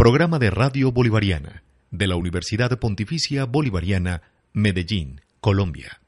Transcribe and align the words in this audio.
Programa 0.00 0.38
de 0.38 0.48
Radio 0.48 0.92
Bolivariana 0.92 1.62
de 1.90 2.06
la 2.06 2.16
Universidad 2.16 2.78
Pontificia 2.78 3.44
Bolivariana, 3.44 4.22
Medellín, 4.54 5.20
Colombia. 5.42 6.00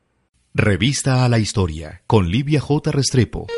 Revista 0.55 1.27
a 1.27 1.29
la 1.29 1.39
Historia 1.39 2.01
con 2.07 2.31
Livia 2.31 2.59
J. 2.59 2.91
Restrepo. 2.91 3.49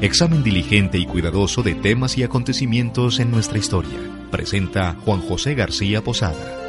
Examen 0.00 0.42
diligente 0.42 0.98
y 0.98 1.06
cuidadoso 1.06 1.62
de 1.62 1.76
temas 1.76 2.18
y 2.18 2.24
acontecimientos 2.24 3.20
en 3.20 3.30
nuestra 3.30 3.58
historia. 3.58 4.26
Presenta 4.32 4.94
Juan 5.04 5.20
José 5.20 5.54
García 5.54 6.02
Posada. 6.02 6.65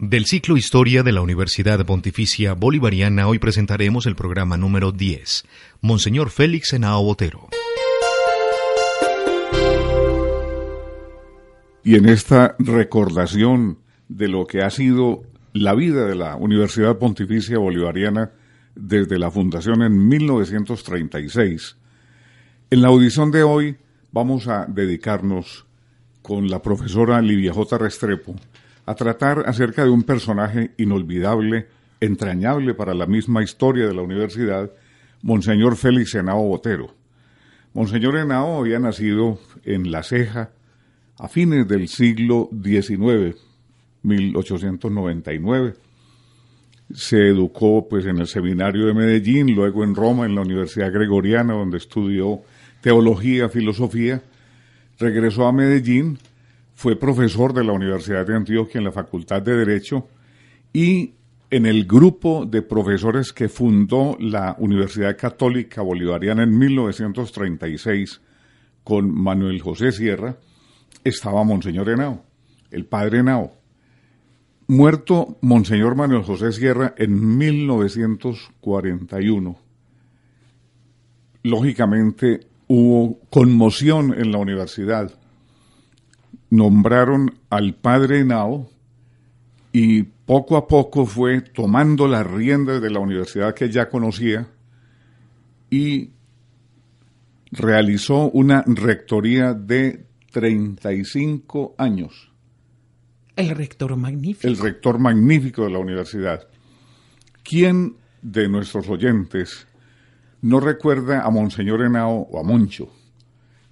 Del 0.00 0.26
ciclo 0.26 0.56
Historia 0.56 1.04
de 1.04 1.12
la 1.12 1.20
Universidad 1.20 1.86
Pontificia 1.86 2.54
Bolivariana 2.54 3.28
hoy 3.28 3.38
presentaremos 3.38 4.06
el 4.06 4.16
programa 4.16 4.56
número 4.56 4.90
10, 4.90 5.44
Monseñor 5.82 6.30
Félix 6.30 6.72
Henao 6.72 7.04
Botero. 7.04 7.48
Y 11.84 11.94
en 11.94 12.08
esta 12.08 12.56
recordación 12.58 13.78
de 14.08 14.26
lo 14.26 14.48
que 14.48 14.62
ha 14.62 14.70
sido 14.70 15.22
la 15.52 15.74
vida 15.76 16.06
de 16.06 16.16
la 16.16 16.34
Universidad 16.34 16.98
Pontificia 16.98 17.58
Bolivariana 17.58 18.32
desde 18.74 19.16
la 19.16 19.30
fundación 19.30 19.82
en 19.82 20.08
1936, 20.08 21.76
en 22.70 22.82
la 22.82 22.88
audición 22.88 23.30
de 23.30 23.44
hoy 23.44 23.76
vamos 24.10 24.48
a 24.48 24.66
dedicarnos 24.66 25.66
con 26.20 26.48
la 26.48 26.60
profesora 26.60 27.22
Livia 27.22 27.52
J. 27.52 27.78
Restrepo 27.78 28.34
a 28.86 28.94
tratar 28.94 29.44
acerca 29.46 29.84
de 29.84 29.90
un 29.90 30.02
personaje 30.02 30.72
inolvidable, 30.76 31.68
entrañable 32.00 32.74
para 32.74 32.94
la 32.94 33.06
misma 33.06 33.42
historia 33.42 33.86
de 33.86 33.94
la 33.94 34.02
universidad, 34.02 34.70
Monseñor 35.22 35.76
Félix 35.76 36.14
Henao 36.14 36.42
Botero. 36.42 36.94
Monseñor 37.72 38.16
Henao 38.16 38.60
había 38.60 38.78
nacido 38.78 39.38
en 39.64 39.90
La 39.90 40.02
Ceja 40.02 40.50
a 41.18 41.28
fines 41.28 41.66
del 41.66 41.88
siglo 41.88 42.50
XIX, 42.62 43.36
1899. 44.02 45.74
Se 46.92 47.28
educó 47.28 47.88
pues 47.88 48.04
en 48.04 48.18
el 48.18 48.26
seminario 48.26 48.86
de 48.86 48.94
Medellín, 48.94 49.54
luego 49.54 49.82
en 49.82 49.94
Roma, 49.94 50.26
en 50.26 50.34
la 50.34 50.42
Universidad 50.42 50.92
Gregoriana, 50.92 51.54
donde 51.54 51.78
estudió 51.78 52.42
teología, 52.82 53.48
filosofía. 53.48 54.22
Regresó 54.98 55.46
a 55.46 55.52
Medellín 55.52 56.18
fue 56.74 56.96
profesor 56.96 57.54
de 57.54 57.64
la 57.64 57.72
Universidad 57.72 58.26
de 58.26 58.36
Antioquia 58.36 58.78
en 58.78 58.84
la 58.84 58.92
Facultad 58.92 59.42
de 59.42 59.56
Derecho 59.56 60.06
y 60.72 61.14
en 61.50 61.66
el 61.66 61.84
grupo 61.86 62.46
de 62.46 62.62
profesores 62.62 63.32
que 63.32 63.48
fundó 63.48 64.16
la 64.18 64.56
Universidad 64.58 65.16
Católica 65.16 65.82
Bolivariana 65.82 66.42
en 66.42 66.58
1936 66.58 68.20
con 68.82 69.08
Manuel 69.10 69.62
José 69.62 69.92
Sierra, 69.92 70.36
estaba 71.04 71.44
Monseñor 71.44 71.90
Henao, 71.90 72.24
el 72.70 72.86
padre 72.86 73.20
Henao. 73.20 73.52
Muerto 74.66 75.36
Monseñor 75.42 75.94
Manuel 75.94 76.22
José 76.22 76.50
Sierra 76.50 76.94
en 76.96 77.36
1941. 77.36 79.58
Lógicamente 81.42 82.46
hubo 82.66 83.20
conmoción 83.30 84.14
en 84.14 84.32
la 84.32 84.38
universidad 84.38 85.12
nombraron 86.50 87.38
al 87.50 87.74
padre 87.74 88.24
Nao 88.24 88.70
y 89.72 90.02
poco 90.02 90.56
a 90.56 90.68
poco 90.68 91.04
fue 91.06 91.40
tomando 91.40 92.06
las 92.08 92.26
riendas 92.26 92.80
de 92.80 92.90
la 92.90 93.00
universidad 93.00 93.54
que 93.54 93.70
ya 93.70 93.88
conocía 93.88 94.46
y 95.70 96.10
realizó 97.50 98.30
una 98.30 98.62
rectoría 98.66 99.52
de 99.54 100.06
35 100.30 101.74
años. 101.78 102.30
El 103.36 103.50
rector 103.50 103.96
magnífico. 103.96 104.46
El 104.46 104.58
rector 104.58 104.98
magnífico 104.98 105.64
de 105.64 105.70
la 105.70 105.78
universidad. 105.78 106.46
¿Quién 107.42 107.96
de 108.22 108.48
nuestros 108.48 108.88
oyentes 108.88 109.66
no 110.40 110.60
recuerda 110.60 111.22
a 111.22 111.30
Monseñor 111.30 111.82
Henao 111.82 112.28
o 112.30 112.38
a 112.38 112.42
Moncho? 112.42 112.90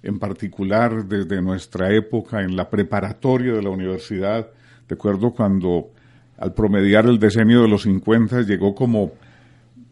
En 0.03 0.19
particular 0.19 1.05
desde 1.05 1.41
nuestra 1.41 1.93
época 1.93 2.41
en 2.41 2.55
la 2.55 2.69
preparatoria 2.69 3.53
de 3.53 3.63
la 3.63 3.69
universidad. 3.69 4.47
Recuerdo 4.87 5.31
cuando 5.31 5.91
al 6.37 6.53
promediar 6.53 7.05
el 7.05 7.19
decenio 7.19 7.61
de 7.61 7.69
los 7.69 7.83
50 7.83 8.41
llegó 8.41 8.75
como 8.75 9.13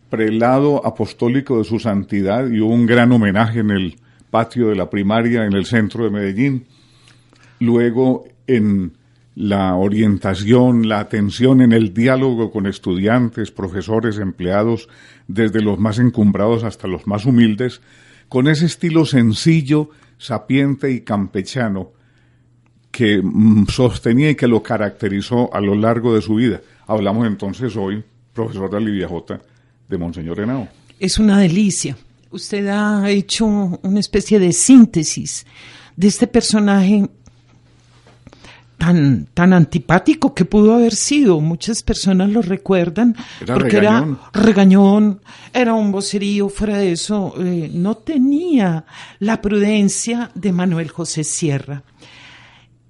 prelado 0.09 0.85
apostólico 0.85 1.57
de 1.57 1.63
su 1.63 1.79
santidad 1.79 2.49
y 2.49 2.59
hubo 2.59 2.73
un 2.73 2.85
gran 2.85 3.11
homenaje 3.13 3.61
en 3.61 3.71
el 3.71 3.95
patio 4.29 4.67
de 4.67 4.75
la 4.75 4.89
primaria 4.89 5.45
en 5.45 5.53
el 5.53 5.65
centro 5.65 6.03
de 6.03 6.09
Medellín. 6.09 6.65
Luego 7.59 8.25
en 8.47 8.91
la 9.35 9.75
orientación, 9.75 10.89
la 10.89 10.99
atención 10.99 11.61
en 11.61 11.71
el 11.71 11.93
diálogo 11.93 12.51
con 12.51 12.67
estudiantes, 12.67 13.51
profesores, 13.51 14.17
empleados, 14.17 14.89
desde 15.27 15.61
los 15.61 15.79
más 15.79 15.99
encumbrados 15.99 16.65
hasta 16.65 16.87
los 16.87 17.07
más 17.07 17.25
humildes, 17.25 17.81
con 18.27 18.47
ese 18.47 18.65
estilo 18.65 19.05
sencillo, 19.05 19.89
sapiente 20.21 20.91
y 20.91 21.01
campechano 21.01 21.93
que 22.91 23.21
mm, 23.23 23.65
sostenía 23.67 24.29
y 24.29 24.35
que 24.35 24.47
lo 24.47 24.61
caracterizó 24.61 25.51
a 25.53 25.59
lo 25.59 25.73
largo 25.73 26.13
de 26.13 26.21
su 26.21 26.35
vida. 26.35 26.61
Hablamos 26.85 27.25
entonces 27.25 27.75
hoy, 27.75 28.03
profesor 28.33 28.69
de 28.69 28.81
Livia 28.81 29.07
J., 29.07 29.41
de 29.89 29.97
Monseñor 29.97 30.39
Henao. 30.39 30.67
Es 30.99 31.17
una 31.17 31.39
delicia. 31.39 31.97
Usted 32.29 32.67
ha 32.67 33.09
hecho 33.09 33.45
una 33.45 33.99
especie 33.99 34.39
de 34.39 34.53
síntesis 34.53 35.45
de 35.95 36.07
este 36.07 36.27
personaje 36.27 37.09
tan, 38.81 39.27
tan 39.35 39.53
antipático 39.53 40.33
que 40.33 40.43
pudo 40.43 40.73
haber 40.73 40.95
sido. 40.95 41.39
Muchas 41.39 41.83
personas 41.83 42.31
lo 42.31 42.41
recuerdan 42.41 43.15
porque 43.45 43.77
era 43.77 44.17
regañón, 44.33 45.21
era 45.53 45.75
un 45.75 45.91
vocerío, 45.91 46.49
fuera 46.49 46.79
de 46.79 46.93
eso, 46.93 47.35
eh, 47.37 47.69
no 47.71 47.97
tenía 47.97 48.85
la 49.19 49.39
prudencia 49.39 50.31
de 50.33 50.51
Manuel 50.51 50.89
José 50.89 51.23
Sierra. 51.23 51.83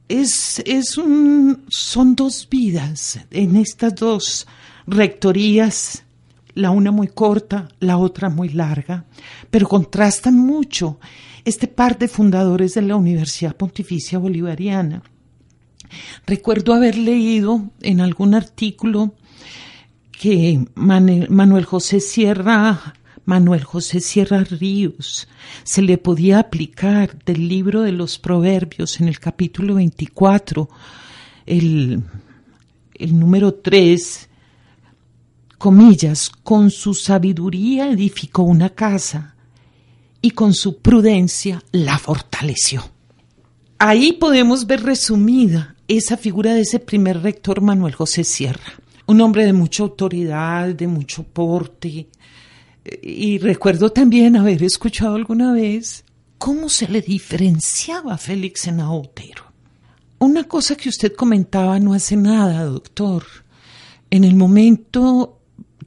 Es, 0.07 0.63
es 0.65 0.97
un, 0.97 1.65
son 1.67 2.15
dos 2.15 2.47
vidas 2.49 3.19
en 3.29 3.57
estas 3.57 3.93
dos 3.93 4.47
rectorías, 4.87 6.05
la 6.53 6.71
una 6.71 6.91
muy 6.91 7.09
corta, 7.09 7.67
la 7.81 7.97
otra 7.97 8.29
muy 8.29 8.47
larga, 8.47 9.03
pero 9.49 9.67
contrastan 9.67 10.37
mucho 10.39 11.01
este 11.43 11.67
par 11.67 11.97
de 11.97 12.07
fundadores 12.07 12.75
de 12.75 12.81
la 12.83 12.95
Universidad 12.95 13.57
Pontificia 13.57 14.19
Bolivariana 14.19 15.03
Recuerdo 16.25 16.73
haber 16.73 16.97
leído 16.97 17.69
en 17.81 18.01
algún 18.01 18.35
artículo 18.35 19.13
que 20.11 20.65
Manuel 20.75 21.65
José 21.65 21.99
Sierra 21.99 22.93
Manuel 23.25 23.63
José 23.63 24.01
Sierra 24.01 24.43
Ríos 24.43 25.27
se 25.63 25.81
le 25.81 25.97
podía 25.97 26.39
aplicar 26.39 27.23
del 27.23 27.47
libro 27.47 27.81
de 27.81 27.91
los 27.91 28.17
Proverbios 28.17 28.99
en 28.99 29.07
el 29.07 29.19
capítulo 29.19 29.75
24, 29.75 30.69
el, 31.45 32.03
el 32.95 33.19
número 33.19 33.53
3, 33.53 34.29
comillas, 35.57 36.29
con 36.29 36.71
su 36.71 36.93
sabiduría 36.93 37.91
edificó 37.91 38.43
una 38.43 38.71
casa 38.71 39.35
y 40.21 40.31
con 40.31 40.53
su 40.53 40.79
prudencia 40.79 41.63
la 41.71 41.99
fortaleció. 41.99 42.83
Ahí 43.77 44.13
podemos 44.13 44.67
ver 44.67 44.83
resumida 44.83 45.70
esa 45.97 46.17
figura 46.17 46.53
de 46.53 46.61
ese 46.61 46.79
primer 46.79 47.21
rector 47.21 47.61
Manuel 47.61 47.95
José 47.95 48.23
Sierra, 48.23 48.73
un 49.07 49.21
hombre 49.21 49.45
de 49.45 49.53
mucha 49.53 49.83
autoridad, 49.83 50.69
de 50.69 50.87
mucho 50.87 51.23
porte. 51.23 52.07
Y 53.01 53.37
recuerdo 53.37 53.91
también 53.91 54.35
haber 54.35 54.63
escuchado 54.63 55.15
alguna 55.15 55.53
vez 55.53 56.03
cómo 56.37 56.69
se 56.69 56.87
le 56.87 57.01
diferenciaba 57.01 58.13
a 58.13 58.17
Félix 58.17 58.67
en 58.67 58.79
Otero. 58.79 59.43
Una 60.19 60.45
cosa 60.45 60.75
que 60.75 60.89
usted 60.89 61.13
comentaba 61.13 61.79
no 61.79 61.93
hace 61.93 62.15
nada, 62.15 62.63
doctor. 62.65 63.23
En 64.09 64.23
el 64.23 64.35
momento 64.35 65.40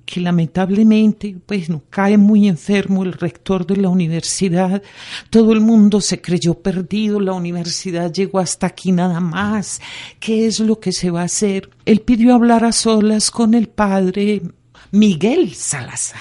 que 0.04 0.20
lamentablemente 0.20 1.36
pues 1.46 1.68
no 1.68 1.82
cae 1.90 2.18
muy 2.18 2.48
enfermo 2.48 3.04
el 3.04 3.12
rector 3.12 3.66
de 3.66 3.76
la 3.76 3.88
universidad, 3.88 4.82
todo 5.30 5.52
el 5.52 5.60
mundo 5.60 6.00
se 6.00 6.20
creyó 6.20 6.54
perdido, 6.54 7.20
la 7.20 7.32
universidad 7.32 8.12
llegó 8.12 8.38
hasta 8.38 8.66
aquí 8.66 8.92
nada 8.92 9.20
más, 9.20 9.80
¿qué 10.20 10.46
es 10.46 10.60
lo 10.60 10.78
que 10.78 10.92
se 10.92 11.10
va 11.10 11.22
a 11.22 11.24
hacer? 11.24 11.70
Él 11.84 12.00
pidió 12.00 12.34
hablar 12.34 12.64
a 12.64 12.72
solas 12.72 13.30
con 13.30 13.54
el 13.54 13.68
padre 13.68 14.42
Miguel 14.90 15.54
Salazar. 15.54 16.20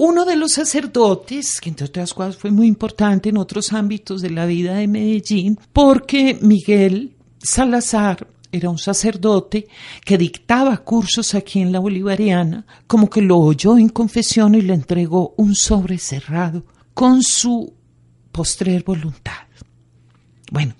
Uno 0.00 0.24
de 0.24 0.36
los 0.36 0.52
sacerdotes, 0.52 1.60
que 1.60 1.70
entre 1.70 1.86
otras 1.86 2.14
cosas 2.14 2.36
fue 2.36 2.52
muy 2.52 2.68
importante 2.68 3.30
en 3.30 3.36
otros 3.36 3.72
ámbitos 3.72 4.22
de 4.22 4.30
la 4.30 4.46
vida 4.46 4.76
de 4.76 4.86
Medellín, 4.86 5.58
porque 5.72 6.38
Miguel 6.40 7.16
Salazar 7.42 8.28
era 8.50 8.70
un 8.70 8.78
sacerdote 8.78 9.68
que 10.04 10.18
dictaba 10.18 10.76
cursos 10.78 11.34
aquí 11.34 11.60
en 11.60 11.72
la 11.72 11.78
Bolivariana, 11.78 12.66
como 12.86 13.10
que 13.10 13.22
lo 13.22 13.38
oyó 13.38 13.76
en 13.76 13.88
confesión 13.88 14.54
y 14.54 14.62
le 14.62 14.74
entregó 14.74 15.34
un 15.36 15.54
sobre 15.54 15.98
cerrado 15.98 16.64
con 16.94 17.22
su 17.22 17.74
postrer 18.32 18.82
voluntad. 18.84 19.46
Bueno, 20.50 20.74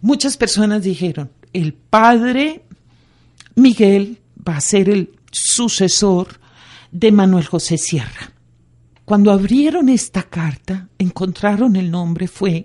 muchas 0.00 0.36
personas 0.36 0.82
dijeron, 0.82 1.30
el 1.52 1.74
padre 1.74 2.64
Miguel 3.54 4.20
va 4.46 4.56
a 4.56 4.60
ser 4.60 4.88
el 4.88 5.12
sucesor 5.30 6.40
de 6.90 7.12
Manuel 7.12 7.46
José 7.46 7.78
Sierra. 7.78 8.32
Cuando 9.04 9.30
abrieron 9.30 9.88
esta 9.88 10.22
carta, 10.22 10.88
encontraron 10.98 11.76
el 11.76 11.90
nombre 11.90 12.26
fue 12.26 12.64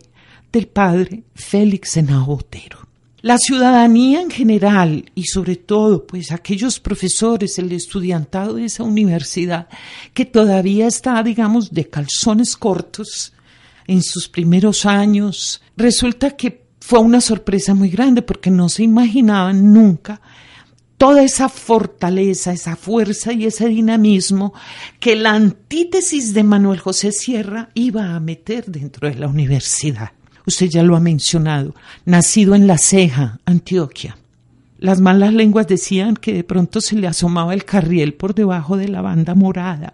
del 0.51 0.67
padre 0.67 1.23
Félix 1.35 1.91
Senao 1.91 2.25
Botero. 2.25 2.78
La 3.21 3.38
ciudadanía 3.38 4.21
en 4.21 4.31
general 4.31 5.12
y 5.13 5.25
sobre 5.25 5.57
todo 5.57 6.07
pues 6.07 6.31
aquellos 6.31 6.80
profesores, 6.80 7.60
el 7.60 7.71
estudiantado 7.74 8.56
de 8.56 8.66
esa 8.66 8.83
universidad 8.83 9.68
que 10.13 10.25
todavía 10.25 10.88
está 10.88 11.21
digamos 11.21 11.71
de 11.71 11.89
calzones 11.89 12.56
cortos 12.56 13.33
en 13.88 14.04
sus 14.04 14.30
primeros 14.30 14.86
años, 14.86 15.62
resulta 15.75 16.31
que 16.31 16.63
fue 16.80 17.00
una 17.00 17.19
sorpresa 17.19 17.74
muy 17.74 17.89
grande 17.89 18.21
porque 18.21 18.51
no 18.51 18.69
se 18.69 18.83
imaginaban 18.83 19.74
nunca 19.74 20.22
toda 20.98 21.24
esa 21.24 21.50
fortaleza, 21.50 22.51
esa 22.51 22.75
fuerza 22.75 23.33
y 23.33 23.45
ese 23.45 23.68
dinamismo 23.68 24.54
que 25.00 25.15
la 25.15 25.31
antítesis 25.31 26.33
de 26.33 26.44
Manuel 26.44 26.80
José 26.80 27.12
Sierra 27.12 27.69
iba 27.74 28.15
a 28.15 28.19
meter 28.19 28.65
dentro 28.65 29.10
de 29.10 29.15
la 29.15 29.27
universidad. 29.27 30.12
Usted 30.50 30.68
ya 30.68 30.81
lo 30.81 30.96
ha 30.96 31.00
mencionado, 31.00 31.75
nacido 32.06 32.56
en 32.56 32.66
La 32.66 32.80
Ceja, 32.80 33.40
Antioquia. 33.46 34.18
Las 34.80 35.00
malas 35.00 35.31
lenguas 35.31 35.68
decían 35.68 36.16
que 36.16 36.34
de 36.34 36.44
pronto 36.44 36.81
se 36.81 36.96
le 36.96 37.06
asomaba 37.06 37.54
el 37.54 37.66
carriel 37.66 38.16
por 38.16 38.34
debajo 38.34 38.75
de 38.75 38.88
la 38.88 39.01
banda 39.01 39.36
morada. 39.36 39.94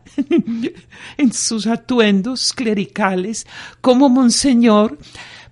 en 1.18 1.34
sus 1.34 1.68
atuendos 1.68 2.54
clericales, 2.54 3.46
como 3.82 4.08
Monseñor, 4.08 4.98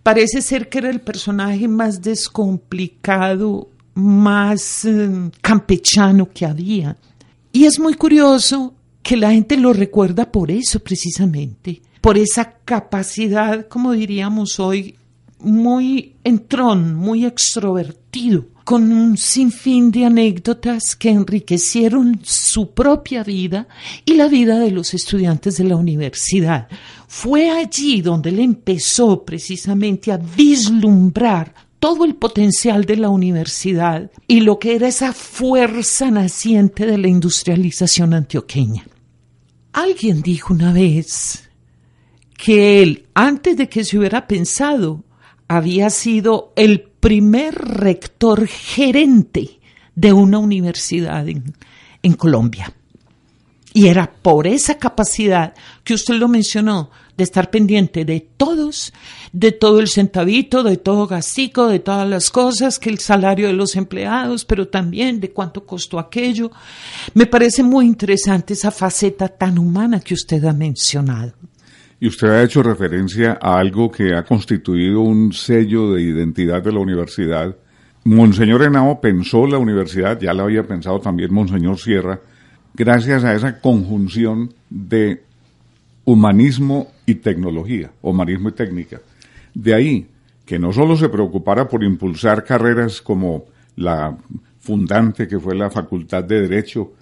parece 0.03 0.41
ser 0.41 0.69
que 0.69 0.77
era 0.77 0.89
el 0.89 1.01
personaje 1.01 1.67
más 1.67 2.01
descomplicado 2.01 3.71
más 3.95 4.85
eh, 4.85 5.31
campechano 5.41 6.29
que 6.33 6.45
había. 6.45 6.95
Y 7.51 7.65
es 7.65 7.77
muy 7.77 7.95
curioso 7.95 8.73
que 9.01 9.17
la 9.17 9.31
gente 9.31 9.57
lo 9.57 9.73
recuerda 9.73 10.31
por 10.31 10.49
eso 10.49 10.79
precisamente, 10.79 11.81
por 12.03 12.17
esa 12.17 12.57
capacidad, 12.65 13.65
como 13.69 13.93
diríamos 13.93 14.59
hoy, 14.59 14.97
muy 15.39 16.17
entrón, 16.25 16.95
muy 16.95 17.25
extrovertido, 17.25 18.47
con 18.65 18.91
un 18.91 19.15
sinfín 19.15 19.89
de 19.89 20.03
anécdotas 20.03 20.97
que 20.97 21.11
enriquecieron 21.11 22.19
su 22.21 22.71
propia 22.71 23.23
vida 23.23 23.69
y 24.03 24.15
la 24.15 24.27
vida 24.27 24.59
de 24.59 24.71
los 24.71 24.93
estudiantes 24.93 25.55
de 25.55 25.63
la 25.63 25.77
universidad. 25.77 26.67
Fue 27.07 27.49
allí 27.49 28.01
donde 28.01 28.31
él 28.31 28.39
empezó 28.39 29.23
precisamente 29.23 30.11
a 30.11 30.17
vislumbrar 30.17 31.53
todo 31.79 32.03
el 32.03 32.15
potencial 32.15 32.83
de 32.83 32.97
la 32.97 33.07
universidad 33.07 34.11
y 34.27 34.41
lo 34.41 34.59
que 34.59 34.75
era 34.75 34.89
esa 34.89 35.13
fuerza 35.13 36.11
naciente 36.11 36.85
de 36.85 36.97
la 36.97 37.07
industrialización 37.07 38.13
antioqueña. 38.13 38.85
Alguien 39.71 40.21
dijo 40.21 40.53
una 40.53 40.73
vez 40.73 41.42
que 42.37 42.81
él, 42.81 43.07
antes 43.13 43.57
de 43.57 43.69
que 43.69 43.83
se 43.83 43.97
hubiera 43.97 44.27
pensado, 44.27 45.03
había 45.47 45.89
sido 45.89 46.53
el 46.55 46.81
primer 46.81 47.55
rector 47.55 48.47
gerente 48.47 49.59
de 49.95 50.13
una 50.13 50.39
universidad 50.39 51.27
en, 51.27 52.13
Colombia. 52.17 52.73
Y 53.73 53.87
era 53.87 54.11
por 54.11 54.45
esa 54.45 54.77
capacidad 54.77 55.53
que 55.83 55.93
usted 55.93 56.15
lo 56.15 56.27
mencionó, 56.27 56.91
de 57.17 57.23
estar 57.23 57.49
pendiente 57.49 58.05
de 58.05 58.19
todos, 58.21 58.93
de 59.31 59.51
todo 59.51 59.79
el 59.79 59.87
centavito, 59.87 60.63
de 60.63 60.77
todo 60.77 61.07
gastico, 61.07 61.67
de 61.67 61.79
todas 61.79 62.07
las 62.07 62.29
cosas, 62.29 62.79
que 62.79 62.89
el 62.89 62.99
salario 62.99 63.47
de 63.47 63.53
los 63.53 63.75
empleados, 63.75 64.45
pero 64.45 64.67
también 64.67 65.19
de 65.19 65.31
cuánto 65.31 65.65
costó 65.65 65.99
aquello. 65.99 66.51
Me 67.13 67.25
parece 67.25 67.63
muy 67.63 67.85
interesante 67.85 68.53
esa 68.53 68.71
faceta 68.71 69.27
tan 69.27 69.59
humana 69.59 69.99
que 69.99 70.13
usted 70.13 70.43
ha 70.45 70.53
mencionado. 70.53 71.33
Y 72.03 72.07
usted 72.07 72.27
ha 72.27 72.43
hecho 72.43 72.61
referencia 72.61 73.39
a 73.41 73.57
algo 73.57 73.89
que 73.89 74.13
ha 74.13 74.23
constituido 74.23 74.99
un 74.99 75.31
sello 75.31 75.93
de 75.93 76.01
identidad 76.01 76.61
de 76.61 76.73
la 76.73 76.81
universidad. 76.81 77.55
Monseñor 78.03 78.61
Henao 78.61 78.99
pensó 78.99 79.47
la 79.47 79.57
universidad, 79.57 80.19
ya 80.19 80.33
la 80.33 80.43
había 80.43 80.67
pensado 80.67 80.99
también 80.99 81.33
Monseñor 81.33 81.77
Sierra, 81.77 82.19
gracias 82.73 83.23
a 83.23 83.33
esa 83.33 83.61
conjunción 83.61 84.53
de 84.69 85.23
humanismo 86.03 86.91
y 87.05 87.15
tecnología, 87.15 87.91
humanismo 88.01 88.49
y 88.49 88.51
técnica. 88.51 88.99
De 89.53 89.73
ahí 89.73 90.07
que 90.45 90.59
no 90.59 90.73
solo 90.73 90.97
se 90.97 91.07
preocupara 91.07 91.69
por 91.69 91.85
impulsar 91.85 92.43
carreras 92.43 93.01
como 93.01 93.45
la 93.77 94.17
fundante 94.59 95.25
que 95.25 95.39
fue 95.39 95.55
la 95.55 95.69
Facultad 95.69 96.25
de 96.25 96.41
Derecho, 96.41 96.95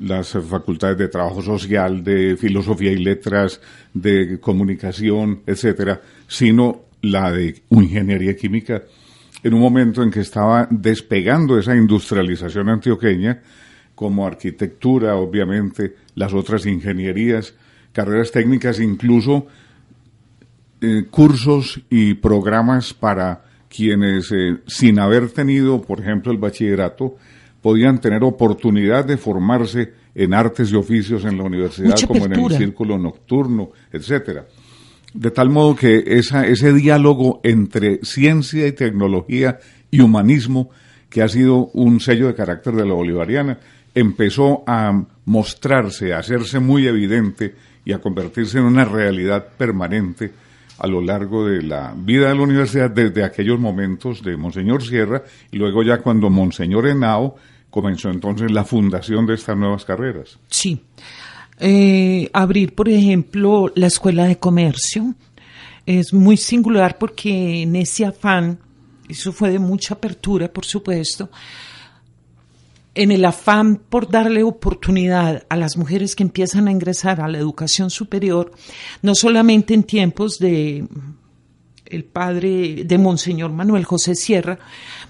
las 0.00 0.32
facultades 0.32 0.98
de 0.98 1.08
Trabajo 1.08 1.42
Social, 1.42 2.02
de 2.02 2.36
Filosofía 2.36 2.92
y 2.92 2.98
Letras, 2.98 3.60
de 3.92 4.40
Comunicación, 4.40 5.40
etcétera, 5.46 6.00
sino 6.26 6.82
la 7.02 7.30
de 7.30 7.62
Ingeniería 7.70 8.36
Química, 8.36 8.82
en 9.42 9.54
un 9.54 9.60
momento 9.60 10.02
en 10.02 10.10
que 10.10 10.20
estaba 10.20 10.66
despegando 10.70 11.58
esa 11.58 11.76
industrialización 11.76 12.68
antioqueña, 12.68 13.40
como 13.94 14.26
arquitectura, 14.26 15.16
obviamente, 15.16 15.94
las 16.14 16.32
otras 16.32 16.64
ingenierías, 16.64 17.54
carreras 17.92 18.30
técnicas, 18.30 18.80
incluso 18.80 19.46
eh, 20.80 21.04
cursos 21.10 21.80
y 21.90 22.14
programas 22.14 22.94
para 22.94 23.44
quienes, 23.68 24.32
eh, 24.32 24.56
sin 24.66 24.98
haber 24.98 25.30
tenido, 25.30 25.82
por 25.82 26.00
ejemplo, 26.00 26.32
el 26.32 26.38
bachillerato, 26.38 27.16
podían 27.62 28.00
tener 28.00 28.22
oportunidad 28.24 29.04
de 29.04 29.16
formarse 29.16 29.92
en 30.14 30.34
artes 30.34 30.70
y 30.72 30.76
oficios 30.76 31.24
en 31.24 31.36
la 31.36 31.44
universidad, 31.44 31.96
como 32.06 32.26
en 32.26 32.32
el 32.32 32.50
círculo 32.50 32.98
nocturno, 32.98 33.70
etcétera. 33.92 34.46
De 35.12 35.30
tal 35.30 35.50
modo 35.50 35.74
que 35.74 36.04
esa, 36.06 36.46
ese 36.46 36.72
diálogo 36.72 37.40
entre 37.42 38.00
ciencia 38.02 38.66
y 38.66 38.72
tecnología 38.72 39.58
y 39.90 40.00
humanismo, 40.00 40.70
que 41.08 41.22
ha 41.22 41.28
sido 41.28 41.66
un 41.74 42.00
sello 42.00 42.28
de 42.28 42.34
carácter 42.34 42.74
de 42.74 42.86
la 42.86 42.94
bolivariana, 42.94 43.58
empezó 43.94 44.62
a 44.66 45.04
mostrarse, 45.24 46.12
a 46.12 46.18
hacerse 46.18 46.60
muy 46.60 46.86
evidente 46.86 47.54
y 47.84 47.92
a 47.92 47.98
convertirse 47.98 48.58
en 48.58 48.64
una 48.64 48.84
realidad 48.84 49.48
permanente 49.56 50.30
a 50.78 50.86
lo 50.86 51.00
largo 51.00 51.46
de 51.46 51.62
la 51.62 51.94
vida 51.96 52.28
de 52.28 52.34
la 52.34 52.42
universidad 52.42 52.90
desde 52.90 53.22
aquellos 53.22 53.58
momentos 53.60 54.22
de 54.22 54.36
Monseñor 54.36 54.82
Sierra 54.82 55.22
y 55.50 55.58
luego 55.58 55.82
ya 55.82 55.98
cuando 55.98 56.30
Monseñor 56.30 56.88
Henao 56.88 57.36
comenzó 57.70 58.10
entonces 58.10 58.50
la 58.50 58.64
fundación 58.64 59.26
de 59.26 59.34
estas 59.34 59.56
nuevas 59.56 59.84
carreras. 59.84 60.38
Sí. 60.48 60.82
Eh, 61.58 62.30
abrir, 62.32 62.74
por 62.74 62.88
ejemplo, 62.88 63.70
la 63.74 63.86
escuela 63.86 64.24
de 64.24 64.38
comercio 64.38 65.14
es 65.86 66.12
muy 66.12 66.36
singular 66.36 66.98
porque 66.98 67.62
en 67.62 67.76
ese 67.76 68.04
afán, 68.06 68.58
eso 69.08 69.32
fue 69.32 69.50
de 69.50 69.58
mucha 69.58 69.94
apertura, 69.94 70.52
por 70.52 70.64
supuesto, 70.64 71.30
en 72.94 73.12
el 73.12 73.24
afán 73.24 73.76
por 73.76 74.10
darle 74.10 74.42
oportunidad 74.42 75.44
a 75.48 75.56
las 75.56 75.76
mujeres 75.76 76.16
que 76.16 76.22
empiezan 76.22 76.66
a 76.66 76.72
ingresar 76.72 77.20
a 77.20 77.28
la 77.28 77.38
educación 77.38 77.90
superior, 77.90 78.52
no 79.02 79.14
solamente 79.14 79.74
en 79.74 79.84
tiempos 79.84 80.38
de 80.38 80.86
el 81.86 82.04
padre 82.04 82.84
de 82.84 82.98
Monseñor 82.98 83.52
Manuel 83.52 83.84
José 83.84 84.14
Sierra, 84.14 84.58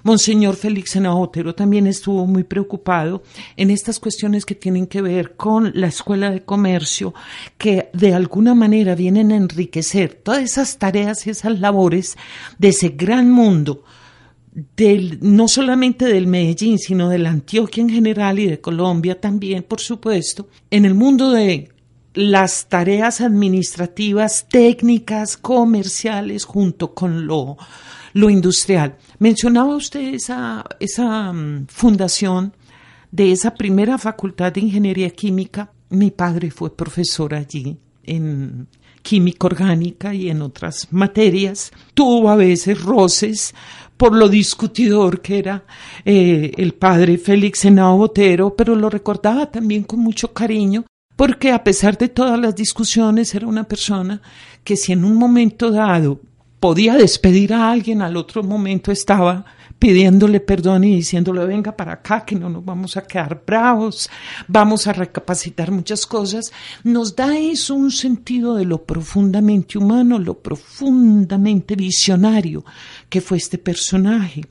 Monseñor 0.03 0.57
Félix 0.57 0.91
Senajotero 0.91 1.55
también 1.55 1.87
estuvo 1.87 2.27
muy 2.27 2.45
preocupado 2.45 3.23
en 3.57 3.71
estas 3.71 3.99
cuestiones 3.99 4.45
que 4.45 4.55
tienen 4.55 4.87
que 4.87 5.03
ver 5.03 5.37
con 5.37 5.73
la 5.75 5.89
escuela 5.89 6.31
de 6.31 6.43
comercio, 6.43 7.15
que 7.59 7.91
de 7.93 8.15
alguna 8.15 8.55
manera 8.55 8.95
vienen 8.95 9.33
a 9.33 9.37
enriquecer 9.37 10.15
todas 10.15 10.43
esas 10.43 10.79
tareas 10.79 11.27
y 11.27 11.31
esas 11.31 11.61
labores 11.61 12.17
de 12.59 12.69
ese 12.69 12.91
gran 12.91 13.31
mundo 13.31 13.85
del, 14.77 15.19
no 15.21 15.49
solamente 15.49 16.07
del 16.07 16.27
Medellín, 16.27 16.79
sino 16.79 17.09
de 17.09 17.19
la 17.19 17.31
Antioquia 17.31 17.83
en 17.83 17.91
general 17.91 18.39
y 18.39 18.47
de 18.47 18.61
Colombia 18.61 19.21
también, 19.21 19.63
por 19.63 19.81
supuesto, 19.81 20.49
en 20.71 20.85
el 20.85 20.95
mundo 20.95 21.31
de 21.31 21.71
las 22.15 22.69
tareas 22.69 23.21
administrativas, 23.21 24.47
técnicas, 24.49 25.37
comerciales, 25.37 26.45
junto 26.45 26.95
con 26.95 27.27
lo, 27.27 27.57
lo 28.13 28.31
industrial. 28.31 28.97
Mencionaba 29.19 29.75
usted 29.75 30.15
esa, 30.15 30.65
esa 30.79 31.33
mm, 31.33 31.67
fundación 31.69 32.55
de 33.11 33.33
esa 33.33 33.55
primera 33.55 33.99
facultad 33.99 34.53
de 34.53 34.61
ingeniería 34.61 35.11
química. 35.11 35.73
Mi 35.91 36.11
padre 36.11 36.51
fue 36.51 36.75
profesor 36.75 37.35
allí 37.35 37.77
en 38.05 38.69
química 39.03 39.47
orgánica 39.47 40.15
y 40.15 40.31
en 40.31 40.43
otras 40.43 40.89
materias. 40.91 41.73
Tuvo 41.95 42.29
a 42.31 42.37
veces 42.37 42.83
roces 42.83 43.55
por 43.97 44.15
lo 44.15 44.29
discutidor 44.29 45.21
que 45.21 45.39
era 45.39 45.65
eh, 46.05 46.53
el 46.57 46.75
padre 46.75 47.19
Félix 47.19 47.65
Henao 47.65 47.99
Botero, 47.99 48.55
pero 48.57 48.75
lo 48.75 48.89
recordaba 48.89 49.51
también 49.51 49.83
con 49.83 50.01
mucho 50.01 50.33
cariño 50.33 50.85
porque 51.17 51.53
a 51.53 51.63
pesar 51.63 51.99
de 51.99 52.09
todas 52.09 52.41
las 52.41 52.57
discusiones 52.57 53.35
era 53.35 53.47
una 53.47 53.65
persona 53.65 54.23
que 54.65 54.75
si 54.77 54.93
en 54.93 55.05
un 55.05 55.17
momento 55.17 55.71
dado 55.71 56.21
podía 56.61 56.95
despedir 56.95 57.55
a 57.55 57.71
alguien, 57.71 58.03
al 58.03 58.17
otro 58.17 58.43
momento 58.43 58.93
estaba 58.93 59.45
pidiéndole 59.79 60.41
perdón 60.41 60.85
y 60.85 60.97
diciéndole 60.97 61.47
venga 61.47 61.75
para 61.75 61.95
acá, 61.95 62.25
que 62.25 62.37
no 62.37 62.51
nos 62.51 62.63
vamos 62.63 62.99
a 62.99 63.07
quedar 63.07 63.43
bravos, 63.47 64.11
vamos 64.47 64.87
a 64.87 64.93
recapacitar 64.93 65.71
muchas 65.71 66.07
cosas, 66.07 66.53
nos 66.85 67.17
da 67.17 67.37
eso 67.39 67.75
un 67.75 67.91
sentido 67.91 68.55
de 68.57 68.67
lo 68.67 68.85
profundamente 68.85 69.79
humano, 69.79 70.19
lo 70.19 70.39
profundamente 70.39 71.75
visionario 71.77 72.63
que 73.09 73.23
fue 73.23 73.39
este 73.39 73.57
personaje. 73.57 74.43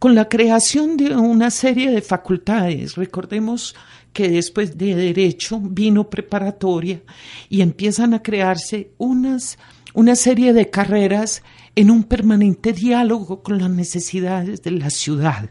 Con 0.00 0.16
la 0.16 0.28
creación 0.28 0.96
de 0.96 1.14
una 1.14 1.50
serie 1.50 1.90
de 1.90 2.02
facultades, 2.02 2.96
recordemos 2.96 3.76
que 4.12 4.28
después 4.28 4.76
de 4.76 4.94
derecho 4.94 5.60
vino 5.60 6.10
preparatoria 6.10 7.00
y 7.48 7.62
empiezan 7.62 8.12
a 8.12 8.22
crearse 8.22 8.90
unas, 8.98 9.56
una 9.94 10.16
serie 10.16 10.52
de 10.52 10.68
carreras 10.70 11.42
en 11.76 11.90
un 11.90 12.04
permanente 12.04 12.72
diálogo 12.72 13.42
con 13.42 13.58
las 13.58 13.70
necesidades 13.70 14.62
de 14.62 14.72
la 14.72 14.90
ciudad. 14.90 15.50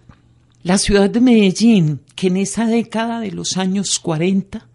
La 0.64 0.78
ciudad 0.78 1.10
de 1.10 1.22
Medellín, 1.22 2.02
que 2.16 2.28
en 2.28 2.38
esa 2.38 2.66
década 2.66 3.22
de 3.22 3.32
los 3.32 3.58
años 3.58 4.00
40, 4.00 4.68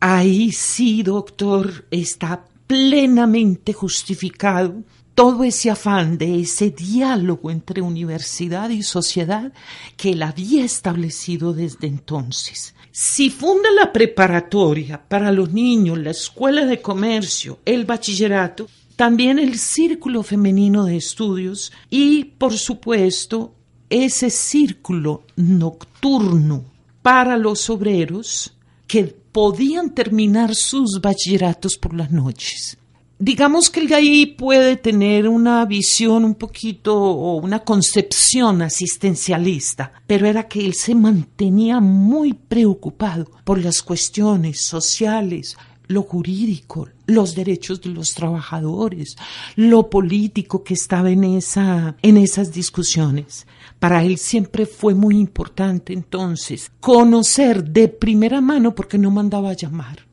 ahí 0.00 0.52
sí, 0.52 1.02
doctor, 1.02 1.86
está 1.90 2.44
plenamente 2.66 3.72
justificado 3.72 4.82
todo 5.14 5.42
ese 5.42 5.68
afán 5.68 6.16
de 6.16 6.40
ese 6.40 6.70
diálogo 6.70 7.50
entre 7.50 7.82
universidad 7.82 8.70
y 8.70 8.84
sociedad 8.84 9.52
que 9.96 10.10
él 10.10 10.22
había 10.22 10.64
establecido 10.64 11.52
desde 11.52 11.88
entonces. 11.88 12.72
Si 12.92 13.30
funda 13.30 13.68
la 13.72 13.92
preparatoria 13.92 15.02
para 15.08 15.32
los 15.32 15.52
niños, 15.52 15.98
la 15.98 16.10
escuela 16.10 16.66
de 16.66 16.80
comercio, 16.80 17.58
el 17.64 17.84
bachillerato, 17.84 18.68
también 18.98 19.38
el 19.38 19.60
círculo 19.60 20.24
femenino 20.24 20.84
de 20.84 20.96
estudios 20.96 21.70
y, 21.88 22.24
por 22.24 22.54
supuesto, 22.54 23.54
ese 23.88 24.28
círculo 24.28 25.22
nocturno 25.36 26.64
para 27.00 27.36
los 27.36 27.70
obreros 27.70 28.56
que 28.88 29.04
podían 29.04 29.94
terminar 29.94 30.52
sus 30.56 31.00
bachilleratos 31.00 31.76
por 31.76 31.94
las 31.94 32.10
noches. 32.10 32.76
Digamos 33.20 33.70
que 33.70 33.80
el 33.82 33.94
ahí 33.94 34.26
puede 34.26 34.76
tener 34.76 35.28
una 35.28 35.64
visión 35.64 36.24
un 36.24 36.34
poquito 36.34 37.00
o 37.00 37.36
una 37.36 37.60
concepción 37.60 38.62
asistencialista, 38.62 39.92
pero 40.08 40.26
era 40.26 40.48
que 40.48 40.66
él 40.66 40.74
se 40.74 40.96
mantenía 40.96 41.78
muy 41.78 42.32
preocupado 42.32 43.30
por 43.44 43.62
las 43.62 43.80
cuestiones 43.80 44.60
sociales, 44.60 45.56
lo 45.88 46.02
jurídico, 46.02 46.88
los 47.06 47.34
derechos 47.34 47.80
de 47.80 47.90
los 47.90 48.14
trabajadores, 48.14 49.16
lo 49.56 49.90
político 49.90 50.62
que 50.62 50.74
estaba 50.74 51.10
en, 51.10 51.24
esa, 51.24 51.96
en 52.02 52.18
esas 52.18 52.52
discusiones. 52.52 53.46
Para 53.78 54.04
él 54.04 54.18
siempre 54.18 54.66
fue 54.66 54.94
muy 54.94 55.16
importante 55.16 55.92
entonces 55.92 56.70
conocer 56.80 57.64
de 57.64 57.88
primera 57.88 58.40
mano 58.40 58.74
porque 58.74 58.98
no 58.98 59.10
mandaba 59.10 59.50
a 59.50 59.56
llamar. 59.56 60.06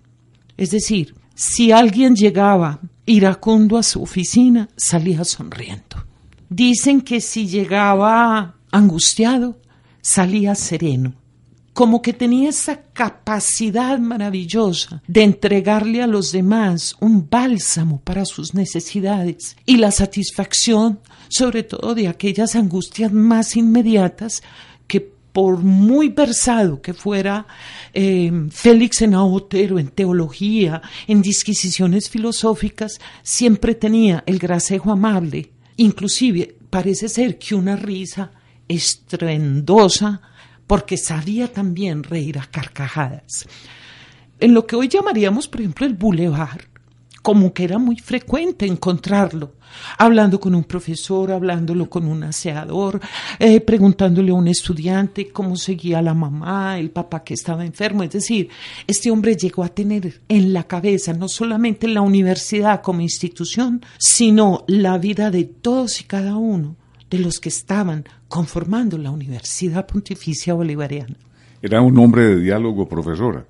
Es 0.58 0.72
decir, 0.72 1.16
si 1.36 1.72
alguien 1.72 2.16
llegaba 2.16 2.80
iracundo 3.06 3.78
a 3.78 3.84
su 3.84 4.02
oficina, 4.02 4.70
salía 4.78 5.26
sonriendo. 5.26 6.06
Dicen 6.50 7.02
que 7.02 7.20
si 7.20 7.48
llegaba 7.48 8.56
angustiado, 8.72 9.60
salía 10.02 10.56
sereno 10.56 11.25
como 11.76 12.02
que 12.02 12.14
tenía 12.14 12.52
esa 12.52 12.84
capacidad 12.94 14.00
maravillosa 14.00 15.04
de 15.10 15.24
entregarle 15.24 16.02
a 16.02 16.08
los 16.08 16.32
demás 16.32 16.96
un 17.02 17.30
bálsamo 17.30 18.00
para 18.00 18.24
sus 18.24 18.54
necesidades 18.54 19.58
y 19.66 19.76
la 19.76 19.92
satisfacción 19.92 21.02
sobre 21.28 21.64
todo 21.64 21.94
de 21.94 22.08
aquellas 22.08 22.56
angustias 22.56 23.12
más 23.12 23.58
inmediatas 23.58 24.42
que 24.88 25.02
por 25.34 25.58
muy 25.58 26.08
versado 26.08 26.82
que 26.82 26.94
fuera 26.94 27.46
eh, 27.94 28.32
Félix 28.52 29.02
en 29.02 29.14
Otero, 29.16 29.78
en 29.78 29.90
teología, 29.90 30.82
en 31.08 31.22
disquisiciones 31.22 32.10
filosóficas, 32.10 33.02
siempre 33.22 33.76
tenía 33.76 34.24
el 34.28 34.40
gracejo 34.40 34.94
amable. 34.94 35.52
Inclusive 35.76 36.56
parece 36.70 37.10
ser 37.10 37.38
que 37.38 37.54
una 37.54 37.76
risa 37.76 38.32
estruendosa 38.70 40.22
porque 40.68 40.98
sabía 40.98 41.52
también 41.52 42.04
reír 42.04 42.40
a 42.40 42.46
carcajadas. 42.46 43.48
En 44.40 44.54
lo 44.54 44.66
que 44.68 44.76
hoy 44.76 44.88
llamaríamos, 44.88 45.48
por 45.48 45.62
ejemplo, 45.62 45.86
el 45.86 45.94
boulevard, 45.94 46.62
como 47.22 47.54
que 47.54 47.64
era 47.64 47.80
muy 47.80 47.98
frecuente 47.98 48.68
encontrarlo, 48.68 49.54
hablando 49.98 50.40
con 50.40 50.54
un 50.54 50.64
profesor, 50.64 51.32
hablándolo 51.32 51.90
con 51.90 52.06
un 52.08 52.24
aseador, 52.24 53.00
eh, 53.40 53.62
preguntándole 53.62 54.30
a 54.30 54.36
un 54.36 54.48
estudiante 54.48 55.30
cómo 55.30 55.56
seguía 55.56 56.04
la 56.04 56.14
mamá, 56.14 56.78
el 56.78 56.92
papá 56.92 57.24
que 57.24 57.34
estaba 57.34 57.66
enfermo. 57.66 58.04
Es 58.04 58.12
decir, 58.12 58.50
este 58.86 59.10
hombre 59.10 59.36
llegó 59.36 59.64
a 59.64 59.70
tener 59.70 60.22
en 60.28 60.54
la 60.54 60.66
cabeza 60.66 61.14
no 61.14 61.28
solamente 61.28 61.88
la 61.88 62.02
universidad 62.02 62.84
como 62.84 63.02
institución, 63.02 63.84
sino 63.98 64.64
la 64.68 65.00
vida 65.00 65.32
de 65.32 65.46
todos 65.46 66.02
y 66.02 66.04
cada 66.04 66.36
uno 66.36 66.76
de 67.10 67.20
los 67.20 67.40
que 67.40 67.50
estaban 67.50 68.06
conformando 68.28 68.98
la 68.98 69.12
Universidad 69.12 69.88
Pontificia 69.88 70.54
Bolivariana. 70.54 71.16
Era 71.62 71.82
un 71.82 71.98
hombre 71.98 72.24
de 72.24 72.40
diálogo, 72.42 72.88
profesora. 72.88 73.46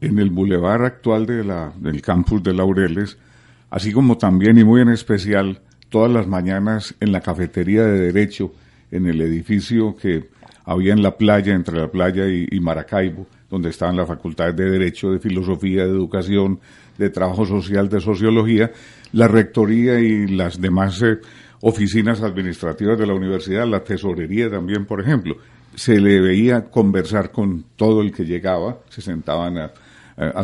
En 0.00 0.18
el 0.18 0.30
bulevar 0.30 0.82
actual 0.82 1.26
de 1.26 1.44
la, 1.44 1.72
del 1.78 2.00
campus 2.00 2.42
de 2.42 2.54
Laureles, 2.54 3.18
así 3.70 3.92
como 3.92 4.16
también 4.16 4.58
y 4.58 4.64
muy 4.64 4.80
en 4.80 4.88
especial 4.90 5.60
todas 5.90 6.10
las 6.10 6.26
mañanas 6.26 6.94
en 7.00 7.12
la 7.12 7.20
cafetería 7.20 7.84
de 7.84 8.00
Derecho, 8.12 8.52
en 8.90 9.06
el 9.06 9.20
edificio 9.20 9.94
que 9.96 10.28
había 10.64 10.92
en 10.92 11.02
la 11.02 11.16
playa, 11.16 11.54
entre 11.54 11.78
la 11.78 11.88
playa 11.88 12.26
y, 12.28 12.60
Maracaibo, 12.60 13.26
donde 13.50 13.70
estaban 13.70 13.96
las 13.96 14.06
facultades 14.06 14.56
de 14.56 14.70
Derecho, 14.70 15.10
de 15.10 15.18
Filosofía, 15.18 15.84
de 15.84 15.90
Educación, 15.90 16.60
de 16.96 17.10
Trabajo 17.10 17.44
Social, 17.44 17.88
de 17.88 18.00
Sociología, 18.00 18.70
la 19.12 19.26
Rectoría 19.26 19.98
y 19.98 20.28
las 20.28 20.60
demás 20.60 21.02
eh, 21.02 21.18
oficinas 21.60 22.22
administrativas 22.22 22.98
de 22.98 23.06
la 23.06 23.14
universidad, 23.14 23.66
la 23.66 23.84
tesorería 23.84 24.50
también, 24.50 24.86
por 24.86 25.00
ejemplo. 25.00 25.36
Se 25.74 26.00
le 26.00 26.20
veía 26.20 26.64
conversar 26.64 27.30
con 27.30 27.64
todo 27.76 28.02
el 28.02 28.12
que 28.12 28.24
llegaba, 28.24 28.78
se 28.88 29.00
sentaban 29.00 29.58
a, 29.58 29.72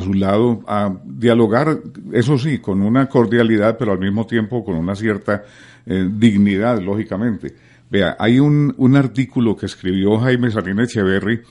su 0.00 0.14
lado 0.14 0.62
a 0.66 0.94
dialogar, 1.04 1.78
eso 2.12 2.38
sí, 2.38 2.58
con 2.58 2.80
una 2.80 3.08
cordialidad, 3.08 3.76
pero 3.78 3.92
al 3.92 3.98
mismo 3.98 4.26
tiempo 4.26 4.64
con 4.64 4.76
una 4.76 4.94
cierta 4.94 5.44
eh, 5.84 6.08
dignidad, 6.10 6.80
lógicamente. 6.80 7.54
Vea, 7.90 8.16
hay 8.18 8.38
un, 8.38 8.74
un 8.78 8.96
artículo 8.96 9.56
que 9.56 9.66
escribió 9.66 10.18
Jaime 10.18 10.50
Salinas 10.50 10.88
Echeverry, 10.88 11.42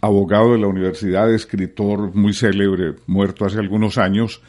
abogado 0.00 0.52
de 0.52 0.58
la 0.58 0.66
universidad, 0.66 1.32
escritor 1.32 2.14
muy 2.14 2.34
célebre, 2.34 2.94
muerto 3.06 3.44
hace 3.44 3.58
algunos 3.58 3.98
años, 3.98 4.42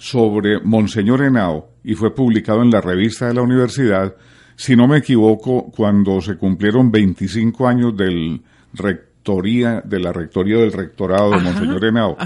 sobre 0.00 0.60
Monseñor 0.60 1.22
Henao 1.22 1.74
y 1.84 1.94
fue 1.94 2.14
publicado 2.14 2.62
en 2.62 2.70
la 2.70 2.80
revista 2.80 3.28
de 3.28 3.34
la 3.34 3.42
universidad, 3.42 4.16
si 4.56 4.74
no 4.74 4.88
me 4.88 4.96
equivoco, 4.96 5.70
cuando 5.70 6.22
se 6.22 6.36
cumplieron 6.36 6.90
25 6.90 7.68
años 7.68 7.94
del 7.94 8.40
rectoría, 8.72 9.82
de 9.84 10.00
la 10.00 10.10
rectoría 10.10 10.56
del 10.56 10.72
rectorado 10.72 11.32
de 11.32 11.40
Monseñor 11.40 11.84
Henao. 11.84 12.16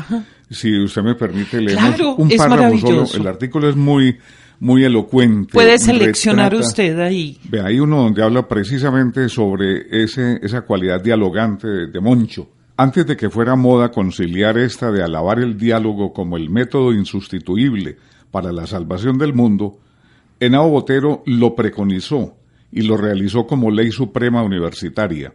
Si 0.49 0.85
usted 0.85 1.03
me 1.03 1.17
permite, 1.17 1.61
leemos 1.61 1.99
un 2.17 2.29
párrafo 2.37 2.79
solo. 2.79 3.07
El 3.13 3.27
artículo 3.27 3.69
es 3.69 3.75
muy, 3.75 4.19
muy 4.61 4.85
elocuente. 4.85 5.53
Puede 5.53 5.77
seleccionar 5.79 6.55
usted 6.55 6.97
ahí. 7.01 7.41
Ve, 7.49 7.61
hay 7.61 7.81
uno 7.81 8.05
donde 8.05 8.23
habla 8.23 8.47
precisamente 8.47 9.29
sobre 9.29 10.05
ese, 10.05 10.39
esa 10.41 10.61
cualidad 10.61 11.03
dialogante 11.03 11.89
de 11.89 12.01
Moncho 12.01 12.49
antes 12.77 13.07
de 13.07 13.17
que 13.17 13.31
fuera 13.31 13.57
moda 13.57 13.91
conciliar 13.91 14.59
esta 14.59 14.91
de 14.91 15.03
alabar 15.03 15.39
el 15.39 15.57
diálogo 15.57 16.13
como 16.13 16.37
el 16.37 16.51
método 16.51 16.93
insustituible 16.93 17.99
para 18.31 18.53
la 18.53 18.67
salvación 18.67 19.19
del 19.19 19.33
mundo, 19.33 19.79
Henao 20.41 20.69
Botero 20.69 21.23
lo 21.27 21.55
preconizó 21.55 22.37
y 22.73 22.83
lo 22.83 22.97
realizó 22.97 23.47
como 23.47 23.71
ley 23.71 23.93
suprema 23.93 24.43
universitaria. 24.43 25.33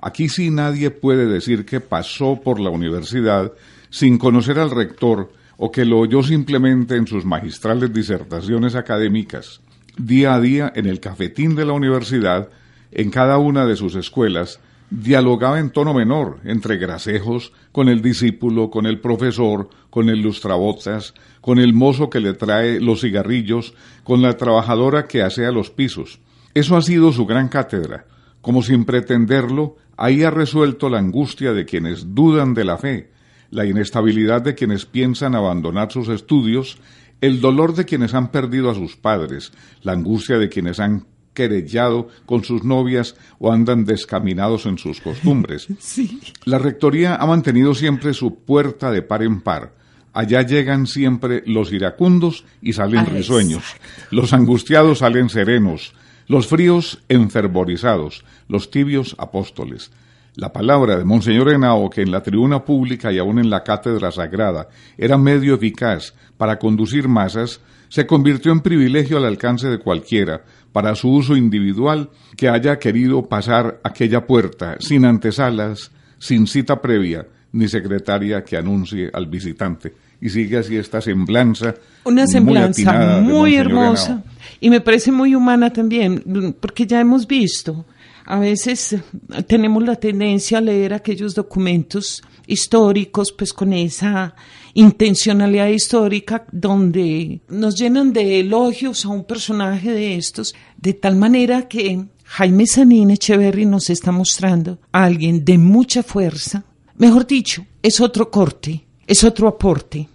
Aquí 0.00 0.28
sí 0.28 0.50
nadie 0.50 0.90
puede 0.90 1.26
decir 1.26 1.66
que 1.66 1.80
pasó 1.80 2.40
por 2.42 2.60
la 2.60 2.70
universidad 2.70 3.52
sin 3.90 4.16
conocer 4.16 4.58
al 4.58 4.70
rector 4.70 5.30
o 5.58 5.70
que 5.70 5.84
lo 5.84 5.98
oyó 5.98 6.22
simplemente 6.22 6.96
en 6.96 7.06
sus 7.06 7.24
magistrales 7.24 7.92
disertaciones 7.92 8.76
académicas. 8.76 9.60
Día 9.98 10.34
a 10.34 10.40
día, 10.40 10.72
en 10.74 10.86
el 10.86 11.00
cafetín 11.00 11.56
de 11.56 11.66
la 11.66 11.72
universidad, 11.72 12.48
en 12.92 13.10
cada 13.10 13.38
una 13.38 13.66
de 13.66 13.74
sus 13.76 13.96
escuelas, 13.96 14.60
dialogaba 14.90 15.58
en 15.58 15.70
tono 15.70 15.92
menor 15.92 16.38
entre 16.44 16.76
grasejos 16.76 17.52
con 17.72 17.88
el 17.88 18.00
discípulo, 18.00 18.70
con 18.70 18.86
el 18.86 19.00
profesor, 19.00 19.68
con 19.90 20.08
el 20.08 20.20
lustrabotas, 20.20 21.14
con 21.40 21.58
el 21.58 21.74
mozo 21.74 22.10
que 22.10 22.20
le 22.20 22.34
trae 22.34 22.80
los 22.80 23.02
cigarrillos, 23.02 23.74
con 24.04 24.22
la 24.22 24.36
trabajadora 24.36 25.06
que 25.06 25.22
asea 25.22 25.50
los 25.50 25.70
pisos. 25.70 26.20
Eso 26.54 26.76
ha 26.76 26.82
sido 26.82 27.12
su 27.12 27.26
gran 27.26 27.48
cátedra. 27.48 28.06
Como 28.40 28.62
sin 28.62 28.84
pretenderlo, 28.84 29.76
ahí 29.96 30.22
ha 30.22 30.30
resuelto 30.30 30.88
la 30.88 30.98
angustia 30.98 31.52
de 31.52 31.66
quienes 31.66 32.14
dudan 32.14 32.54
de 32.54 32.64
la 32.64 32.78
fe, 32.78 33.10
la 33.50 33.66
inestabilidad 33.66 34.42
de 34.42 34.54
quienes 34.54 34.86
piensan 34.86 35.34
abandonar 35.34 35.92
sus 35.92 36.08
estudios, 36.08 36.78
el 37.20 37.40
dolor 37.40 37.74
de 37.74 37.84
quienes 37.84 38.14
han 38.14 38.30
perdido 38.30 38.70
a 38.70 38.74
sus 38.74 38.96
padres, 38.96 39.52
la 39.82 39.92
angustia 39.92 40.38
de 40.38 40.48
quienes 40.48 40.78
han 40.80 41.06
querellado 41.38 42.08
con 42.26 42.42
sus 42.42 42.64
novias 42.64 43.14
o 43.38 43.52
andan 43.52 43.84
descaminados 43.84 44.66
en 44.66 44.76
sus 44.76 45.00
costumbres. 45.00 45.68
La 46.44 46.58
Rectoría 46.58 47.14
ha 47.14 47.26
mantenido 47.26 47.76
siempre 47.76 48.12
su 48.12 48.40
puerta 48.40 48.90
de 48.90 49.02
par 49.02 49.22
en 49.22 49.40
par. 49.40 49.72
Allá 50.12 50.42
llegan 50.42 50.88
siempre 50.88 51.44
los 51.46 51.72
iracundos 51.72 52.44
y 52.60 52.72
salen 52.72 53.06
risueños. 53.06 53.62
Los 54.10 54.32
angustiados 54.32 54.98
salen 54.98 55.28
serenos. 55.28 55.94
Los 56.26 56.48
fríos 56.48 57.04
enfervorizados. 57.08 58.24
Los 58.48 58.72
tibios 58.72 59.14
apóstoles. 59.16 59.92
La 60.34 60.52
palabra 60.52 60.96
de 60.96 61.04
Monseñor 61.04 61.52
Henao, 61.52 61.88
que 61.88 62.02
en 62.02 62.10
la 62.10 62.24
tribuna 62.24 62.64
pública 62.64 63.12
y 63.12 63.18
aún 63.18 63.38
en 63.38 63.48
la 63.48 63.62
cátedra 63.62 64.10
sagrada 64.10 64.68
era 64.96 65.16
medio 65.16 65.54
eficaz 65.54 66.14
para 66.36 66.58
conducir 66.58 67.06
masas, 67.06 67.60
se 67.88 68.06
convirtió 68.06 68.52
en 68.52 68.60
privilegio 68.60 69.16
al 69.16 69.24
alcance 69.24 69.68
de 69.68 69.78
cualquiera, 69.78 70.42
para 70.72 70.94
su 70.94 71.10
uso 71.10 71.36
individual, 71.36 72.10
que 72.36 72.48
haya 72.48 72.78
querido 72.78 73.26
pasar 73.26 73.80
aquella 73.82 74.26
puerta 74.26 74.76
sin 74.80 75.04
antesalas, 75.04 75.90
sin 76.18 76.46
cita 76.46 76.80
previa, 76.80 77.26
ni 77.52 77.68
secretaria 77.68 78.44
que 78.44 78.56
anuncie 78.56 79.10
al 79.12 79.26
visitante. 79.26 79.94
Y 80.20 80.28
sigue 80.30 80.58
así 80.58 80.76
esta 80.76 81.00
semblanza. 81.00 81.74
Una 82.04 82.26
semblanza 82.26 83.20
muy, 83.20 83.56
hermosa 83.56 84.22
y 84.60 84.68
me 84.68 84.80
parece 84.80 85.12
muy 85.12 85.34
humana 85.34 85.72
también, 85.72 86.54
porque 86.60 86.86
ya 86.86 87.00
hemos 87.00 87.26
visto, 87.26 87.86
a 88.28 88.38
veces 88.38 88.94
tenemos 89.46 89.82
la 89.82 89.96
tendencia 89.96 90.58
a 90.58 90.60
leer 90.60 90.92
aquellos 90.92 91.34
documentos 91.34 92.22
históricos, 92.46 93.32
pues 93.32 93.54
con 93.54 93.72
esa 93.72 94.34
intencionalidad 94.74 95.68
histórica 95.68 96.44
donde 96.52 97.40
nos 97.48 97.74
llenan 97.76 98.12
de 98.12 98.40
elogios 98.40 99.06
a 99.06 99.08
un 99.08 99.24
personaje 99.24 99.90
de 99.92 100.16
estos, 100.16 100.54
de 100.76 100.92
tal 100.92 101.16
manera 101.16 101.68
que 101.68 102.04
Jaime 102.24 102.66
Sanín 102.66 103.10
Echeverry 103.12 103.64
nos 103.64 103.88
está 103.88 104.12
mostrando 104.12 104.78
a 104.92 105.04
alguien 105.04 105.42
de 105.42 105.56
mucha 105.56 106.02
fuerza, 106.02 106.64
mejor 106.96 107.26
dicho, 107.26 107.64
es 107.82 107.98
otro 107.98 108.30
corte, 108.30 108.84
es 109.06 109.24
otro 109.24 109.48
aporte. 109.48 110.06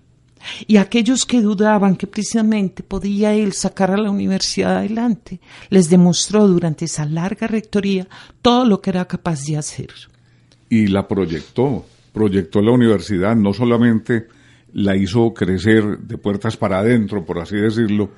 Y 0.67 0.77
aquellos 0.77 1.25
que 1.25 1.41
dudaban 1.41 1.95
que 1.95 2.07
precisamente 2.07 2.83
podía 2.83 3.33
él 3.33 3.53
sacar 3.53 3.91
a 3.91 3.97
la 3.97 4.11
universidad 4.11 4.77
adelante, 4.77 5.39
les 5.69 5.89
demostró 5.89 6.47
durante 6.47 6.85
esa 6.85 7.05
larga 7.05 7.47
rectoría 7.47 8.07
todo 8.41 8.65
lo 8.65 8.81
que 8.81 8.89
era 8.89 9.05
capaz 9.05 9.45
de 9.45 9.57
hacer. 9.57 9.89
Y 10.69 10.87
la 10.87 11.07
proyectó, 11.07 11.85
proyectó 12.11 12.61
la 12.61 12.71
universidad, 12.71 13.35
no 13.35 13.53
solamente 13.53 14.27
la 14.73 14.95
hizo 14.95 15.33
crecer 15.33 15.99
de 15.99 16.17
puertas 16.17 16.57
para 16.57 16.79
adentro, 16.79 17.25
por 17.25 17.39
así 17.39 17.55
decirlo, 17.55 18.09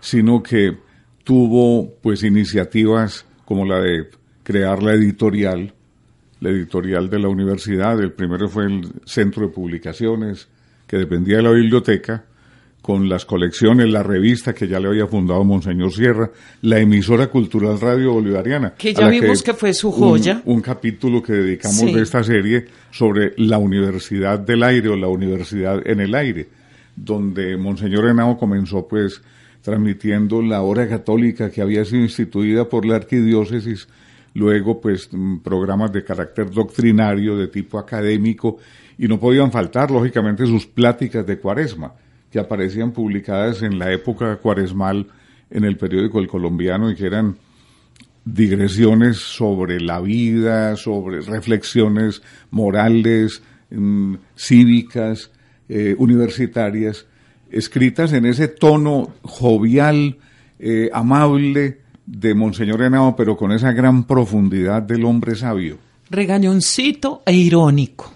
sino 0.00 0.42
que 0.42 0.76
tuvo 1.22 1.92
pues 2.00 2.22
iniciativas 2.22 3.26
como 3.44 3.66
la 3.66 3.80
de 3.80 4.08
crear 4.42 4.82
la 4.82 4.94
editorial, 4.94 5.74
la 6.40 6.50
editorial 6.50 7.10
de 7.10 7.18
la 7.18 7.28
universidad, 7.28 8.00
el 8.00 8.12
primero 8.12 8.48
fue 8.48 8.64
el 8.64 8.88
Centro 9.04 9.46
de 9.46 9.52
Publicaciones, 9.52 10.48
que 10.88 10.96
dependía 10.96 11.36
de 11.36 11.42
la 11.44 11.50
biblioteca, 11.52 12.24
con 12.88 13.06
las 13.06 13.26
colecciones, 13.26 13.90
la 13.90 14.02
revista 14.02 14.54
que 14.54 14.66
ya 14.66 14.80
le 14.80 14.88
había 14.88 15.06
fundado 15.06 15.44
Monseñor 15.44 15.92
Sierra, 15.92 16.30
la 16.62 16.78
emisora 16.78 17.26
cultural 17.26 17.78
Radio 17.78 18.14
Bolivariana. 18.14 18.72
Que 18.78 18.94
ya 18.94 19.08
vimos 19.08 19.42
que, 19.42 19.52
fue 19.52 19.74
su 19.74 19.92
joya. 19.92 20.40
Un, 20.46 20.62
capítulo 20.62 21.22
que 21.22 21.34
dedicamos 21.34 21.92
de 21.92 22.00
esta 22.00 22.24
serie 22.24 22.64
sobre 22.90 23.34
la 23.36 23.58
Universidad 23.58 24.38
del 24.38 24.62
Aire 24.62 24.88
o 24.88 24.96
la 24.96 25.08
Universidad 25.08 25.86
en 25.86 26.00
el 26.00 26.14
Aire, 26.14 26.48
donde 26.96 27.58
Monseñor 27.58 28.08
Henao 28.08 28.38
comenzó 28.38 28.88
pues 28.88 29.20
transmitiendo 29.60 30.40
la 30.40 30.62
hora 30.62 30.88
católica 30.88 31.50
que 31.50 31.60
había 31.60 31.84
sido 31.84 32.02
instituida 32.04 32.70
por 32.70 32.86
la 32.86 32.96
arquidiócesis, 32.96 33.86
luego 34.32 34.80
pues 34.80 35.10
programas 35.44 35.92
de 35.92 36.04
carácter 36.04 36.50
doctrinario 36.50 37.36
de 37.36 37.48
tipo 37.48 37.78
académico 37.78 38.56
y 38.98 39.06
no 39.06 39.20
podían 39.20 39.52
faltar 39.52 39.90
lógicamente 39.90 40.44
sus 40.44 40.66
pláticas 40.66 41.24
de 41.24 41.38
cuaresma 41.38 41.94
que 42.30 42.40
aparecían 42.40 42.92
publicadas 42.92 43.62
en 43.62 43.78
la 43.78 43.92
época 43.92 44.36
cuaresmal 44.36 45.06
en 45.50 45.64
el 45.64 45.78
periódico 45.78 46.18
El 46.18 46.26
Colombiano 46.26 46.90
y 46.90 46.96
que 46.96 47.06
eran 47.06 47.36
digresiones 48.24 49.16
sobre 49.16 49.80
la 49.80 50.00
vida, 50.00 50.76
sobre 50.76 51.20
reflexiones 51.20 52.22
morales, 52.50 53.42
mm, 53.70 54.16
cívicas, 54.36 55.30
eh, 55.68 55.94
universitarias, 55.96 57.06
escritas 57.50 58.12
en 58.12 58.26
ese 58.26 58.48
tono 58.48 59.14
jovial, 59.22 60.18
eh, 60.58 60.90
amable 60.92 61.80
de 62.04 62.34
Monseñor 62.34 62.82
Henao, 62.82 63.16
pero 63.16 63.36
con 63.36 63.52
esa 63.52 63.72
gran 63.72 64.04
profundidad 64.04 64.82
del 64.82 65.04
hombre 65.04 65.34
sabio 65.34 65.87
regañoncito 66.10 67.22
e 67.24 67.32
irónico. 67.32 68.12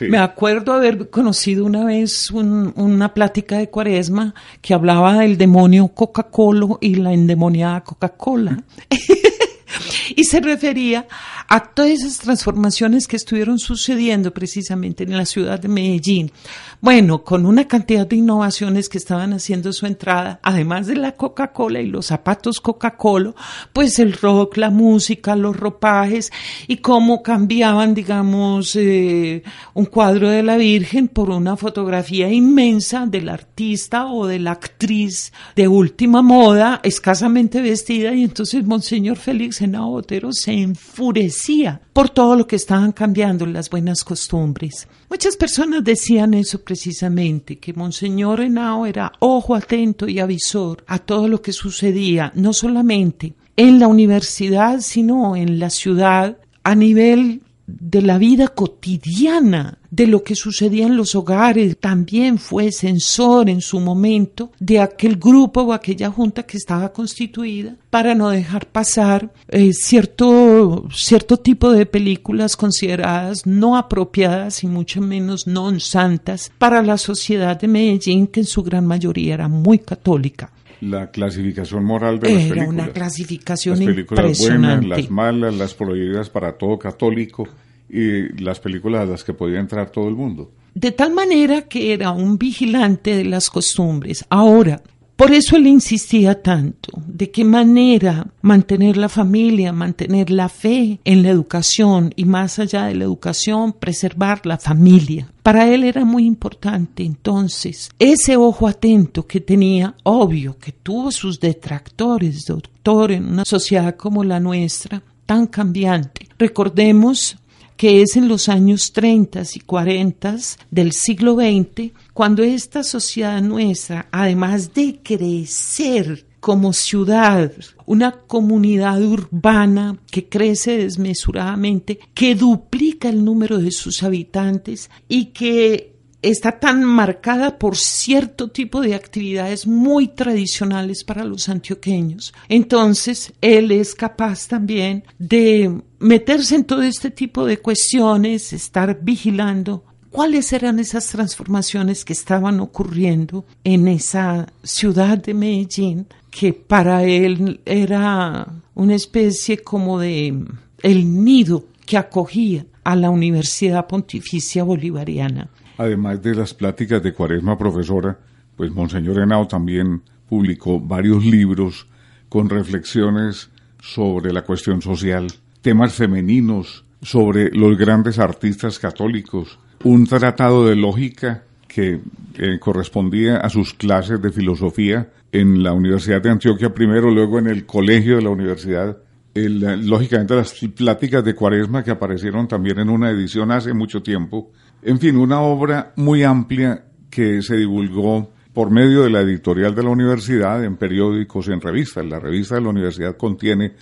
Me 0.00 0.18
acuerdo 0.18 0.72
haber 0.72 1.10
conocido 1.10 1.64
una 1.64 1.84
vez 1.84 2.30
una 2.30 3.14
plática 3.14 3.58
de 3.58 3.70
cuaresma 3.70 4.34
que 4.60 4.74
hablaba 4.74 5.18
del 5.18 5.36
demonio 5.38 5.88
Coca-Cola 5.88 6.78
y 6.80 6.96
la 6.96 7.12
endemoniada 7.12 7.82
Coca-Cola. 7.82 8.62
y 10.16 10.24
se 10.24 10.40
refería 10.40 11.06
a 11.48 11.60
todas 11.60 11.92
esas 11.92 12.18
transformaciones 12.18 13.06
que 13.06 13.16
estuvieron 13.16 13.58
sucediendo 13.58 14.32
precisamente 14.32 15.04
en 15.04 15.16
la 15.16 15.26
ciudad 15.26 15.60
de 15.60 15.68
Medellín. 15.68 16.32
Bueno, 16.80 17.22
con 17.22 17.46
una 17.46 17.66
cantidad 17.66 18.06
de 18.06 18.16
innovaciones 18.16 18.88
que 18.88 18.98
estaban 18.98 19.32
haciendo 19.32 19.72
su 19.72 19.86
entrada, 19.86 20.40
además 20.42 20.86
de 20.86 20.96
la 20.96 21.12
Coca-Cola 21.12 21.80
y 21.80 21.86
los 21.86 22.06
zapatos 22.06 22.60
Coca-Cola, 22.60 23.34
pues 23.72 23.98
el 23.98 24.12
rock, 24.12 24.56
la 24.58 24.70
música, 24.70 25.36
los 25.36 25.56
ropajes 25.56 26.32
y 26.66 26.78
cómo 26.78 27.22
cambiaban, 27.22 27.94
digamos, 27.94 28.76
eh, 28.76 29.42
un 29.72 29.86
cuadro 29.86 30.28
de 30.28 30.42
la 30.42 30.56
Virgen 30.56 31.08
por 31.08 31.30
una 31.30 31.56
fotografía 31.56 32.30
inmensa 32.30 33.06
del 33.06 33.28
artista 33.28 34.06
o 34.06 34.26
de 34.26 34.38
la 34.38 34.52
actriz 34.52 35.32
de 35.56 35.68
última 35.68 36.22
moda, 36.22 36.80
escasamente 36.82 37.62
vestida, 37.62 38.14
y 38.14 38.24
entonces 38.24 38.64
Monseñor 38.64 39.16
Félix 39.16 39.60
Henao 39.60 40.03
Se 40.32 40.52
enfurecía 40.52 41.80
por 41.92 42.10
todo 42.10 42.36
lo 42.36 42.46
que 42.46 42.56
estaban 42.56 42.92
cambiando 42.92 43.46
las 43.46 43.70
buenas 43.70 44.04
costumbres. 44.04 44.86
Muchas 45.08 45.36
personas 45.36 45.82
decían 45.82 46.34
eso 46.34 46.62
precisamente, 46.62 47.58
que 47.58 47.72
Monseñor 47.72 48.40
Henao 48.40 48.86
era 48.86 49.12
ojo 49.20 49.54
atento 49.54 50.08
y 50.08 50.20
avisor 50.20 50.84
a 50.86 50.98
todo 50.98 51.28
lo 51.28 51.40
que 51.40 51.52
sucedía, 51.52 52.32
no 52.34 52.52
solamente 52.52 53.34
en 53.56 53.78
la 53.78 53.88
universidad, 53.88 54.80
sino 54.80 55.36
en 55.36 55.58
la 55.58 55.70
ciudad, 55.70 56.38
a 56.64 56.74
nivel 56.74 57.42
de 57.66 58.02
la 58.02 58.18
vida 58.18 58.48
cotidiana, 58.48 59.78
de 59.90 60.06
lo 60.06 60.22
que 60.22 60.34
sucedía 60.34 60.86
en 60.86 60.96
los 60.96 61.14
hogares, 61.14 61.78
también 61.78 62.38
fue 62.38 62.72
censor 62.72 63.48
en 63.48 63.60
su 63.60 63.80
momento 63.80 64.50
de 64.58 64.80
aquel 64.80 65.16
grupo 65.16 65.62
o 65.62 65.72
aquella 65.72 66.10
junta 66.10 66.42
que 66.42 66.56
estaba 66.56 66.92
constituida 66.92 67.76
para 67.90 68.14
no 68.14 68.28
dejar 68.30 68.66
pasar 68.66 69.32
eh, 69.48 69.72
cierto, 69.72 70.88
cierto 70.92 71.36
tipo 71.36 71.70
de 71.70 71.86
películas 71.86 72.56
consideradas 72.56 73.46
no 73.46 73.76
apropiadas 73.76 74.64
y 74.64 74.66
mucho 74.66 75.00
menos 75.00 75.46
non 75.46 75.78
santas 75.80 76.50
para 76.58 76.82
la 76.82 76.98
sociedad 76.98 77.58
de 77.58 77.68
Medellín, 77.68 78.26
que 78.26 78.40
en 78.40 78.46
su 78.46 78.62
gran 78.62 78.86
mayoría 78.86 79.34
era 79.34 79.48
muy 79.48 79.78
católica 79.78 80.50
la 80.84 81.10
clasificación 81.10 81.84
moral 81.84 82.20
de 82.20 82.28
las 82.28 82.42
películas. 82.42 82.62
Era 82.62 82.68
una 82.68 82.92
clasificación 82.92 83.78
las 83.78 83.86
películas 83.86 84.38
buenas, 84.38 84.84
las 84.84 85.10
malas, 85.10 85.54
las 85.54 85.74
prohibidas 85.74 86.30
para 86.30 86.52
todo 86.52 86.78
católico 86.78 87.48
y 87.88 88.28
las 88.42 88.60
películas 88.60 89.02
a 89.02 89.06
las 89.06 89.24
que 89.24 89.34
podía 89.34 89.60
entrar 89.60 89.90
todo 89.90 90.08
el 90.08 90.14
mundo. 90.14 90.50
De 90.74 90.90
tal 90.90 91.12
manera 91.12 91.62
que 91.62 91.92
era 91.92 92.10
un 92.10 92.36
vigilante 92.36 93.16
de 93.16 93.24
las 93.24 93.48
costumbres. 93.48 94.24
Ahora, 94.28 94.82
por 95.16 95.32
eso 95.32 95.56
él 95.56 95.68
insistía 95.68 96.42
tanto, 96.42 96.90
de 97.06 97.30
qué 97.30 97.44
manera 97.44 98.26
mantener 98.42 98.96
la 98.96 99.08
familia, 99.08 99.72
mantener 99.72 100.30
la 100.30 100.48
fe 100.48 100.98
en 101.04 101.22
la 101.22 101.30
educación 101.30 102.12
y 102.16 102.24
más 102.24 102.58
allá 102.58 102.86
de 102.86 102.96
la 102.96 103.04
educación, 103.04 103.72
preservar 103.72 104.44
la 104.44 104.58
familia. 104.58 105.30
Para 105.44 105.72
él 105.72 105.84
era 105.84 106.04
muy 106.04 106.24
importante 106.24 107.04
entonces 107.04 107.90
ese 107.98 108.36
ojo 108.36 108.66
atento 108.66 109.26
que 109.26 109.40
tenía, 109.40 109.94
obvio 110.02 110.58
que 110.58 110.72
tuvo 110.72 111.12
sus 111.12 111.38
detractores, 111.38 112.46
doctor, 112.46 113.12
en 113.12 113.26
una 113.26 113.44
sociedad 113.44 113.96
como 113.96 114.24
la 114.24 114.40
nuestra, 114.40 115.02
tan 115.26 115.46
cambiante. 115.46 116.28
Recordemos 116.38 117.36
que 117.76 118.02
es 118.02 118.16
en 118.16 118.28
los 118.28 118.48
años 118.48 118.92
30 118.92 119.42
y 119.54 119.60
40 119.60 120.36
del 120.70 120.92
siglo 120.92 121.36
XX, 121.36 121.92
cuando 122.12 122.42
esta 122.42 122.82
sociedad 122.82 123.42
nuestra, 123.42 124.08
además 124.10 124.72
de 124.74 125.00
crecer 125.02 126.24
como 126.40 126.74
ciudad, 126.74 127.52
una 127.86 128.12
comunidad 128.12 129.02
urbana 129.02 129.98
que 130.10 130.28
crece 130.28 130.76
desmesuradamente, 130.76 131.98
que 132.12 132.34
duplica 132.34 133.08
el 133.08 133.24
número 133.24 133.58
de 133.58 133.70
sus 133.70 134.02
habitantes 134.02 134.90
y 135.08 135.26
que 135.26 135.93
está 136.30 136.58
tan 136.58 136.84
marcada 136.84 137.58
por 137.58 137.76
cierto 137.76 138.48
tipo 138.48 138.80
de 138.80 138.94
actividades 138.94 139.66
muy 139.66 140.08
tradicionales 140.08 141.04
para 141.04 141.24
los 141.24 141.48
antioqueños. 141.48 142.32
Entonces, 142.48 143.32
él 143.40 143.70
es 143.70 143.94
capaz 143.94 144.48
también 144.48 145.04
de 145.18 145.82
meterse 145.98 146.56
en 146.56 146.64
todo 146.64 146.82
este 146.82 147.10
tipo 147.10 147.44
de 147.44 147.58
cuestiones, 147.58 148.52
estar 148.52 148.98
vigilando 149.02 149.84
cuáles 150.10 150.52
eran 150.52 150.78
esas 150.78 151.08
transformaciones 151.08 152.04
que 152.04 152.12
estaban 152.12 152.60
ocurriendo 152.60 153.44
en 153.64 153.88
esa 153.88 154.46
ciudad 154.62 155.18
de 155.18 155.34
Medellín, 155.34 156.06
que 156.30 156.52
para 156.52 157.02
él 157.04 157.60
era 157.64 158.46
una 158.74 158.94
especie 158.94 159.58
como 159.58 159.98
de 159.98 160.34
el 160.82 161.24
nido 161.24 161.64
que 161.84 161.96
acogía 161.96 162.64
a 162.84 162.94
la 162.94 163.10
Universidad 163.10 163.86
Pontificia 163.86 164.62
Bolivariana. 164.62 165.50
Además 165.76 166.22
de 166.22 166.34
las 166.34 166.54
pláticas 166.54 167.02
de 167.02 167.12
Cuaresma 167.12 167.58
profesora, 167.58 168.18
pues 168.56 168.70
Monseñor 168.70 169.18
Henao 169.18 169.48
también 169.48 170.02
publicó 170.28 170.80
varios 170.80 171.24
libros 171.24 171.86
con 172.28 172.48
reflexiones 172.48 173.50
sobre 173.80 174.32
la 174.32 174.42
cuestión 174.42 174.80
social, 174.80 175.26
temas 175.60 175.94
femeninos, 175.94 176.84
sobre 177.02 177.50
los 177.50 177.76
grandes 177.76 178.18
artistas 178.18 178.78
católicos, 178.78 179.58
un 179.82 180.06
tratado 180.06 180.66
de 180.66 180.76
lógica 180.76 181.44
que 181.68 182.00
eh, 182.38 182.58
correspondía 182.58 183.38
a 183.38 183.50
sus 183.50 183.74
clases 183.74 184.22
de 184.22 184.32
filosofía 184.32 185.10
en 185.32 185.62
la 185.62 185.72
Universidad 185.72 186.22
de 186.22 186.30
Antioquia 186.30 186.72
primero, 186.72 187.10
luego 187.10 187.38
en 187.38 187.48
el 187.48 187.66
colegio 187.66 188.16
de 188.16 188.22
la 188.22 188.30
universidad. 188.30 188.96
lógicamente 189.34 190.36
las 190.36 190.54
pláticas 190.76 191.24
de 191.24 191.34
Cuaresma 191.34 191.82
que 191.82 191.90
aparecieron 191.90 192.46
también 192.46 192.78
en 192.78 192.88
una 192.88 193.10
edición 193.10 193.50
hace 193.50 193.74
mucho 193.74 194.02
tiempo 194.02 194.52
en 194.84 194.98
fin, 194.98 195.16
una 195.16 195.40
obra 195.40 195.92
muy 195.96 196.22
amplia 196.22 196.84
que 197.10 197.42
se 197.42 197.56
divulgó 197.56 198.30
por 198.52 198.70
medio 198.70 199.02
de 199.02 199.10
la 199.10 199.20
editorial 199.20 199.74
de 199.74 199.82
la 199.82 199.90
universidad 199.90 200.62
en 200.64 200.76
periódicos 200.76 201.48
y 201.48 201.52
en 201.52 201.60
revistas. 201.60 202.04
La 202.04 202.20
revista 202.20 202.54
de 202.54 202.60
la 202.60 202.68
universidad 202.68 203.16
contiene 203.16 203.72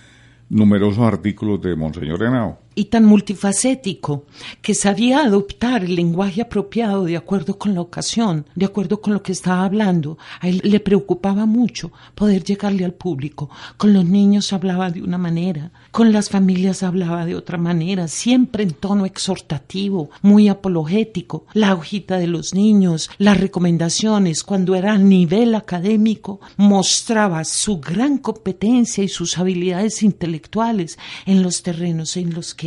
numerosos 0.49 1.05
artículos 1.05 1.61
de 1.61 1.75
Monseñor 1.75 2.23
Henao 2.23 2.62
y 2.75 2.85
tan 2.85 3.05
multifacético 3.05 4.25
que 4.61 4.73
sabía 4.73 5.21
adoptar 5.21 5.83
el 5.83 5.95
lenguaje 5.95 6.41
apropiado 6.41 7.05
de 7.05 7.17
acuerdo 7.17 7.57
con 7.57 7.73
la 7.73 7.81
ocasión, 7.81 8.45
de 8.55 8.65
acuerdo 8.65 9.01
con 9.01 9.13
lo 9.13 9.23
que 9.23 9.31
estaba 9.31 9.65
hablando. 9.65 10.17
A 10.39 10.47
él 10.47 10.61
le 10.63 10.79
preocupaba 10.79 11.45
mucho 11.45 11.91
poder 12.15 12.43
llegarle 12.43 12.85
al 12.85 12.93
público. 12.93 13.49
Con 13.77 13.93
los 13.93 14.05
niños 14.05 14.53
hablaba 14.53 14.91
de 14.91 15.01
una 15.01 15.17
manera, 15.17 15.71
con 15.91 16.11
las 16.11 16.29
familias 16.29 16.83
hablaba 16.83 17.25
de 17.25 17.35
otra 17.35 17.57
manera, 17.57 18.07
siempre 18.07 18.63
en 18.63 18.71
tono 18.71 19.05
exhortativo, 19.05 20.09
muy 20.21 20.47
apologético. 20.47 21.45
La 21.53 21.73
hojita 21.73 22.17
de 22.17 22.27
los 22.27 22.53
niños, 22.53 23.09
las 23.17 23.39
recomendaciones, 23.39 24.43
cuando 24.43 24.75
era 24.75 24.93
a 24.93 24.97
nivel 24.97 25.55
académico, 25.55 26.39
mostraba 26.57 27.43
su 27.43 27.79
gran 27.79 28.17
competencia 28.17 29.03
y 29.03 29.07
sus 29.07 29.37
habilidades 29.37 30.03
intelectuales 30.03 30.97
en 31.25 31.43
los 31.43 31.63
terrenos 31.63 32.17
en 32.17 32.33
los 32.33 32.53
que 32.53 32.62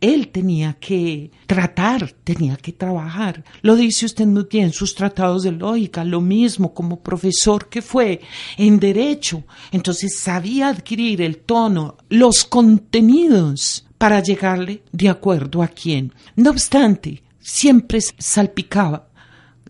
él 0.00 0.28
tenía 0.28 0.74
que 0.74 1.30
tratar, 1.46 2.12
tenía 2.24 2.56
que 2.56 2.72
trabajar. 2.72 3.44
Lo 3.62 3.76
dice 3.76 4.06
usted 4.06 4.26
muy 4.26 4.46
bien, 4.50 4.72
sus 4.72 4.94
tratados 4.94 5.42
de 5.42 5.52
lógica, 5.52 6.04
lo 6.04 6.20
mismo 6.20 6.74
como 6.74 7.00
profesor 7.00 7.68
que 7.68 7.82
fue 7.82 8.20
en 8.56 8.78
derecho. 8.78 9.44
Entonces 9.72 10.18
sabía 10.18 10.68
adquirir 10.68 11.22
el 11.22 11.38
tono, 11.38 11.96
los 12.08 12.44
contenidos 12.44 13.86
para 13.98 14.20
llegarle 14.20 14.82
de 14.92 15.08
acuerdo 15.08 15.62
a 15.62 15.68
quién. 15.68 16.12
No 16.36 16.50
obstante, 16.50 17.22
siempre 17.40 18.00
salpicaba 18.00 19.08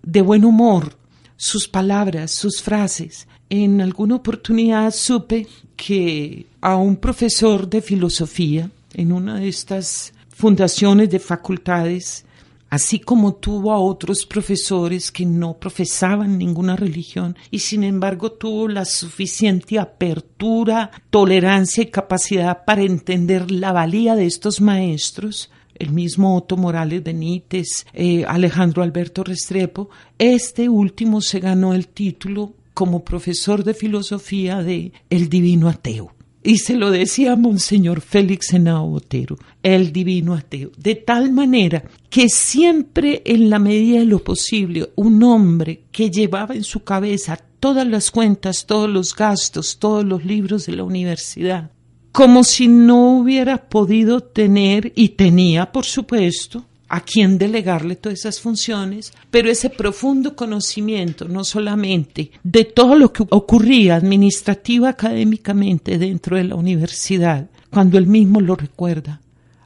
de 0.03 0.23
buen 0.23 0.45
humor 0.45 0.97
sus 1.37 1.69
palabras, 1.69 2.33
sus 2.33 2.63
frases. 2.63 3.27
En 3.51 3.81
alguna 3.81 4.17
oportunidad 4.17 4.93
supe 4.93 5.47
que 5.77 6.47
a 6.61 6.77
un 6.77 6.97
profesor 6.97 7.69
de 7.69 7.83
filosofía 7.83 8.71
en 8.95 9.13
una 9.13 9.41
de 9.41 9.49
estas 9.49 10.13
fundaciones 10.29 11.11
de 11.11 11.19
facultades, 11.19 12.25
así 12.71 12.99
como 12.99 13.35
tuvo 13.35 13.73
a 13.73 13.79
otros 13.79 14.27
profesores 14.27 15.13
que 15.13 15.25
no 15.25 15.55
profesaban 15.55 16.39
ninguna 16.39 16.75
religión 16.77 17.37
y 17.51 17.61
sin 17.61 17.85
embargo 17.85 18.33
tuvo 18.33 18.69
la 18.69 18.85
suficiente 18.85 19.79
apertura, 19.79 20.91
tolerancia 21.11 21.85
y 21.85 21.87
capacidad 21.87 22.65
para 22.65 22.83
entender 22.83 23.51
la 23.51 23.73
valía 23.73 24.17
de 24.17 24.27
estos 24.27 24.61
maestros, 24.61 25.51
el 25.77 25.91
mismo 25.93 26.37
Otto 26.37 26.57
Morales 26.57 27.03
Benítez, 27.03 27.87
eh, 27.93 28.25
Alejandro 28.27 28.83
Alberto 28.83 29.25
Restrepo, 29.25 29.91
este 30.19 30.69
último 30.69 31.21
se 31.21 31.41
ganó 31.41 31.75
el 31.75 31.89
título 31.89 32.55
como 32.75 33.05
profesor 33.05 33.63
de 33.63 33.75
filosofía 33.75 34.63
de 34.63 34.93
El 35.11 35.29
Divino 35.29 35.69
Ateo. 35.69 36.14
Y 36.47 36.59
se 36.59 36.77
lo 36.77 36.91
decía 36.91 37.37
Monseñor 37.37 38.03
Félix 38.03 38.53
Henao 38.53 38.87
Botero, 38.87 39.39
el 39.63 39.95
divino 39.95 40.35
ateo, 40.35 40.73
de 40.77 40.95
tal 40.95 41.33
manera 41.33 41.83
que 42.11 42.29
siempre 42.29 43.23
en 43.25 43.49
la 43.49 43.59
medida 43.59 44.01
de 44.01 44.05
lo 44.05 44.23
posible 44.23 44.91
un 44.97 45.23
hombre 45.23 45.85
que 45.91 46.11
llevaba 46.11 46.55
en 46.55 46.63
su 46.63 46.85
cabeza 46.85 47.41
todas 47.61 47.87
las 47.87 48.11
cuentas, 48.11 48.67
todos 48.67 48.91
los 48.91 49.17
gastos, 49.17 49.79
todos 49.79 50.05
los 50.05 50.27
libros 50.27 50.67
de 50.67 50.77
la 50.77 50.85
universidad, 50.85 51.71
como 52.13 52.45
si 52.45 52.69
no 52.69 53.17
hubiera 53.17 53.71
podido 53.71 54.21
tener, 54.21 54.93
y 54.95 55.09
tenía 55.11 55.73
por 55.73 55.87
supuesto, 55.87 56.67
a 56.95 57.01
quién 57.01 57.39
delegarle 57.39 57.97
todas 57.97 58.21
esas 58.21 58.39
funciones, 58.41 59.13
pero 59.29 59.51
ese 59.51 59.69
profundo 59.69 60.37
conocimiento 60.37 61.27
no 61.27 61.43
solamente 61.43 62.31
de 62.45 62.65
todo 62.65 62.95
lo 62.95 63.13
que 63.13 63.25
ocurría 63.31 63.97
administrativa 63.97 64.91
académicamente 64.91 65.99
dentro 65.99 66.37
de 66.37 66.45
la 66.45 66.55
universidad, 66.55 67.51
cuando 67.71 67.99
él 67.99 68.07
mismo 68.07 68.41
lo 68.41 68.55
recuerda, 68.55 69.21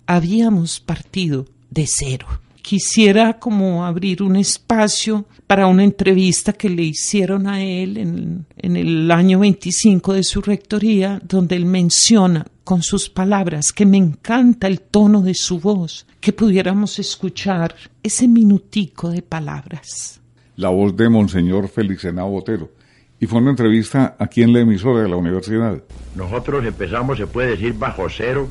habíamos 0.07 0.81
partido 0.81 1.45
de 1.69 1.87
cero. 1.87 2.27
Quisiera 2.68 3.38
como 3.38 3.87
abrir 3.87 4.22
un 4.22 4.37
espacio 4.37 5.24
para 5.46 5.66
una 5.68 5.85
entrevista 5.85 6.52
que 6.52 6.68
le 6.68 6.83
hicieron 6.83 7.46
a 7.46 7.62
él 7.62 7.96
en, 7.96 8.44
en 8.59 8.76
el 8.76 9.11
año 9.11 9.38
25 9.38 10.12
de 10.12 10.22
su 10.22 10.42
rectoría, 10.42 11.18
donde 11.24 11.57
él 11.57 11.64
menciona 11.64 12.46
con 12.64 12.83
sus 12.83 13.09
palabras, 13.09 13.72
que 13.72 13.87
me 13.87 13.96
encanta 13.96 14.66
el 14.66 14.83
tono 14.83 15.22
de 15.22 15.33
su 15.33 15.59
voz, 15.59 16.07
que 16.20 16.35
pudiéramos 16.35 16.98
escuchar 16.98 17.74
ese 18.02 18.28
minutico 18.28 19.09
de 19.09 19.22
palabras. 19.22 20.20
La 20.57 20.68
voz 20.68 20.94
de 20.94 21.09
Monseñor 21.09 21.68
Félix 21.68 22.04
Henao 22.04 22.28
Botero. 22.28 22.70
Y 23.18 23.24
fue 23.24 23.40
una 23.40 23.52
entrevista 23.52 24.14
aquí 24.18 24.42
en 24.42 24.52
la 24.52 24.61
emisora 24.61 25.00
de 25.00 25.09
la 25.09 25.16
universidad. 25.16 25.83
Nosotros 26.14 26.66
empezamos, 26.66 27.16
se 27.16 27.26
puede 27.26 27.52
decir, 27.52 27.72
bajo 27.72 28.11
cero, 28.11 28.46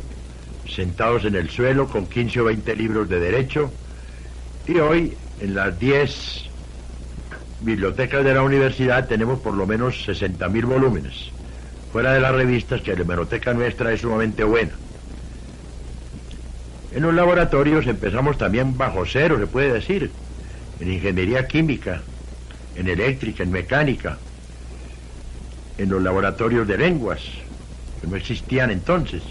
sentados 0.68 1.24
en 1.26 1.36
el 1.36 1.52
suelo 1.52 1.88
con 1.88 2.08
15 2.08 2.42
o 2.42 2.46
20 2.46 2.76
libros 2.76 3.08
de 3.10 3.20
derecho. 3.20 3.72
Y 4.68 4.78
hoy, 4.80 5.18
en 5.40 5.56
las 5.56 5.80
10 5.80 6.44
bibliotecas 7.62 8.24
de 8.24 8.34
la 8.34 8.44
universidad, 8.44 9.08
tenemos 9.08 9.40
por 9.40 9.54
lo 9.54 9.66
menos 9.66 10.08
60.000 10.08 10.66
volúmenes 10.66 11.32
fuera 11.92 12.14
de 12.14 12.20
las 12.20 12.36
revistas, 12.36 12.82
que 12.82 12.96
la 12.96 13.02
hemeroteca 13.02 13.54
nuestra 13.54 13.94
es 13.94 14.02
sumamente 14.02 14.44
buena. 14.44 14.72
En 16.94 17.04
los 17.04 17.14
laboratorios 17.14 17.88
empezamos 17.88 18.38
también 18.38 18.78
bajo 18.78 19.06
cero, 19.06 19.38
se 19.40 19.48
puede 19.48 19.72
decir, 19.74 20.12
en 20.80 20.92
ingeniería 20.92 21.48
química, 21.48 22.02
en 22.76 22.88
eléctrica, 22.88 23.44
en 23.44 23.52
mecánica, 23.52 24.18
en 25.78 25.90
los 25.90 26.02
laboratorios 26.02 26.68
de 26.68 26.78
lenguas, 26.78 27.22
que 28.02 28.08
no 28.08 28.16
existían 28.16 28.70
entonces. 28.70 29.24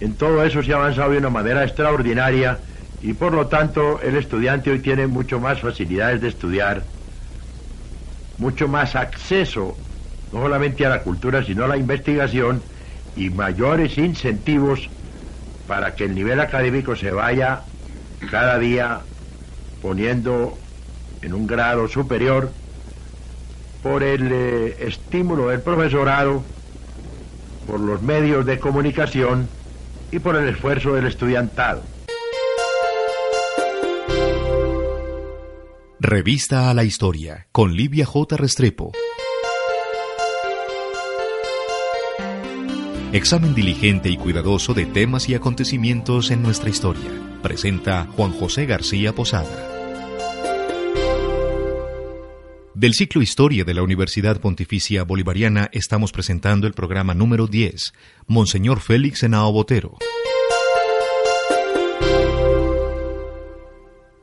En 0.00 0.14
todo 0.14 0.44
eso 0.44 0.62
se 0.62 0.72
ha 0.72 0.76
avanzado 0.76 1.12
de 1.12 1.18
una 1.18 1.30
manera 1.30 1.64
extraordinaria 1.64 2.58
y 3.02 3.12
por 3.12 3.32
lo 3.32 3.46
tanto 3.46 4.00
el 4.00 4.16
estudiante 4.16 4.70
hoy 4.70 4.80
tiene 4.80 5.06
mucho 5.06 5.38
más 5.38 5.60
facilidades 5.60 6.20
de 6.20 6.28
estudiar, 6.28 6.82
mucho 8.38 8.68
más 8.68 8.96
acceso 8.96 9.76
no 10.32 10.42
solamente 10.42 10.84
a 10.84 10.90
la 10.90 11.02
cultura, 11.02 11.44
sino 11.44 11.64
a 11.64 11.68
la 11.68 11.76
investigación 11.76 12.62
y 13.16 13.30
mayores 13.30 13.98
incentivos 13.98 14.88
para 15.66 15.94
que 15.94 16.04
el 16.04 16.14
nivel 16.14 16.40
académico 16.40 16.96
se 16.96 17.10
vaya 17.10 17.62
cada 18.30 18.58
día 18.58 19.00
poniendo 19.80 20.58
en 21.22 21.34
un 21.34 21.46
grado 21.46 21.88
superior 21.88 22.50
por 23.82 24.02
el 24.02 24.28
eh, 24.32 24.76
estímulo 24.80 25.48
del 25.48 25.60
profesorado, 25.60 26.42
por 27.66 27.80
los 27.80 28.02
medios 28.02 28.44
de 28.44 28.58
comunicación 28.58 29.48
y 30.10 30.18
por 30.18 30.36
el 30.36 30.48
esfuerzo 30.48 30.94
del 30.94 31.06
estudiantado. 31.06 31.82
Revista 36.00 36.70
a 36.70 36.74
la 36.74 36.84
Historia 36.84 37.48
con 37.50 37.74
Livia 37.74 38.06
J. 38.06 38.36
Restrepo. 38.36 38.92
Examen 43.12 43.52
diligente 43.52 44.08
y 44.08 44.16
cuidadoso 44.16 44.74
de 44.74 44.86
temas 44.86 45.28
y 45.28 45.34
acontecimientos 45.34 46.30
en 46.30 46.40
nuestra 46.40 46.70
historia. 46.70 47.10
Presenta 47.42 48.06
Juan 48.14 48.30
José 48.30 48.66
García 48.66 49.12
Posada. 49.12 49.68
Del 52.74 52.94
ciclo 52.94 53.20
Historia 53.20 53.64
de 53.64 53.74
la 53.74 53.82
Universidad 53.82 54.40
Pontificia 54.40 55.02
Bolivariana 55.02 55.68
estamos 55.72 56.12
presentando 56.12 56.68
el 56.68 56.74
programa 56.74 57.14
número 57.14 57.48
10, 57.48 57.92
Monseñor 58.28 58.78
Félix 58.78 59.24
Henao 59.24 59.50
Botero. 59.50 59.96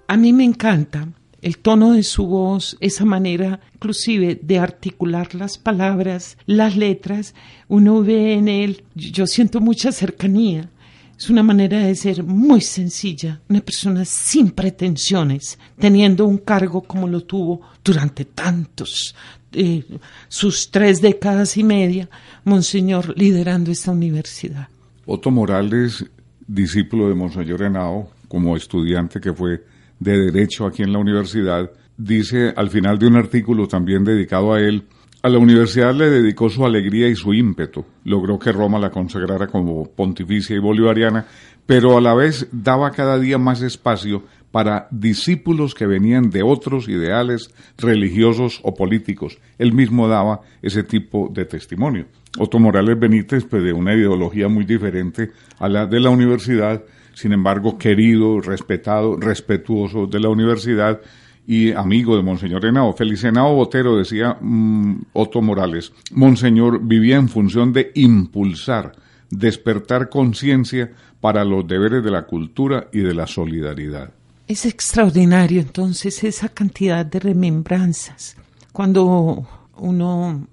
A 0.07 0.15
mí 0.15 0.31
me 0.31 0.45
encanta 0.45 1.09
el 1.45 1.59
tono 1.59 1.91
de 1.91 2.01
su 2.01 2.25
voz, 2.25 2.75
esa 2.79 3.05
manera 3.05 3.59
inclusive 3.75 4.39
de 4.41 4.57
articular 4.57 5.35
las 5.35 5.59
palabras, 5.59 6.39
las 6.47 6.75
letras, 6.75 7.35
uno 7.67 8.01
ve 8.01 8.33
en 8.33 8.47
él, 8.47 8.83
yo 8.95 9.27
siento 9.27 9.61
mucha 9.61 9.91
cercanía. 9.91 10.71
Es 11.15 11.29
una 11.29 11.43
manera 11.43 11.81
de 11.81 11.93
ser 11.93 12.23
muy 12.23 12.61
sencilla, 12.61 13.41
una 13.47 13.61
persona 13.61 14.05
sin 14.05 14.49
pretensiones, 14.49 15.59
teniendo 15.77 16.25
un 16.25 16.39
cargo 16.39 16.81
como 16.81 17.07
lo 17.07 17.21
tuvo 17.21 17.61
durante 17.83 18.25
tantos, 18.25 19.15
eh, 19.51 19.83
sus 20.27 20.71
tres 20.71 20.99
décadas 20.99 21.57
y 21.57 21.63
media, 21.63 22.09
Monseñor, 22.43 23.15
liderando 23.15 23.69
esta 23.69 23.91
universidad. 23.91 24.67
Otto 25.05 25.29
Morales, 25.29 26.03
discípulo 26.47 27.07
de 27.07 27.13
Monseñor 27.13 27.61
Henao, 27.61 28.09
como 28.27 28.57
estudiante 28.57 29.21
que 29.21 29.31
fue 29.31 29.74
de 29.99 30.31
Derecho 30.31 30.65
aquí 30.65 30.83
en 30.83 30.93
la 30.93 30.99
universidad, 30.99 31.71
dice 31.97 32.53
al 32.55 32.69
final 32.69 32.99
de 32.99 33.07
un 33.07 33.15
artículo 33.15 33.67
también 33.67 34.03
dedicado 34.03 34.53
a 34.53 34.59
él, 34.59 34.83
a 35.25 35.29
la 35.29 35.39
universidad 35.39 35.95
le 35.95 36.11
dedicó 36.11 36.49
su 36.49 36.65
alegría 36.65 37.07
y 37.07 37.15
su 37.15 37.33
ímpetu. 37.33 37.83
Logró 38.03 38.37
que 38.37 38.51
Roma 38.51 38.77
la 38.77 38.91
consagrara 38.91 39.47
como 39.47 39.85
pontificia 39.85 40.55
y 40.55 40.59
bolivariana, 40.59 41.25
pero 41.65 41.97
a 41.97 42.01
la 42.01 42.13
vez 42.13 42.47
daba 42.51 42.91
cada 42.91 43.17
día 43.17 43.39
más 43.39 43.63
espacio 43.63 44.21
para 44.51 44.87
discípulos 44.91 45.73
que 45.73 45.87
venían 45.87 46.29
de 46.29 46.43
otros 46.43 46.87
ideales 46.87 47.49
religiosos 47.77 48.61
o 48.63 48.75
políticos. 48.75 49.39
Él 49.57 49.73
mismo 49.73 50.07
daba 50.07 50.41
ese 50.61 50.83
tipo 50.83 51.29
de 51.33 51.45
testimonio. 51.45 52.05
Otto 52.37 52.59
Morales 52.59 52.99
Benítez, 52.99 53.45
pues 53.45 53.63
de 53.63 53.73
una 53.73 53.95
ideología 53.95 54.47
muy 54.47 54.63
diferente 54.63 55.31
a 55.57 55.67
la 55.67 55.87
de 55.87 55.99
la 55.99 56.11
universidad, 56.11 56.83
sin 57.15 57.31
embargo 57.31 57.77
querido, 57.77 58.41
respetado, 58.41 59.17
respetuoso 59.17 60.05
de 60.05 60.19
la 60.19 60.29
universidad 60.29 61.01
y 61.47 61.71
amigo 61.71 62.15
de 62.17 62.23
Monseñor 62.23 62.65
Henao. 62.65 62.93
Félix 62.93 63.23
Henao 63.23 63.55
Botero 63.55 63.97
decía 63.97 64.37
mm, 64.39 65.05
Otto 65.13 65.41
Morales, 65.41 65.93
Monseñor 66.11 66.81
vivía 66.83 67.15
en 67.15 67.29
función 67.29 67.71
de 67.71 67.91
impulsar, 67.95 68.91
despertar 69.29 70.09
conciencia 70.09 70.91
para 71.21 71.45
los 71.45 71.67
deberes 71.67 72.03
de 72.03 72.11
la 72.11 72.23
cultura 72.23 72.89
y 72.91 72.99
de 72.99 73.13
la 73.13 73.27
solidaridad. 73.27 74.11
Es 74.47 74.65
extraordinario 74.65 75.61
entonces 75.61 76.23
esa 76.23 76.49
cantidad 76.49 77.05
de 77.05 77.19
remembranzas. 77.19 78.35
Cuando 78.71 79.47
uno 79.77 80.47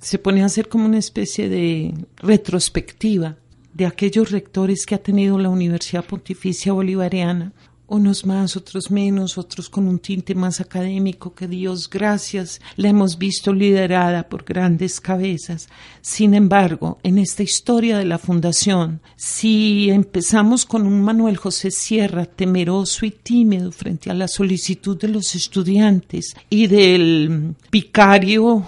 se 0.00 0.18
pone 0.18 0.42
a 0.42 0.46
hacer 0.46 0.68
como 0.68 0.84
una 0.84 0.98
especie 0.98 1.48
de 1.48 1.94
retrospectiva 2.18 3.36
de 3.74 3.86
aquellos 3.86 4.30
rectores 4.30 4.86
que 4.86 4.94
ha 4.94 5.02
tenido 5.02 5.38
la 5.38 5.48
Universidad 5.50 6.04
Pontificia 6.04 6.72
Bolivariana, 6.72 7.52
unos 7.86 8.24
más, 8.24 8.56
otros 8.56 8.90
menos, 8.90 9.36
otros 9.36 9.68
con 9.68 9.86
un 9.86 9.98
tinte 9.98 10.34
más 10.34 10.60
académico, 10.60 11.34
que 11.34 11.46
Dios 11.46 11.90
gracias 11.90 12.60
la 12.76 12.88
hemos 12.88 13.18
visto 13.18 13.52
liderada 13.52 14.28
por 14.28 14.44
grandes 14.44 15.00
cabezas. 15.00 15.68
Sin 16.00 16.34
embargo, 16.34 16.98
en 17.02 17.18
esta 17.18 17.42
historia 17.42 17.98
de 17.98 18.06
la 18.06 18.18
fundación, 18.18 19.00
si 19.16 19.90
empezamos 19.90 20.64
con 20.64 20.86
un 20.86 21.02
Manuel 21.02 21.36
José 21.36 21.70
Sierra 21.70 22.24
temeroso 22.24 23.04
y 23.04 23.10
tímido 23.10 23.70
frente 23.70 24.10
a 24.10 24.14
la 24.14 24.28
solicitud 24.28 24.98
de 24.98 25.08
los 25.08 25.34
estudiantes 25.34 26.34
y 26.48 26.66
del 26.68 27.54
vicario 27.70 28.64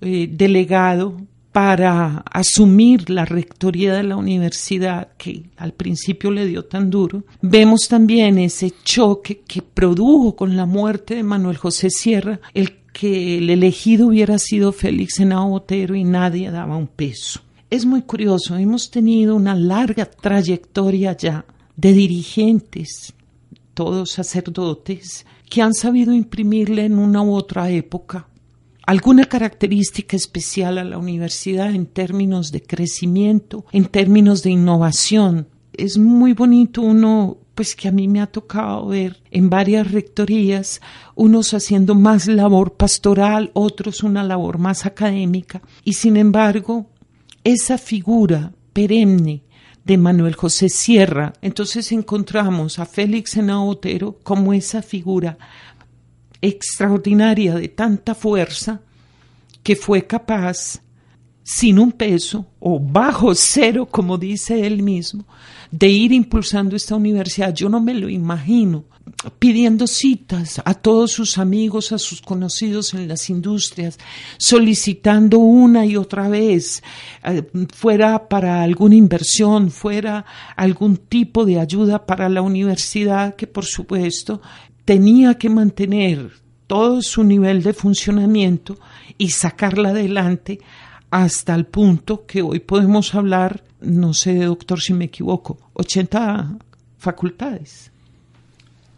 eh, 0.00 0.28
delegado 0.30 1.16
para 1.58 2.22
asumir 2.30 3.10
la 3.10 3.24
rectoría 3.24 3.92
de 3.92 4.04
la 4.04 4.14
universidad 4.14 5.08
que 5.18 5.50
al 5.56 5.72
principio 5.72 6.30
le 6.30 6.46
dio 6.46 6.66
tan 6.66 6.88
duro, 6.88 7.24
vemos 7.42 7.88
también 7.88 8.38
ese 8.38 8.72
choque 8.84 9.40
que 9.40 9.60
produjo 9.62 10.36
con 10.36 10.56
la 10.56 10.66
muerte 10.66 11.16
de 11.16 11.24
Manuel 11.24 11.56
José 11.56 11.90
Sierra 11.90 12.38
el 12.54 12.76
que 12.92 13.38
el 13.38 13.50
elegido 13.50 14.06
hubiera 14.06 14.38
sido 14.38 14.70
Félix 14.70 15.18
Henao 15.18 15.48
Botero 15.48 15.96
y 15.96 16.04
nadie 16.04 16.52
daba 16.52 16.76
un 16.76 16.86
peso. 16.86 17.40
Es 17.70 17.84
muy 17.84 18.02
curioso, 18.02 18.56
hemos 18.56 18.92
tenido 18.92 19.34
una 19.34 19.56
larga 19.56 20.04
trayectoria 20.04 21.16
ya 21.16 21.44
de 21.74 21.92
dirigentes, 21.92 23.14
todos 23.74 24.12
sacerdotes, 24.12 25.26
que 25.50 25.62
han 25.62 25.74
sabido 25.74 26.12
imprimirle 26.14 26.84
en 26.84 27.00
una 27.00 27.20
u 27.20 27.34
otra 27.34 27.68
época 27.68 28.28
alguna 28.88 29.26
característica 29.26 30.16
especial 30.16 30.78
a 30.78 30.82
la 30.82 30.96
universidad 30.96 31.74
en 31.74 31.84
términos 31.84 32.52
de 32.52 32.62
crecimiento, 32.62 33.66
en 33.70 33.84
términos 33.84 34.42
de 34.42 34.48
innovación. 34.52 35.46
Es 35.74 35.98
muy 35.98 36.32
bonito 36.32 36.80
uno 36.80 37.36
pues 37.54 37.76
que 37.76 37.88
a 37.88 37.92
mí 37.92 38.08
me 38.08 38.22
ha 38.22 38.28
tocado 38.28 38.86
ver 38.86 39.22
en 39.30 39.50
varias 39.50 39.92
rectorías, 39.92 40.80
unos 41.14 41.52
haciendo 41.52 41.94
más 41.94 42.28
labor 42.28 42.76
pastoral, 42.78 43.50
otros 43.52 44.02
una 44.02 44.24
labor 44.24 44.56
más 44.56 44.86
académica, 44.86 45.60
y 45.84 45.92
sin 45.92 46.16
embargo, 46.16 46.86
esa 47.44 47.76
figura 47.76 48.54
perenne 48.72 49.42
de 49.84 49.98
Manuel 49.98 50.34
José 50.34 50.70
Sierra, 50.70 51.34
entonces 51.42 51.92
encontramos 51.92 52.78
a 52.78 52.86
Félix 52.86 53.36
Henao 53.36 53.78
como 54.22 54.54
esa 54.54 54.80
figura 54.80 55.36
extraordinaria 56.40 57.54
de 57.54 57.68
tanta 57.68 58.14
fuerza 58.14 58.80
que 59.62 59.76
fue 59.76 60.06
capaz, 60.06 60.80
sin 61.42 61.78
un 61.78 61.92
peso 61.92 62.46
o 62.60 62.78
bajo 62.78 63.34
cero, 63.34 63.86
como 63.86 64.18
dice 64.18 64.66
él 64.66 64.82
mismo, 64.82 65.24
de 65.70 65.88
ir 65.88 66.12
impulsando 66.12 66.76
esta 66.76 66.94
universidad. 66.94 67.54
Yo 67.54 67.68
no 67.68 67.80
me 67.80 67.94
lo 67.94 68.08
imagino 68.08 68.84
pidiendo 69.38 69.86
citas 69.86 70.60
a 70.64 70.74
todos 70.74 71.12
sus 71.12 71.38
amigos, 71.38 71.92
a 71.92 71.98
sus 71.98 72.20
conocidos 72.20 72.94
en 72.94 73.08
las 73.08 73.30
industrias, 73.30 73.98
solicitando 74.38 75.38
una 75.38 75.86
y 75.86 75.96
otra 75.96 76.28
vez, 76.28 76.82
eh, 77.24 77.42
fuera 77.74 78.28
para 78.28 78.62
alguna 78.62 78.94
inversión, 78.94 79.70
fuera 79.70 80.24
algún 80.56 80.96
tipo 80.96 81.44
de 81.44 81.58
ayuda 81.58 82.06
para 82.06 82.28
la 82.28 82.42
universidad 82.42 83.34
que 83.36 83.46
por 83.46 83.64
supuesto 83.64 84.40
tenía 84.88 85.34
que 85.34 85.50
mantener 85.50 86.30
todo 86.66 87.02
su 87.02 87.22
nivel 87.22 87.62
de 87.62 87.74
funcionamiento 87.74 88.78
y 89.18 89.28
sacarla 89.28 89.90
adelante 89.90 90.60
hasta 91.10 91.54
el 91.54 91.66
punto 91.66 92.24
que 92.24 92.40
hoy 92.40 92.60
podemos 92.60 93.14
hablar, 93.14 93.64
no 93.82 94.14
sé, 94.14 94.44
doctor, 94.44 94.80
si 94.80 94.94
me 94.94 95.04
equivoco, 95.04 95.58
80 95.74 96.56
facultades. 96.96 97.92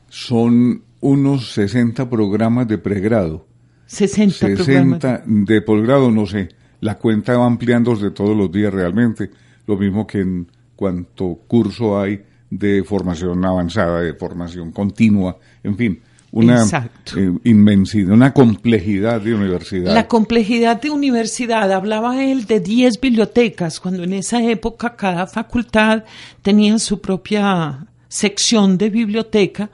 Son 0.09 0.81
unos 1.01 1.51
60 1.55 2.09
programas 2.09 2.69
de 2.69 2.79
pregrado. 2.79 3.49
60, 3.87 4.59
60 4.59 5.25
de 5.27 5.61
posgrado, 5.63 6.13
no 6.13 6.25
sé. 6.25 6.51
La 6.83 6.99
cuenta 6.99 7.37
va 7.37 7.47
ampliándose 7.47 8.13
todos 8.13 8.37
los 8.37 8.53
días 8.53 8.73
realmente. 8.73 9.29
Lo 9.67 9.77
mismo 9.77 10.07
que 10.07 10.21
en 10.21 10.47
cuanto 10.77 11.35
curso 11.49 11.99
hay 11.99 12.23
de 12.51 12.83
formación 12.85 13.45
avanzada, 13.45 14.01
de 14.01 14.15
formación 14.15 14.73
continua, 14.73 15.37
en 15.63 15.77
fin 15.77 16.01
una 16.33 16.65
eh, 17.17 17.33
inmensidad, 17.45 18.13
una 18.13 18.33
complejidad 18.33 19.21
de 19.21 19.35
universidad. 19.35 19.93
La 19.93 20.07
complejidad 20.07 20.81
de 20.81 20.91
universidad, 20.91 21.73
hablaba 21.73 22.23
él 22.23 22.47
de 22.47 22.61
10 22.61 23.01
bibliotecas, 23.01 23.81
cuando 23.81 24.05
en 24.05 24.13
esa 24.13 24.43
época 24.43 24.95
cada 24.95 25.27
facultad 25.27 26.05
tenía 26.43 26.79
su 26.79 27.01
propia 27.01 27.87
sección 28.09 28.79
de 28.79 28.91
biblioteca. 28.91 29.71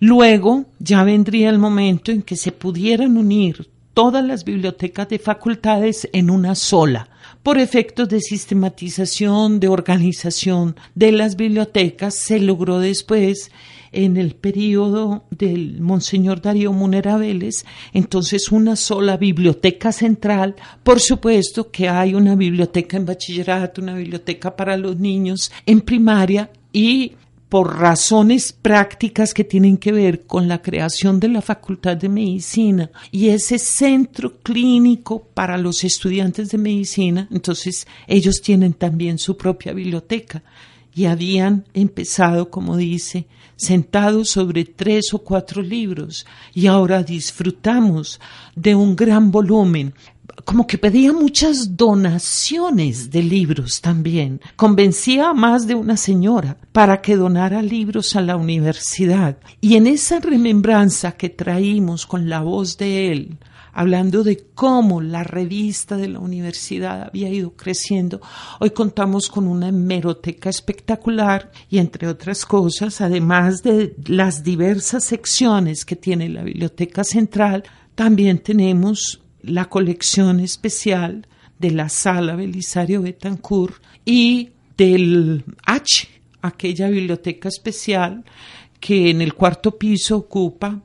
Luego 0.00 0.66
ya 0.78 1.04
vendría 1.04 1.48
el 1.48 1.58
momento 1.58 2.12
en 2.12 2.22
que 2.22 2.36
se 2.36 2.52
pudieran 2.52 3.16
unir 3.16 3.68
todas 3.94 4.24
las 4.24 4.44
bibliotecas 4.44 5.08
de 5.08 5.18
facultades 5.18 6.08
en 6.12 6.28
una 6.28 6.54
sola 6.54 7.08
por 7.44 7.58
efectos 7.58 8.08
de 8.08 8.20
sistematización, 8.20 9.60
de 9.60 9.68
organización 9.68 10.76
de 10.94 11.12
las 11.12 11.36
bibliotecas, 11.36 12.14
se 12.14 12.40
logró 12.40 12.78
después 12.78 13.52
en 13.92 14.16
el 14.16 14.34
periodo 14.34 15.24
del 15.30 15.78
Monseñor 15.82 16.40
Darío 16.40 16.72
Munera 16.72 17.18
Vélez, 17.18 17.66
entonces 17.92 18.50
una 18.50 18.76
sola 18.76 19.18
biblioteca 19.18 19.92
central, 19.92 20.56
por 20.82 21.00
supuesto 21.00 21.70
que 21.70 21.86
hay 21.86 22.14
una 22.14 22.34
biblioteca 22.34 22.96
en 22.96 23.04
bachillerato, 23.04 23.82
una 23.82 23.94
biblioteca 23.94 24.56
para 24.56 24.78
los 24.78 24.98
niños 24.98 25.52
en 25.66 25.82
primaria 25.82 26.50
y 26.72 27.12
por 27.54 27.78
razones 27.78 28.52
prácticas 28.52 29.32
que 29.32 29.44
tienen 29.44 29.76
que 29.76 29.92
ver 29.92 30.24
con 30.26 30.48
la 30.48 30.60
creación 30.60 31.20
de 31.20 31.28
la 31.28 31.40
Facultad 31.40 31.96
de 31.96 32.08
Medicina 32.08 32.90
y 33.12 33.28
ese 33.28 33.60
centro 33.60 34.40
clínico 34.42 35.22
para 35.22 35.56
los 35.56 35.84
estudiantes 35.84 36.48
de 36.48 36.58
medicina, 36.58 37.28
entonces 37.30 37.86
ellos 38.08 38.40
tienen 38.42 38.72
también 38.72 39.18
su 39.18 39.36
propia 39.36 39.72
biblioteca 39.72 40.42
y 40.96 41.04
habían 41.04 41.64
empezado, 41.74 42.50
como 42.50 42.76
dice, 42.76 43.28
sentados 43.54 44.30
sobre 44.30 44.64
tres 44.64 45.14
o 45.14 45.20
cuatro 45.20 45.62
libros 45.62 46.26
y 46.54 46.66
ahora 46.66 47.04
disfrutamos 47.04 48.20
de 48.56 48.74
un 48.74 48.96
gran 48.96 49.30
volumen. 49.30 49.94
Como 50.44 50.66
que 50.66 50.78
pedía 50.78 51.12
muchas 51.12 51.76
donaciones 51.76 53.10
de 53.10 53.22
libros 53.22 53.80
también. 53.80 54.40
Convencía 54.56 55.30
a 55.30 55.34
más 55.34 55.66
de 55.66 55.74
una 55.74 55.96
señora 55.96 56.56
para 56.72 57.00
que 57.00 57.16
donara 57.16 57.62
libros 57.62 58.16
a 58.16 58.20
la 58.20 58.36
universidad. 58.36 59.38
Y 59.60 59.76
en 59.76 59.86
esa 59.86 60.20
remembranza 60.20 61.12
que 61.12 61.28
traímos 61.28 62.06
con 62.06 62.28
la 62.28 62.40
voz 62.40 62.76
de 62.76 63.12
él, 63.12 63.38
hablando 63.74 64.22
de 64.22 64.46
cómo 64.54 65.00
la 65.00 65.24
revista 65.24 65.96
de 65.96 66.08
la 66.08 66.20
universidad 66.20 67.02
había 67.02 67.28
ido 67.28 67.52
creciendo. 67.52 68.20
Hoy 68.60 68.70
contamos 68.70 69.28
con 69.28 69.46
una 69.46 69.68
hemeroteca 69.68 70.48
espectacular 70.48 71.50
y 71.68 71.78
entre 71.78 72.08
otras 72.08 72.46
cosas, 72.46 73.00
además 73.00 73.62
de 73.62 73.94
las 74.06 74.42
diversas 74.42 75.04
secciones 75.04 75.84
que 75.84 75.96
tiene 75.96 76.28
la 76.28 76.42
Biblioteca 76.42 77.04
Central, 77.04 77.64
también 77.94 78.38
tenemos 78.38 79.20
la 79.46 79.66
colección 79.66 80.40
especial 80.40 81.26
de 81.58 81.70
la 81.70 81.88
Sala 81.88 82.36
Belisario 82.36 83.02
Betancourt 83.02 83.76
y 84.04 84.50
del 84.76 85.44
H, 85.64 86.08
aquella 86.42 86.88
biblioteca 86.88 87.48
especial 87.48 88.24
que 88.80 89.10
en 89.10 89.22
el 89.22 89.34
cuarto 89.34 89.78
piso 89.78 90.16
ocupa 90.16 90.80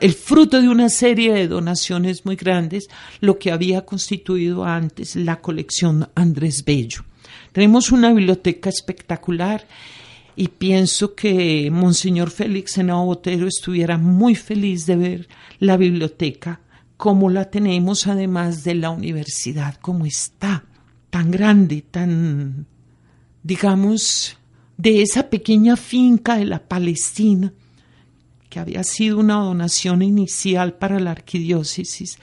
el 0.00 0.12
fruto 0.12 0.60
de 0.60 0.68
una 0.68 0.88
serie 0.88 1.32
de 1.32 1.46
donaciones 1.46 2.26
muy 2.26 2.36
grandes, 2.36 2.88
lo 3.20 3.38
que 3.38 3.52
había 3.52 3.84
constituido 3.84 4.64
antes 4.64 5.14
la 5.14 5.40
colección 5.40 6.08
Andrés 6.14 6.64
Bello. 6.64 7.04
Tenemos 7.52 7.92
una 7.92 8.12
biblioteca 8.12 8.70
espectacular 8.70 9.66
y 10.36 10.48
pienso 10.48 11.14
que 11.14 11.70
Monseñor 11.70 12.30
Félix 12.30 12.76
Henao 12.76 13.06
Botero 13.06 13.46
estuviera 13.46 13.96
muy 13.96 14.34
feliz 14.34 14.84
de 14.86 14.96
ver 14.96 15.28
la 15.60 15.76
biblioteca 15.76 16.60
como 17.04 17.28
la 17.28 17.50
tenemos, 17.50 18.06
además 18.06 18.64
de 18.64 18.76
la 18.76 18.88
universidad, 18.88 19.74
como 19.74 20.06
está, 20.06 20.64
tan 21.10 21.30
grande, 21.30 21.82
tan, 21.82 22.64
digamos, 23.42 24.38
de 24.78 25.02
esa 25.02 25.28
pequeña 25.28 25.76
finca 25.76 26.38
de 26.38 26.46
la 26.46 26.66
Palestina, 26.66 27.52
que 28.48 28.58
había 28.58 28.82
sido 28.84 29.18
una 29.18 29.34
donación 29.34 30.00
inicial 30.00 30.78
para 30.78 30.98
la 30.98 31.10
arquidiócesis, 31.10 32.16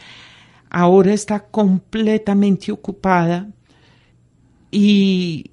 ahora 0.71 1.13
está 1.13 1.41
completamente 1.41 2.71
ocupada 2.71 3.51
y 4.71 5.51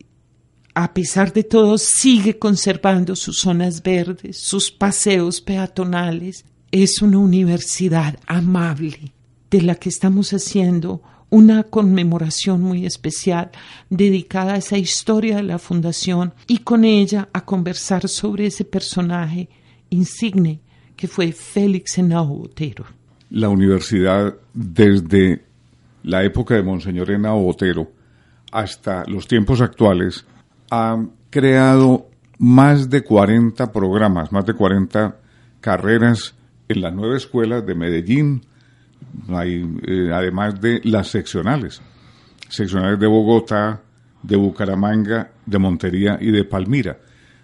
a 0.73 0.95
pesar 0.95 1.35
de 1.35 1.45
todo 1.45 1.77
sigue 1.77 2.39
conservando 2.39 3.15
sus 3.15 3.41
zonas 3.41 3.83
verdes, 3.83 4.39
sus 4.39 4.71
paseos 4.71 5.43
peatonales. 5.43 6.47
Es 6.73 7.03
una 7.03 7.19
universidad 7.19 8.19
amable 8.27 9.13
de 9.51 9.63
la 9.63 9.75
que 9.75 9.89
estamos 9.89 10.33
haciendo 10.33 11.03
una 11.31 11.65
conmemoración 11.65 12.63
muy 12.63 12.87
especial 12.87 13.51
dedicada 13.91 14.55
a 14.55 14.59
esa 14.59 14.79
historia 14.79 15.37
de 15.37 15.43
la 15.43 15.59
fundación 15.59 16.33
y 16.47 16.59
con 16.59 16.85
ella 16.85 17.29
a 17.33 17.45
conversar 17.45 18.09
sobre 18.09 18.47
ese 18.47 18.65
personaje 18.65 19.49
insigne 19.91 20.61
que 20.97 21.07
fue 21.07 21.33
Félix 21.33 21.99
Henao 21.99 22.27
Botero. 22.27 22.85
La 23.31 23.49
universidad, 23.49 24.35
desde 24.55 25.45
la 26.03 26.25
época 26.25 26.55
de 26.55 26.63
Monseñor 26.63 27.11
Henao 27.11 27.43
Botero 27.43 27.93
hasta 28.51 29.05
los 29.07 29.29
tiempos 29.29 29.61
actuales, 29.61 30.25
ha 30.71 30.99
creado 31.31 32.09
más 32.39 32.89
de 32.89 33.03
40 33.03 33.71
programas, 33.73 34.33
más 34.33 34.47
de 34.47 34.55
40 34.55 35.17
carreras 35.61 36.35
en 36.69 36.81
la 36.81 36.91
nueva 36.91 37.17
escuela 37.17 37.61
de 37.61 37.75
Medellín, 37.75 38.43
eh, 39.45 40.11
además 40.13 40.61
de 40.61 40.81
las 40.85 41.09
seccionales, 41.09 41.81
seccionales 42.49 42.99
de 42.99 43.07
Bogotá, 43.07 43.83
de 44.23 44.37
Bucaramanga, 44.37 45.31
de 45.47 45.59
Montería 45.59 46.19
y 46.21 46.31
de 46.31 46.45
Palmira. 46.45 46.99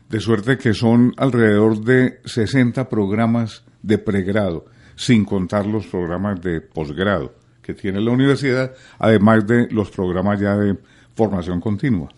De 0.08 0.20
suerte 0.20 0.58
que 0.58 0.74
son 0.74 1.12
alrededor 1.16 1.80
de 1.82 2.20
60 2.24 2.88
programas 2.88 3.64
de 3.82 3.98
pregrado, 3.98 4.66
sin 4.96 5.24
contar 5.24 5.66
los 5.66 5.86
programas 5.86 6.40
de 6.40 6.60
posgrado 6.60 7.44
que 7.64 7.74
tiene 7.74 8.00
la 8.00 8.10
universidad, 8.10 8.72
además 8.98 9.46
de 9.46 9.68
los 9.70 9.90
programas 9.90 10.38
ya 10.38 10.56
de 10.56 10.76
formación 11.14 11.60
continua. 11.60 12.10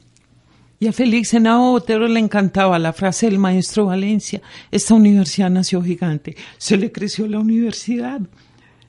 Y 0.79 0.89
a 0.89 0.93
Félix 0.93 1.33
Henao 1.33 1.73
Otero 1.73 2.07
le 2.07 2.21
encantaba 2.21 2.79
la 2.79 2.93
frase 2.93 3.27
del 3.27 3.39
maestro 3.39 3.87
Valencia, 3.87 4.43
esta 4.71 4.93
universidad 4.95 5.49
nació 5.49 5.83
gigante, 5.83 6.37
se 6.59 6.77
le 6.77 6.93
creció 6.93 7.27
la 7.27 7.39
universidad, 7.39 8.21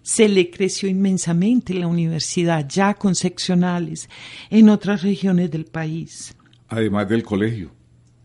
se 0.07 0.29
le 0.29 0.49
creció 0.49 0.87
inmensamente 0.87 1.73
la 1.73 1.85
universidad, 1.85 2.65
ya 2.69 2.93
con 2.93 3.13
seccionales 3.13 4.09
en 4.49 4.69
otras 4.69 5.01
regiones 5.01 5.51
del 5.51 5.65
país. 5.65 6.33
Además 6.69 7.09
del 7.09 7.23
colegio 7.23 7.71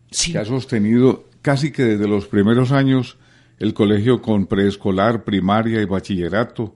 que 0.09 0.37
ha 0.37 0.45
sostenido 0.45 1.25
casi 1.41 1.73
que 1.73 1.83
desde 1.83 2.07
los 2.07 2.25
primeros 2.27 2.71
años 2.71 3.17
el 3.59 3.73
colegio 3.73 4.21
con 4.21 4.45
preescolar, 4.45 5.25
primaria 5.25 5.81
y 5.81 5.85
bachillerato, 5.85 6.73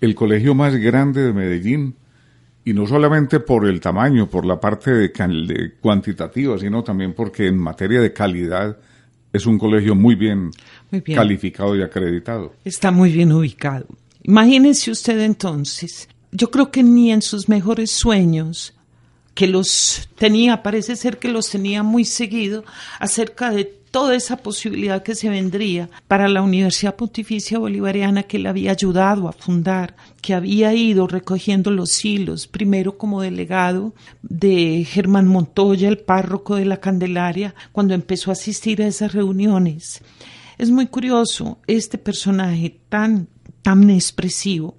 el 0.00 0.14
colegio 0.14 0.54
más 0.54 0.76
grande 0.76 1.22
de 1.24 1.32
Medellín, 1.32 1.96
y 2.64 2.74
no 2.74 2.86
solamente 2.86 3.40
por 3.40 3.66
el 3.66 3.80
tamaño, 3.80 4.30
por 4.30 4.46
la 4.46 4.60
parte 4.60 4.92
de, 4.92 5.72
cuantitativa, 5.80 6.56
sino 6.58 6.84
también 6.84 7.12
porque 7.12 7.48
en 7.48 7.58
materia 7.58 8.00
de 8.00 8.12
calidad 8.12 8.78
es 9.32 9.46
un 9.46 9.58
colegio 9.58 9.96
muy 9.96 10.14
bien, 10.14 10.52
muy 10.92 11.00
bien, 11.00 11.18
calificado 11.18 11.74
y 11.76 11.82
acreditado. 11.82 12.54
Está 12.64 12.92
muy 12.92 13.10
bien 13.10 13.32
ubicado. 13.32 13.88
Imagínese 14.26 14.90
usted 14.90 15.20
entonces, 15.20 16.08
yo 16.32 16.50
creo 16.50 16.70
que 16.70 16.82
ni 16.82 17.12
en 17.12 17.20
sus 17.20 17.48
mejores 17.48 17.90
sueños 17.90 18.74
que 19.34 19.46
los 19.46 20.08
tenía, 20.16 20.62
parece 20.62 20.96
ser 20.96 21.18
que 21.18 21.28
los 21.28 21.50
tenía 21.50 21.82
muy 21.82 22.06
seguido 22.06 22.64
acerca 22.98 23.50
de 23.50 23.64
toda 23.64 24.16
esa 24.16 24.38
posibilidad 24.38 25.02
que 25.02 25.14
se 25.14 25.28
vendría 25.28 25.90
para 26.08 26.26
la 26.26 26.40
Universidad 26.40 26.96
Pontificia 26.96 27.58
Bolivariana 27.58 28.22
que 28.22 28.38
le 28.38 28.48
había 28.48 28.72
ayudado 28.72 29.28
a 29.28 29.32
fundar, 29.32 29.94
que 30.22 30.34
había 30.34 30.72
ido 30.72 31.06
recogiendo 31.06 31.70
los 31.70 32.04
hilos, 32.04 32.46
primero 32.46 32.96
como 32.96 33.20
delegado 33.20 33.94
de 34.22 34.84
Germán 34.88 35.28
Montoya, 35.28 35.88
el 35.88 35.98
párroco 35.98 36.56
de 36.56 36.64
la 36.64 36.80
Candelaria, 36.80 37.54
cuando 37.72 37.92
empezó 37.94 38.30
a 38.30 38.32
asistir 38.32 38.82
a 38.82 38.86
esas 38.86 39.12
reuniones. 39.12 40.02
Es 40.56 40.70
muy 40.70 40.86
curioso 40.86 41.58
este 41.66 41.98
personaje 41.98 42.80
tan, 42.88 43.28
tan 43.64 43.90
expresivo 43.90 44.76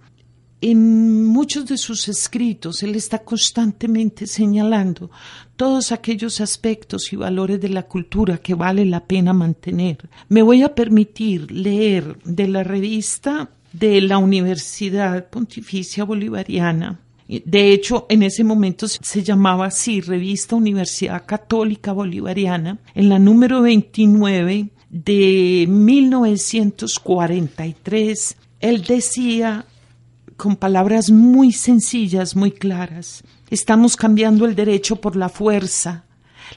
en 0.61 1.25
muchos 1.25 1.65
de 1.67 1.77
sus 1.77 2.07
escritos 2.07 2.81
él 2.81 2.95
está 2.95 3.19
constantemente 3.19 4.25
señalando 4.25 5.11
todos 5.55 5.91
aquellos 5.91 6.41
aspectos 6.41 7.13
y 7.13 7.17
valores 7.17 7.61
de 7.61 7.69
la 7.69 7.83
cultura 7.83 8.39
que 8.39 8.55
vale 8.55 8.83
la 8.85 9.05
pena 9.05 9.31
mantener. 9.31 10.09
Me 10.27 10.41
voy 10.41 10.63
a 10.63 10.73
permitir 10.73 11.51
leer 11.51 12.17
de 12.23 12.47
la 12.47 12.63
revista 12.63 13.51
de 13.73 14.01
la 14.01 14.17
Universidad 14.17 15.29
Pontificia 15.29 16.03
Bolivariana. 16.03 16.99
De 17.27 17.71
hecho, 17.71 18.07
en 18.09 18.23
ese 18.23 18.43
momento 18.43 18.87
se 18.87 19.23
llamaba 19.23 19.67
así, 19.67 20.01
Revista 20.01 20.55
Universidad 20.55 21.25
Católica 21.25 21.91
Bolivariana, 21.91 22.79
en 22.93 23.09
la 23.09 23.19
número 23.19 23.61
29 23.61 24.69
de 24.89 25.67
1943. 25.69 28.37
Él 28.65 28.81
decía 28.81 29.67
con 30.37 30.55
palabras 30.55 31.11
muy 31.11 31.51
sencillas, 31.51 32.35
muy 32.35 32.51
claras. 32.51 33.23
Estamos 33.51 33.95
cambiando 33.95 34.47
el 34.47 34.55
derecho 34.55 34.95
por 34.95 35.15
la 35.15 35.29
fuerza, 35.29 36.05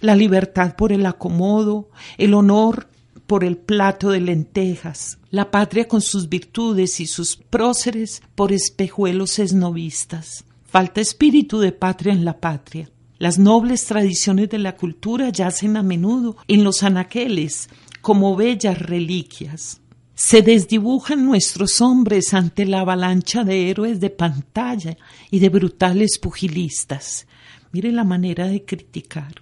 la 0.00 0.16
libertad 0.16 0.74
por 0.74 0.90
el 0.90 1.04
acomodo, 1.04 1.90
el 2.16 2.32
honor 2.32 2.88
por 3.26 3.44
el 3.44 3.58
plato 3.58 4.08
de 4.08 4.22
lentejas, 4.22 5.18
la 5.30 5.50
patria 5.50 5.86
con 5.86 6.00
sus 6.00 6.30
virtudes 6.30 6.98
y 6.98 7.06
sus 7.06 7.36
próceres 7.36 8.22
por 8.34 8.52
espejuelos 8.54 9.38
esnovistas. 9.38 10.46
Falta 10.64 11.02
espíritu 11.02 11.59
de 11.59 11.72
patria 11.72 12.14
en 12.14 12.24
la 12.24 12.40
patria. 12.40 12.90
Las 13.18 13.38
nobles 13.38 13.84
tradiciones 13.84 14.48
de 14.48 14.56
la 14.56 14.76
cultura 14.76 15.28
yacen 15.28 15.76
a 15.76 15.82
menudo 15.82 16.38
en 16.48 16.64
los 16.64 16.82
anaqueles 16.82 17.68
como 18.00 18.34
bellas 18.34 18.78
reliquias. 18.78 19.82
Se 20.20 20.42
desdibujan 20.42 21.24
nuestros 21.24 21.80
hombres 21.80 22.34
ante 22.34 22.66
la 22.66 22.80
avalancha 22.80 23.44
de 23.44 23.70
héroes 23.70 24.00
de 24.00 24.10
pantalla 24.10 24.98
y 25.30 25.38
de 25.38 25.48
brutales 25.48 26.18
pugilistas. 26.18 27.28
Mire 27.70 27.92
la 27.92 28.02
manera 28.02 28.48
de 28.48 28.64
criticar. 28.64 29.32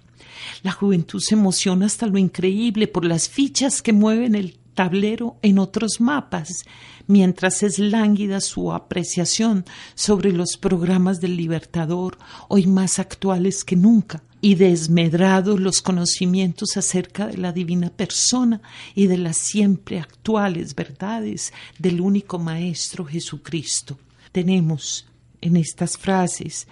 La 0.61 0.71
juventud 0.71 1.19
se 1.19 1.33
emociona 1.33 1.87
hasta 1.87 2.05
lo 2.05 2.19
increíble 2.19 2.87
por 2.87 3.05
las 3.05 3.27
fichas 3.27 3.81
que 3.81 3.91
mueven 3.91 4.35
el 4.35 4.59
tablero 4.77 5.37
en 5.41 5.57
otros 5.57 5.99
mapas, 5.99 6.63
mientras 7.07 7.63
es 7.63 7.79
lánguida 7.79 8.39
su 8.39 8.71
apreciación 8.71 9.65
sobre 9.95 10.31
los 10.31 10.55
programas 10.55 11.19
del 11.19 11.35
Libertador, 11.35 12.19
hoy 12.47 12.67
más 12.67 12.99
actuales 12.99 13.63
que 13.63 13.75
nunca, 13.75 14.21
y 14.39 14.53
desmedrados 14.53 15.59
los 15.59 15.81
conocimientos 15.81 16.77
acerca 16.77 17.25
de 17.25 17.37
la 17.37 17.51
divina 17.53 17.89
persona 17.89 18.61
y 18.93 19.07
de 19.07 19.17
las 19.17 19.37
siempre 19.37 19.99
actuales 19.99 20.75
verdades 20.75 21.53
del 21.79 21.99
único 21.99 22.37
Maestro 22.37 23.03
Jesucristo. 23.03 23.97
Tenemos 24.31 25.07
en 25.41 25.57
estas 25.57 25.97
frases 25.97 26.67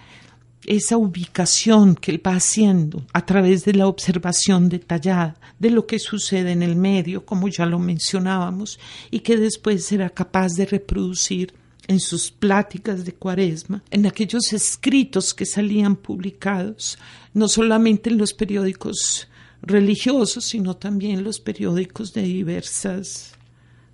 esa 0.66 0.96
ubicación 0.96 1.94
que 1.94 2.10
él 2.10 2.26
va 2.26 2.36
haciendo 2.36 3.04
a 3.12 3.24
través 3.24 3.64
de 3.64 3.74
la 3.74 3.86
observación 3.86 4.68
detallada 4.68 5.36
de 5.58 5.70
lo 5.70 5.86
que 5.86 5.98
sucede 5.98 6.52
en 6.52 6.62
el 6.62 6.76
medio, 6.76 7.24
como 7.24 7.48
ya 7.48 7.66
lo 7.66 7.78
mencionábamos, 7.78 8.78
y 9.10 9.20
que 9.20 9.36
después 9.36 9.84
será 9.84 10.10
capaz 10.10 10.54
de 10.54 10.66
reproducir 10.66 11.54
en 11.88 12.00
sus 12.00 12.30
pláticas 12.30 13.04
de 13.04 13.14
cuaresma, 13.14 13.82
en 13.90 14.06
aquellos 14.06 14.52
escritos 14.52 15.32
que 15.32 15.46
salían 15.46 15.96
publicados, 15.96 16.98
no 17.32 17.48
solamente 17.48 18.10
en 18.10 18.18
los 18.18 18.34
periódicos 18.34 19.28
religiosos, 19.62 20.44
sino 20.44 20.76
también 20.76 21.22
los 21.22 21.38
periódicos 21.38 22.12
de 22.12 22.22
diversos 22.22 23.32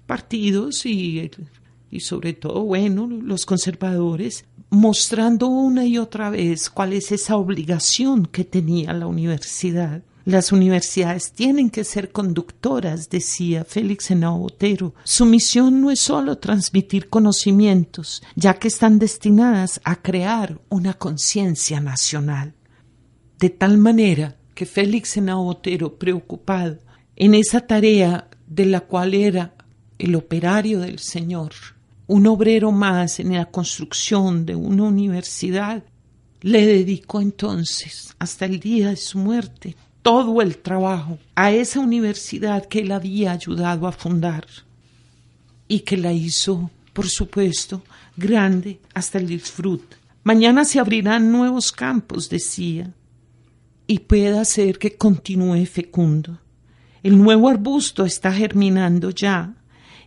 partidos 0.06 0.86
y, 0.86 1.30
y 1.90 2.00
sobre 2.00 2.32
todo, 2.32 2.62
bueno, 2.62 3.06
los 3.06 3.44
conservadores, 3.44 4.44
mostrando 4.72 5.48
una 5.48 5.84
y 5.84 5.98
otra 5.98 6.30
vez 6.30 6.70
cuál 6.70 6.94
es 6.94 7.12
esa 7.12 7.36
obligación 7.36 8.24
que 8.24 8.42
tenía 8.42 8.94
la 8.94 9.06
universidad. 9.06 10.02
Las 10.24 10.50
universidades 10.50 11.32
tienen 11.32 11.68
que 11.68 11.84
ser 11.84 12.10
conductoras, 12.10 13.10
decía 13.10 13.66
Félix 13.66 14.10
Henao 14.10 14.38
Botero. 14.38 14.94
Su 15.04 15.26
misión 15.26 15.82
no 15.82 15.90
es 15.90 16.00
solo 16.00 16.38
transmitir 16.38 17.10
conocimientos, 17.10 18.22
ya 18.34 18.54
que 18.54 18.68
están 18.68 18.98
destinadas 18.98 19.78
a 19.84 19.96
crear 20.00 20.58
una 20.70 20.94
conciencia 20.94 21.78
nacional. 21.80 22.54
De 23.38 23.50
tal 23.50 23.76
manera 23.76 24.38
que 24.54 24.64
Félix 24.64 25.18
Henao 25.18 25.44
Botero, 25.44 25.98
preocupado 25.98 26.78
en 27.14 27.34
esa 27.34 27.60
tarea 27.60 28.30
de 28.46 28.64
la 28.64 28.80
cual 28.80 29.12
era 29.12 29.54
el 29.98 30.14
operario 30.14 30.80
del 30.80 30.98
Señor, 30.98 31.52
un 32.12 32.26
obrero 32.26 32.72
más 32.72 33.20
en 33.20 33.32
la 33.32 33.46
construcción 33.46 34.44
de 34.44 34.54
una 34.54 34.82
universidad, 34.82 35.82
le 36.42 36.66
dedicó 36.66 37.22
entonces, 37.22 38.14
hasta 38.18 38.44
el 38.44 38.60
día 38.60 38.90
de 38.90 38.96
su 38.96 39.18
muerte, 39.18 39.76
todo 40.02 40.42
el 40.42 40.58
trabajo 40.58 41.18
a 41.34 41.52
esa 41.52 41.80
universidad 41.80 42.66
que 42.66 42.80
él 42.80 42.92
había 42.92 43.32
ayudado 43.32 43.86
a 43.86 43.92
fundar 43.92 44.46
y 45.66 45.80
que 45.80 45.96
la 45.96 46.12
hizo, 46.12 46.70
por 46.92 47.08
supuesto, 47.08 47.82
grande 48.14 48.78
hasta 48.92 49.16
el 49.16 49.26
disfrute. 49.26 49.96
Mañana 50.22 50.66
se 50.66 50.80
abrirán 50.80 51.32
nuevos 51.32 51.72
campos, 51.72 52.28
decía, 52.28 52.92
y 53.86 54.00
puede 54.00 54.44
ser 54.44 54.78
que 54.78 54.98
continúe 54.98 55.64
fecundo. 55.64 56.38
El 57.02 57.16
nuevo 57.16 57.48
arbusto 57.48 58.04
está 58.04 58.30
germinando 58.34 59.08
ya 59.08 59.54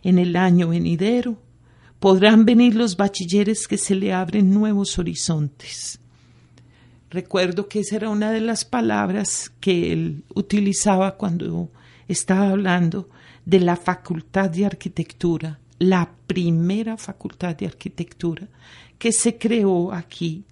en 0.04 0.20
el 0.20 0.36
año 0.36 0.68
venidero 0.68 1.44
podrán 2.00 2.44
venir 2.44 2.74
los 2.74 2.96
bachilleres 2.96 3.66
que 3.66 3.78
se 3.78 3.94
le 3.94 4.12
abren 4.12 4.52
nuevos 4.52 4.98
horizontes. 4.98 5.98
Recuerdo 7.10 7.68
que 7.68 7.80
esa 7.80 7.96
era 7.96 8.10
una 8.10 8.30
de 8.30 8.40
las 8.40 8.64
palabras 8.64 9.52
que 9.60 9.92
él 9.92 10.24
utilizaba 10.34 11.16
cuando 11.16 11.70
estaba 12.08 12.50
hablando 12.50 13.08
de 13.44 13.60
la 13.60 13.76
Facultad 13.76 14.50
de 14.50 14.66
Arquitectura, 14.66 15.58
la 15.78 16.10
primera 16.26 16.96
Facultad 16.96 17.54
de 17.56 17.66
Arquitectura 17.66 18.48
que 18.98 19.12
se 19.12 19.38
creó 19.38 19.92
aquí 19.92 20.44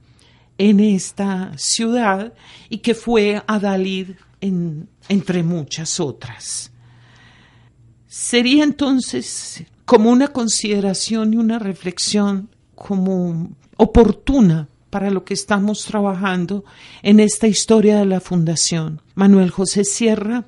en 0.58 0.80
esta 0.80 1.52
ciudad 1.56 2.32
y 2.68 2.78
que 2.78 2.94
fue 2.94 3.42
a 3.46 3.58
Dalid 3.58 4.10
entre 4.40 5.42
muchas 5.42 5.98
otras. 5.98 6.70
Sería 8.06 8.62
entonces 8.62 9.64
como 9.84 10.10
una 10.10 10.28
consideración 10.28 11.34
y 11.34 11.36
una 11.36 11.58
reflexión 11.58 12.48
como 12.74 13.50
oportuna 13.76 14.68
para 14.90 15.10
lo 15.10 15.24
que 15.24 15.34
estamos 15.34 15.84
trabajando 15.84 16.64
en 17.02 17.20
esta 17.20 17.46
historia 17.46 17.98
de 17.98 18.06
la 18.06 18.20
fundación. 18.20 19.02
Manuel 19.14 19.50
José 19.50 19.84
Sierra, 19.84 20.46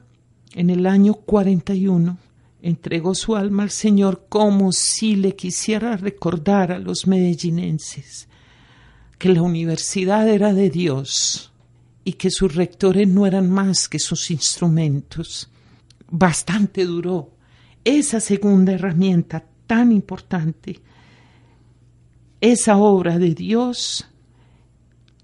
en 0.54 0.70
el 0.70 0.86
año 0.86 1.14
41, 1.14 2.18
entregó 2.62 3.14
su 3.14 3.36
alma 3.36 3.64
al 3.64 3.70
Señor 3.70 4.26
como 4.28 4.72
si 4.72 5.16
le 5.16 5.36
quisiera 5.36 5.96
recordar 5.96 6.72
a 6.72 6.78
los 6.78 7.06
medellinenses 7.06 8.28
que 9.18 9.28
la 9.30 9.42
universidad 9.42 10.28
era 10.28 10.52
de 10.52 10.70
Dios 10.70 11.52
y 12.04 12.14
que 12.14 12.30
sus 12.30 12.54
rectores 12.54 13.08
no 13.08 13.26
eran 13.26 13.50
más 13.50 13.88
que 13.88 13.98
sus 13.98 14.30
instrumentos. 14.30 15.50
Bastante 16.08 16.84
duró 16.84 17.30
esa 17.86 18.18
segunda 18.18 18.72
herramienta 18.72 19.44
tan 19.68 19.92
importante, 19.92 20.80
esa 22.40 22.76
obra 22.78 23.16
de 23.16 23.32
Dios, 23.32 24.04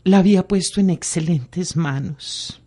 la 0.04 0.18
había 0.18 0.46
puesto 0.46 0.80
en 0.80 0.90
excelentes 0.90 1.76
manos. 1.76 2.60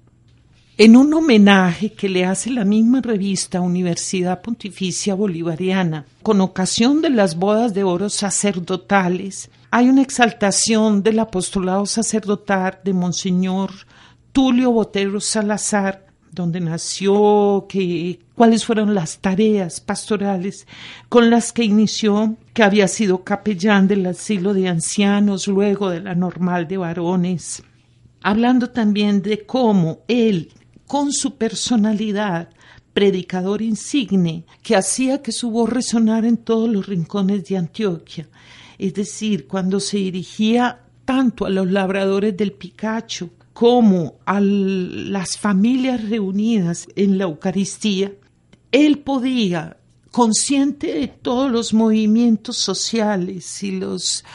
En 0.78 0.98
un 0.98 1.14
homenaje 1.14 1.94
que 1.94 2.10
le 2.10 2.26
hace 2.26 2.50
la 2.50 2.66
misma 2.66 3.00
revista 3.00 3.62
Universidad 3.62 4.42
Pontificia 4.42 5.16
Bolivariana, 5.16 6.06
con 6.22 6.42
ocasión 6.42 7.02
de 7.02 7.12
las 7.12 7.38
bodas 7.38 7.74
de 7.74 7.86
oro 7.86 8.10
sacerdotales, 8.10 9.50
hay 9.72 9.88
una 9.88 10.02
exaltación 10.02 11.04
del 11.04 11.20
apostolado 11.20 11.86
sacerdotal 11.86 12.80
de 12.84 12.92
Monseñor 12.92 13.72
Tulio 14.34 14.72
Botero 14.74 15.22
Salazar, 15.22 16.05
donde 16.36 16.60
nació, 16.60 17.66
que, 17.68 18.20
cuáles 18.36 18.66
fueron 18.66 18.94
las 18.94 19.20
tareas 19.20 19.80
pastorales 19.80 20.68
con 21.10 21.30
las 21.30 21.54
que 21.54 21.64
inició, 21.64 22.36
que 22.54 22.64
había 22.64 22.88
sido 22.88 23.24
capellán 23.24 23.88
del 23.88 24.06
asilo 24.06 24.54
de 24.54 24.68
ancianos, 24.68 25.48
luego 25.48 25.90
de 25.90 26.02
la 26.02 26.14
normal 26.14 26.68
de 26.68 26.78
varones, 26.78 27.64
hablando 28.22 28.70
también 28.70 29.22
de 29.22 29.46
cómo 29.46 30.00
él, 30.08 30.52
con 30.86 31.12
su 31.12 31.36
personalidad, 31.36 32.50
predicador 32.94 33.62
insigne, 33.62 34.46
que 34.62 34.76
hacía 34.76 35.22
que 35.22 35.32
su 35.32 35.50
voz 35.52 35.70
resonara 35.70 36.28
en 36.28 36.38
todos 36.38 36.70
los 36.70 36.86
rincones 36.86 37.46
de 37.46 37.58
Antioquia, 37.58 38.28
es 38.78 38.94
decir, 38.94 39.48
cuando 39.48 39.80
se 39.80 39.98
dirigía 39.98 40.82
tanto 41.06 41.46
a 41.46 41.50
los 41.50 41.70
labradores 41.72 42.36
del 42.36 42.52
Picacho, 42.52 43.30
como 43.56 44.16
a 44.26 44.42
las 44.42 45.38
familias 45.38 46.10
reunidas 46.10 46.90
en 46.98 47.18
la 47.18 47.24
Eucaristía, 47.24 48.12
él 48.74 49.00
podía, 49.00 49.78
consciente 50.12 50.94
de 50.94 51.08
todos 51.08 51.50
los 51.50 51.74
movimientos 51.74 52.58
sociales 52.58 53.64
y 53.64 53.72
los 53.72 54.26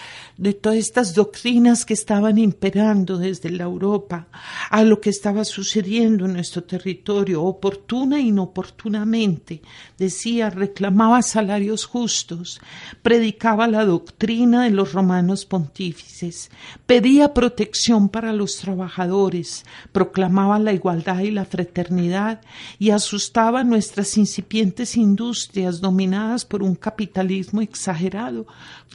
de 0.41 0.55
todas 0.55 0.79
estas 0.79 1.15
doctrinas 1.15 1.85
que 1.85 1.93
estaban 1.93 2.39
imperando 2.39 3.19
desde 3.19 3.51
la 3.51 3.65
Europa 3.65 4.29
a 4.71 4.83
lo 4.85 4.99
que 4.99 5.11
estaba 5.11 5.45
sucediendo 5.45 6.25
en 6.25 6.33
nuestro 6.33 6.65
territorio, 6.65 7.43
oportuna 7.43 8.17
e 8.17 8.23
inoportunamente, 8.23 9.61
decía, 9.99 10.49
reclamaba 10.49 11.21
salarios 11.21 11.85
justos, 11.85 12.59
predicaba 13.03 13.69
la 13.69 13.85
doctrina 13.85 14.65
de 14.65 14.71
los 14.71 14.95
romanos 14.95 15.45
pontífices, 15.45 16.51
pedía 16.87 17.35
protección 17.35 18.09
para 18.09 18.33
los 18.33 18.57
trabajadores, 18.57 19.67
proclamaba 19.93 20.59
la 20.59 20.73
igualdad 20.73 21.21
y 21.21 21.33
la 21.33 21.45
fraternidad 21.45 22.41
y 22.79 22.91
asustaba 22.91 23.63
nuestras 23.63 24.17
incipientes 24.17 24.97
industrias 24.97 25.83
dominadas 25.83 26.47
por 26.47 26.63
un 26.63 26.77
capitalismo 26.77 27.61
exagerado, 27.61 28.47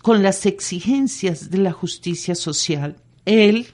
con 0.02 0.24
las 0.24 0.46
exigencias 0.46 1.35
de 1.50 1.58
la 1.60 1.72
justicia 1.72 2.36
social. 2.36 2.98
Él, 3.26 3.68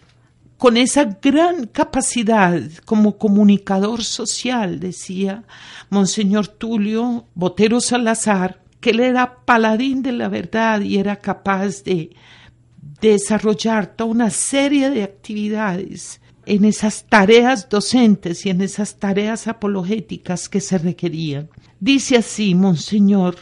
con 0.58 0.78
esa 0.78 1.06
gran 1.22 1.68
capacidad 1.68 2.62
como 2.86 3.18
comunicador 3.18 4.04
social, 4.04 4.80
decía 4.80 5.44
Monseñor 5.90 6.48
Tulio 6.48 7.26
Botero 7.34 7.82
Salazar, 7.82 8.62
que 8.80 8.92
él 8.92 9.00
era 9.00 9.44
paladín 9.46 10.02
de 10.02 10.12
la 10.12 10.28
verdad 10.28 10.82
y 10.82 10.98
era 10.98 11.18
capaz 11.18 11.84
de 11.84 12.12
desarrollar 13.00 13.96
toda 13.96 14.12
una 14.12 14.30
serie 14.30 14.90
de 14.90 15.04
actividades 15.04 16.22
en 16.46 16.66
esas 16.66 17.06
tareas 17.08 17.70
docentes 17.70 18.46
y 18.46 18.50
en 18.50 18.62
esas 18.62 18.98
tareas 18.98 19.48
apologéticas 19.48 20.50
que 20.50 20.60
se 20.60 20.78
requerían. 20.78 21.50
Dice 21.80 22.18
así, 22.18 22.56
Monseñor 22.56 23.36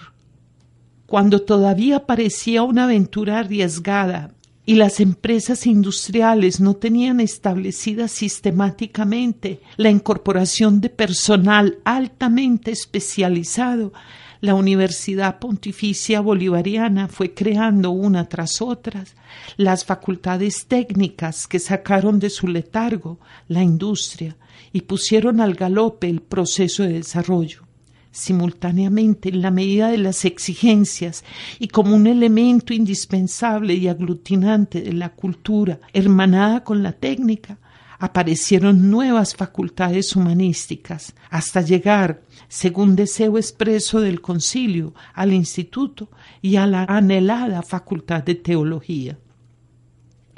cuando 1.10 1.41
todavía 1.41 2.05
parecía 2.05 2.62
una 2.62 2.84
aventura 2.84 3.39
arriesgada 3.39 4.32
y 4.64 4.76
las 4.76 4.99
empresas 4.99 5.66
industriales 5.66 6.62
no 6.62 6.76
tenían 6.76 7.20
establecida 7.20 8.07
sistemáticamente 8.07 9.60
la 9.76 9.89
incorporación 9.89 10.82
de 10.82 10.89
personal 10.89 11.80
altamente 11.84 12.70
especializado, 12.70 13.91
la 14.39 14.53
Universidad 14.53 15.39
Pontificia 15.39 16.22
Bolivariana 16.22 17.07
fue 17.07 17.34
creando 17.34 17.89
una 17.89 18.30
tras 18.30 18.62
otras 18.62 19.16
las 19.57 19.86
facultades 19.86 20.68
técnicas 20.68 21.47
que 21.47 21.57
sacaron 21.57 22.20
de 22.20 22.30
su 22.30 22.47
letargo 22.47 23.20
la 23.47 23.64
industria 23.64 24.38
y 24.72 24.82
pusieron 24.82 25.41
al 25.41 25.55
galope 25.55 26.07
el 26.07 26.22
proceso 26.22 26.84
de 26.84 26.93
desarrollo. 26.93 27.68
Simultáneamente, 28.12 29.30
en 29.30 29.41
la 29.41 29.51
medida 29.51 29.89
de 29.89 29.99
las 29.99 30.26
exigencias 30.26 31.24
y 31.60 31.68
como 31.68 31.95
un 31.95 32.07
elemento 32.07 32.74
indispensable 32.74 33.76
y 33.76 33.88
aglutinante 33.88 34.82
de 34.82 34.93
la 34.93 35.10
cultura 35.10 35.80
hermanada 35.93 36.64
con 36.64 36.82
la 36.82 36.93
técnica, 36.93 37.60
aparecieron 37.99 38.89
nuevas 38.89 39.36
facultades 39.36 40.16
humanísticas, 40.16 41.14
hasta 41.30 41.62
llegar, 41.62 42.22
según 42.47 42.95
deseo 42.95 43.38
expreso 43.38 43.99
del 43.99 44.22
concilio, 44.22 44.93
al 45.14 45.34
instituto 45.34 46.10
y 46.41 46.55
a 46.55 46.66
la 46.66 46.86
anhelada 46.86 47.62
facultad 47.62 48.24
de 48.24 48.36
teología. 48.36 49.18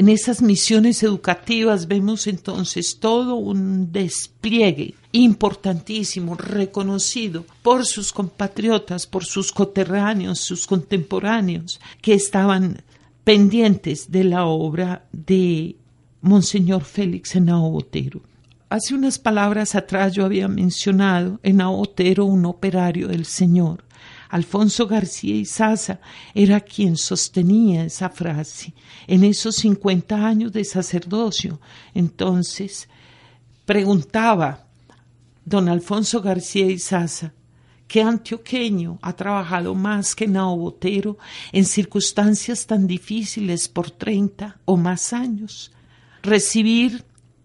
En 0.02 0.10
esas 0.10 0.41
misiones 0.41 1.04
educativas 1.04 1.88
vemos 1.88 2.26
entonces 2.26 2.97
todo 2.99 3.36
un 3.36 3.91
despliegue 3.91 4.95
importantísimo, 5.12 6.34
reconocido 6.34 7.45
por 7.62 7.86
sus 7.86 8.12
compatriotas, 8.12 9.06
por 9.06 9.26
sus 9.26 9.52
coterráneos, 9.52 10.39
sus 10.39 10.66
contemporáneos, 10.66 11.80
que 12.02 12.16
estaban 12.16 12.82
pendientes 13.24 14.12
de 14.12 14.24
la 14.24 14.45
obra 14.47 15.06
de 15.12 15.76
Monseñor 16.22 16.84
Félix 16.84 17.36
Henao 17.36 17.70
Botero. 17.70 18.24
Hace 18.70 18.95
unas 18.95 19.20
palabras 19.20 19.76
atrás 19.76 20.14
yo 20.14 20.26
había 20.26 20.47
mencionado 20.47 21.39
Henao 21.43 21.76
Botero, 21.76 22.26
un 22.26 22.47
operario 22.47 23.08
del 23.08 23.26
Señor. 23.26 23.84
Alfonso 24.32 24.88
García 24.88 25.36
Izaza 25.36 25.99
era 26.34 26.61
quien 26.61 26.95
sostenía 26.95 27.84
esa 27.84 28.09
frase 28.09 28.73
en 29.05 29.25
esos 29.25 29.55
50 29.57 30.15
años 30.25 30.53
de 30.53 30.63
sacerdocio. 30.63 31.59
Entonces 31.93 32.88
preguntaba 33.65 34.67
don 35.43 35.67
Alfonso 35.67 36.21
García 36.21 36.65
Izaza, 36.65 37.34
¿qué 37.89 38.01
antioqueño 38.01 38.99
ha 39.01 39.13
trabajado 39.13 39.75
más 39.75 40.15
que 40.15 40.27
Nao 40.27 40.55
Botero 40.55 41.17
en 41.51 41.65
circunstancias 41.65 42.65
tan 42.65 42.88
difíciles 42.88 43.67
por 43.67 43.91
30 43.91 44.61
o 44.63 44.77
más 44.77 45.11
años? 45.11 45.71
recibir 46.21 47.03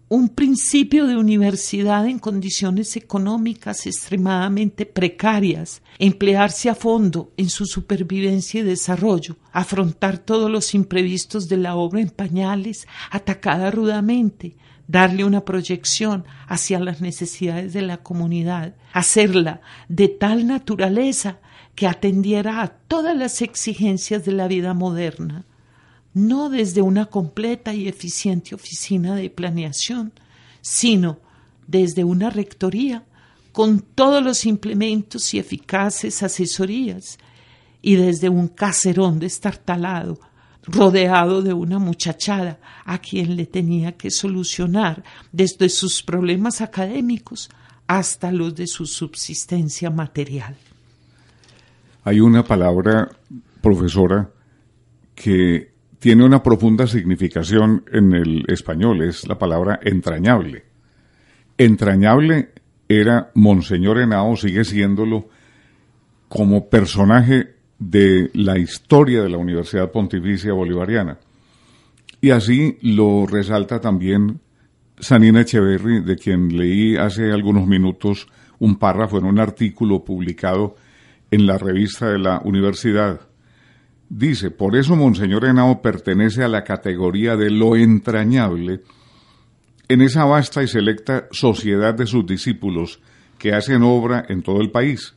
un 0.09 0.29
principio 0.29 1.05
de 1.05 1.17
universidad 1.17 2.07
en 2.07 2.19
condiciones 2.19 2.95
económicas 2.95 3.85
extremadamente 3.85 4.85
precarias, 4.85 5.81
emplearse 5.99 6.69
a 6.69 6.75
fondo 6.75 7.33
en 7.35 7.49
su 7.49 7.65
supervivencia 7.65 8.61
y 8.61 8.63
desarrollo, 8.63 9.35
afrontar 9.51 10.17
todos 10.17 10.49
los 10.49 10.73
imprevistos 10.73 11.49
de 11.49 11.57
la 11.57 11.75
obra 11.75 11.99
en 11.99 12.09
pañales, 12.09 12.87
atacada 13.11 13.69
rudamente, 13.69 14.55
darle 14.87 15.25
una 15.25 15.43
proyección 15.43 16.23
hacia 16.47 16.79
las 16.79 17.01
necesidades 17.01 17.73
de 17.73 17.81
la 17.81 17.97
comunidad, 17.97 18.75
hacerla 18.93 19.59
de 19.89 20.07
tal 20.07 20.47
naturaleza 20.47 21.39
que 21.75 21.85
atendiera 21.85 22.61
a 22.61 22.69
todas 22.69 23.15
las 23.15 23.41
exigencias 23.41 24.23
de 24.23 24.31
la 24.31 24.47
vida 24.47 24.73
moderna 24.73 25.45
no 26.17 26.49
desde 26.49 26.81
una 26.81 27.05
completa 27.05 27.73
y 27.73 27.87
eficiente 27.87 28.55
oficina 28.55 29.15
de 29.15 29.29
planeación, 29.29 30.11
sino 30.61 31.19
desde 31.67 32.03
una 32.03 32.29
rectoría 32.29 33.05
con 33.51 33.81
todos 33.81 34.23
los 34.23 34.45
implementos 34.45 35.33
y 35.33 35.39
eficaces 35.39 36.23
asesorías, 36.23 37.17
y 37.81 37.95
desde 37.95 38.29
un 38.29 38.47
caserón 38.47 39.19
destartalado, 39.19 40.19
rodeado 40.63 41.41
de 41.41 41.53
una 41.53 41.79
muchachada 41.79 42.59
a 42.83 42.97
quien 42.99 43.35
le 43.35 43.45
tenía 43.45 43.93
que 43.93 44.11
solucionar 44.11 45.03
desde 45.31 45.69
sus 45.69 46.03
problemas 46.03 46.61
académicos 46.61 47.49
hasta 47.85 48.31
los 48.31 48.55
de 48.55 48.67
su 48.67 48.85
subsistencia 48.85 49.89
material. 49.89 50.57
Hay 52.03 52.19
una 52.19 52.43
palabra, 52.43 53.09
profesora, 53.61 54.29
que 55.15 55.76
tiene 55.99 56.23
una 56.23 56.43
profunda 56.43 56.87
significación 56.87 57.83
en 57.91 58.13
el 58.13 58.45
español, 58.47 59.01
es 59.01 59.27
la 59.27 59.37
palabra 59.37 59.79
entrañable. 59.83 60.65
Entrañable 61.57 62.49
era 62.87 63.31
Monseñor 63.33 63.99
Henao, 63.99 64.35
sigue 64.35 64.63
siéndolo, 64.63 65.27
como 66.27 66.69
personaje 66.69 67.55
de 67.79 68.29
la 68.33 68.57
historia 68.57 69.23
de 69.23 69.29
la 69.29 69.37
Universidad 69.37 69.91
Pontificia 69.91 70.53
Bolivariana. 70.53 71.17
Y 72.21 72.31
así 72.31 72.77
lo 72.81 73.25
resalta 73.25 73.79
también 73.79 74.39
Sanina 74.99 75.41
Echeverry, 75.41 76.01
de 76.01 76.15
quien 76.15 76.57
leí 76.57 76.95
hace 76.95 77.31
algunos 77.31 77.67
minutos 77.67 78.27
un 78.59 78.77
párrafo 78.77 79.19
en 79.19 79.25
un 79.25 79.39
artículo 79.39 80.03
publicado 80.03 80.75
en 81.29 81.45
la 81.45 81.57
revista 81.57 82.09
de 82.09 82.17
la 82.17 82.41
universidad. 82.43 83.26
Dice, 84.09 84.51
por 84.51 84.75
eso 84.75 84.95
Monseñor 84.95 85.45
Henao 85.45 85.81
pertenece 85.81 86.43
a 86.43 86.47
la 86.47 86.63
categoría 86.63 87.35
de 87.35 87.49
lo 87.49 87.75
entrañable 87.75 88.81
en 89.89 90.01
esa 90.01 90.25
vasta 90.25 90.63
y 90.63 90.67
selecta 90.67 91.27
sociedad 91.31 91.93
de 91.93 92.07
sus 92.07 92.25
discípulos 92.25 93.01
que 93.37 93.53
hacen 93.53 93.83
obra 93.83 94.25
en 94.27 94.43
todo 94.43 94.61
el 94.61 94.71
país. 94.71 95.15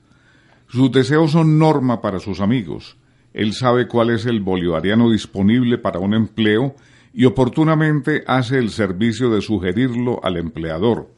Sus 0.68 0.92
deseos 0.92 1.32
son 1.32 1.58
norma 1.58 2.00
para 2.00 2.20
sus 2.20 2.40
amigos. 2.40 2.96
Él 3.32 3.52
sabe 3.52 3.86
cuál 3.88 4.10
es 4.10 4.26
el 4.26 4.40
bolivariano 4.40 5.10
disponible 5.10 5.78
para 5.78 5.98
un 5.98 6.14
empleo 6.14 6.74
y 7.12 7.24
oportunamente 7.24 8.22
hace 8.26 8.58
el 8.58 8.70
servicio 8.70 9.30
de 9.30 9.40
sugerirlo 9.40 10.20
al 10.22 10.36
empleador. 10.36 11.08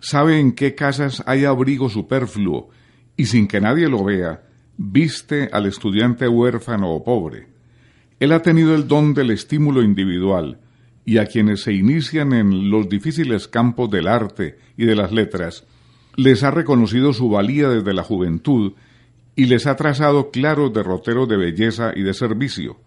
Sabe 0.00 0.40
en 0.40 0.52
qué 0.52 0.74
casas 0.74 1.22
hay 1.26 1.44
abrigo 1.44 1.88
superfluo 1.88 2.70
y 3.16 3.26
sin 3.26 3.46
que 3.46 3.60
nadie 3.60 3.88
lo 3.88 4.02
vea, 4.02 4.42
viste 4.82 5.50
al 5.52 5.66
estudiante 5.66 6.26
huérfano 6.26 6.90
o 6.90 7.04
pobre. 7.04 7.48
Él 8.18 8.32
ha 8.32 8.40
tenido 8.40 8.74
el 8.74 8.88
don 8.88 9.12
del 9.12 9.30
estímulo 9.30 9.82
individual 9.82 10.58
y 11.04 11.18
a 11.18 11.26
quienes 11.26 11.60
se 11.62 11.74
inician 11.74 12.32
en 12.32 12.70
los 12.70 12.88
difíciles 12.88 13.46
campos 13.46 13.90
del 13.90 14.08
arte 14.08 14.58
y 14.78 14.86
de 14.86 14.96
las 14.96 15.12
letras, 15.12 15.66
les 16.16 16.42
ha 16.44 16.50
reconocido 16.50 17.12
su 17.12 17.28
valía 17.28 17.68
desde 17.68 17.92
la 17.92 18.02
juventud 18.02 18.72
y 19.36 19.44
les 19.46 19.66
ha 19.66 19.76
trazado 19.76 20.30
claros 20.30 20.72
derroteros 20.72 21.28
de 21.28 21.36
belleza 21.36 21.92
y 21.94 22.02
de 22.02 22.14
servicio. 22.14 22.78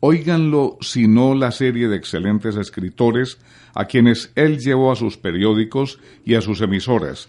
Óiganlo 0.00 0.78
si 0.80 1.08
no 1.08 1.34
la 1.34 1.50
serie 1.52 1.88
de 1.88 1.96
excelentes 1.96 2.56
escritores 2.56 3.36
a 3.74 3.84
quienes 3.84 4.32
él 4.34 4.60
llevó 4.60 4.92
a 4.92 4.96
sus 4.96 5.18
periódicos 5.18 6.00
y 6.24 6.36
a 6.36 6.40
sus 6.40 6.62
emisoras, 6.62 7.28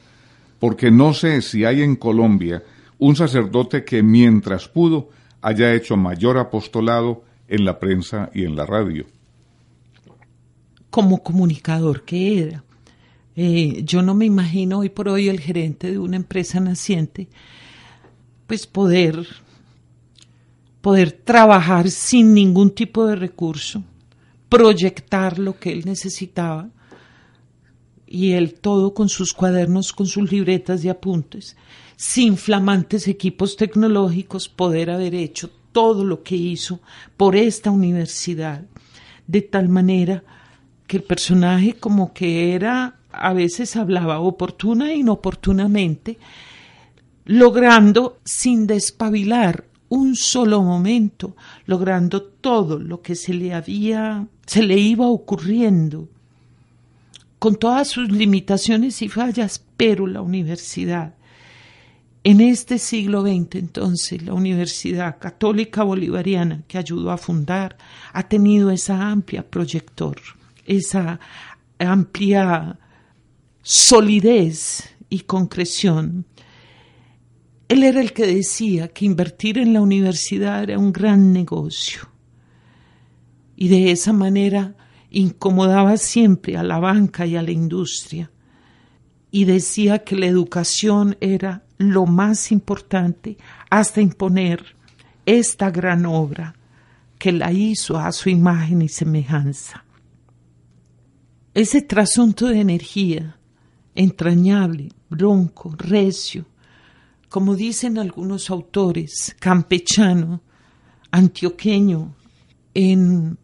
porque 0.58 0.89
no 0.89 1.14
sé 1.14 1.41
si 1.41 1.66
hay 1.66 1.82
en 1.82 1.97
Colombia 1.97 2.64
un 3.00 3.16
sacerdote 3.16 3.84
que 3.84 4.04
mientras 4.04 4.68
pudo 4.68 5.10
haya 5.41 5.74
hecho 5.74 5.97
mayor 5.97 6.38
apostolado 6.38 7.24
en 7.47 7.66
la 7.66 7.80
prensa 7.80 8.30
y 8.34 8.43
en 8.43 8.56
la 8.56 8.66
radio. 8.66 9.06
Como 10.89 11.24
comunicador 11.24 12.04
que 12.04 12.39
era. 12.39 12.64
Eh, 13.36 13.84
yo 13.86 14.02
no 14.02 14.14
me 14.14 14.26
imagino 14.26 14.80
hoy 14.80 14.89
por 14.89 15.08
hoy 15.08 15.30
el 15.30 15.39
gerente 15.39 15.91
de 15.91 15.97
una 15.97 16.18
empresa 16.18 16.60
naciente, 16.60 17.30
pues 18.47 18.68
poder, 18.68 19.26
poder 20.82 21.14
trabajar 21.14 21.89
sin 21.89 22.34
ningún 22.34 22.72
tipo 22.72 23.06
de 23.06 23.16
recurso, 23.16 23.82
proyectar 24.50 25.39
lo 25.39 25.58
que 25.58 25.72
él 25.72 25.84
necesitaba 25.86 26.70
y 28.06 28.32
él 28.32 28.56
todo 28.56 28.93
con 28.93 29.08
sus 29.08 29.34
cuadernos, 29.34 29.93
con 29.93 30.08
sus 30.08 30.30
libretas 30.30 30.82
de 30.82 30.89
apuntes 30.89 31.56
sin 32.00 32.38
flamantes 32.38 33.10
equipos 33.10 33.58
tecnológicos, 33.58 34.47
poder 34.47 34.89
haber 34.89 35.14
hecho 35.14 35.50
todo 35.74 36.06
lo 36.06 36.24
que 36.24 36.38
hizo 36.38 36.80
por 37.18 37.36
esta 37.36 37.72
universidad, 37.72 38.64
de 39.28 39.41
tal 39.41 39.68
manera 39.68 40.24
que 40.88 40.95
el 40.95 41.04
personaje 41.04 41.74
como 41.74 42.14
que 42.14 42.56
era, 42.56 42.95
a 43.12 43.34
veces 43.34 43.76
hablaba 43.76 44.22
oportuna 44.22 44.93
e 44.93 44.95
inoportunamente, 44.95 46.18
logrando 47.26 48.20
sin 48.24 48.66
despabilar 48.66 49.66
un 49.89 50.16
solo 50.16 50.64
momento, 50.64 51.36
logrando 51.66 52.24
todo 52.24 52.80
lo 52.80 53.02
que 53.02 53.16
se 53.16 53.34
le 53.34 53.54
había, 53.54 54.26
se 54.45 54.64
le 54.64 54.78
iba 54.78 55.06
ocurriendo, 55.06 56.08
con 57.39 57.58
todas 57.58 57.89
sus 57.89 58.10
limitaciones 58.10 59.02
y 59.02 59.10
fallas, 59.10 59.62
pero 59.76 60.08
la 60.08 60.22
universidad 60.22 61.18
en 62.30 62.42
este 62.42 62.78
siglo 62.78 63.24
XX, 63.24 63.56
entonces, 63.56 64.22
la 64.22 64.36
Universidad 64.36 65.18
Católica 65.18 65.82
Bolivariana, 65.82 66.64
que 66.68 66.78
ayudó 66.78 67.10
a 67.10 67.18
fundar, 67.18 67.76
ha 68.14 68.30
tenido 68.30 68.70
esa 68.70 69.10
amplia 69.10 69.50
proyector, 69.50 70.16
esa 70.64 71.20
amplia 71.80 72.78
solidez 73.64 74.96
y 75.10 75.22
concreción. 75.22 76.28
Él 77.68 77.82
era 77.82 78.00
el 78.00 78.14
que 78.14 78.28
decía 78.28 78.90
que 78.90 79.06
invertir 79.06 79.58
en 79.58 79.74
la 79.74 79.82
universidad 79.82 80.62
era 80.62 80.78
un 80.78 80.94
gran 80.94 81.34
negocio. 81.34 82.12
Y 83.56 83.70
de 83.70 83.90
esa 83.90 84.14
manera 84.14 84.76
incomodaba 85.10 85.98
siempre 85.98 86.58
a 86.58 86.62
la 86.62 86.78
banca 86.78 87.26
y 87.26 87.36
a 87.36 87.42
la 87.42 87.50
industria. 87.50 88.30
Y 89.32 89.46
decía 89.46 90.04
que 90.04 90.16
la 90.16 90.28
educación 90.28 91.18
era 91.22 91.64
lo 91.80 92.06
más 92.06 92.52
importante 92.52 93.38
hasta 93.70 94.02
imponer 94.02 94.76
esta 95.26 95.72
gran 95.72 96.06
obra 96.06 96.54
que 97.18 97.32
la 97.32 97.52
hizo 97.52 97.98
a 97.98 98.12
su 98.12 98.30
imagen 98.30 98.82
y 98.82 98.90
semejanza. 98.90 99.84
Ese 101.54 101.82
trasunto 101.82 102.48
de 102.48 102.60
energía, 102.60 103.38
entrañable, 103.96 104.90
bronco, 105.10 105.74
recio, 105.78 106.46
como 107.30 107.56
dicen 107.56 107.98
algunos 107.98 108.50
autores, 108.50 109.36
campechano, 109.40 110.42
antioqueño, 111.12 112.16
en 112.74 113.38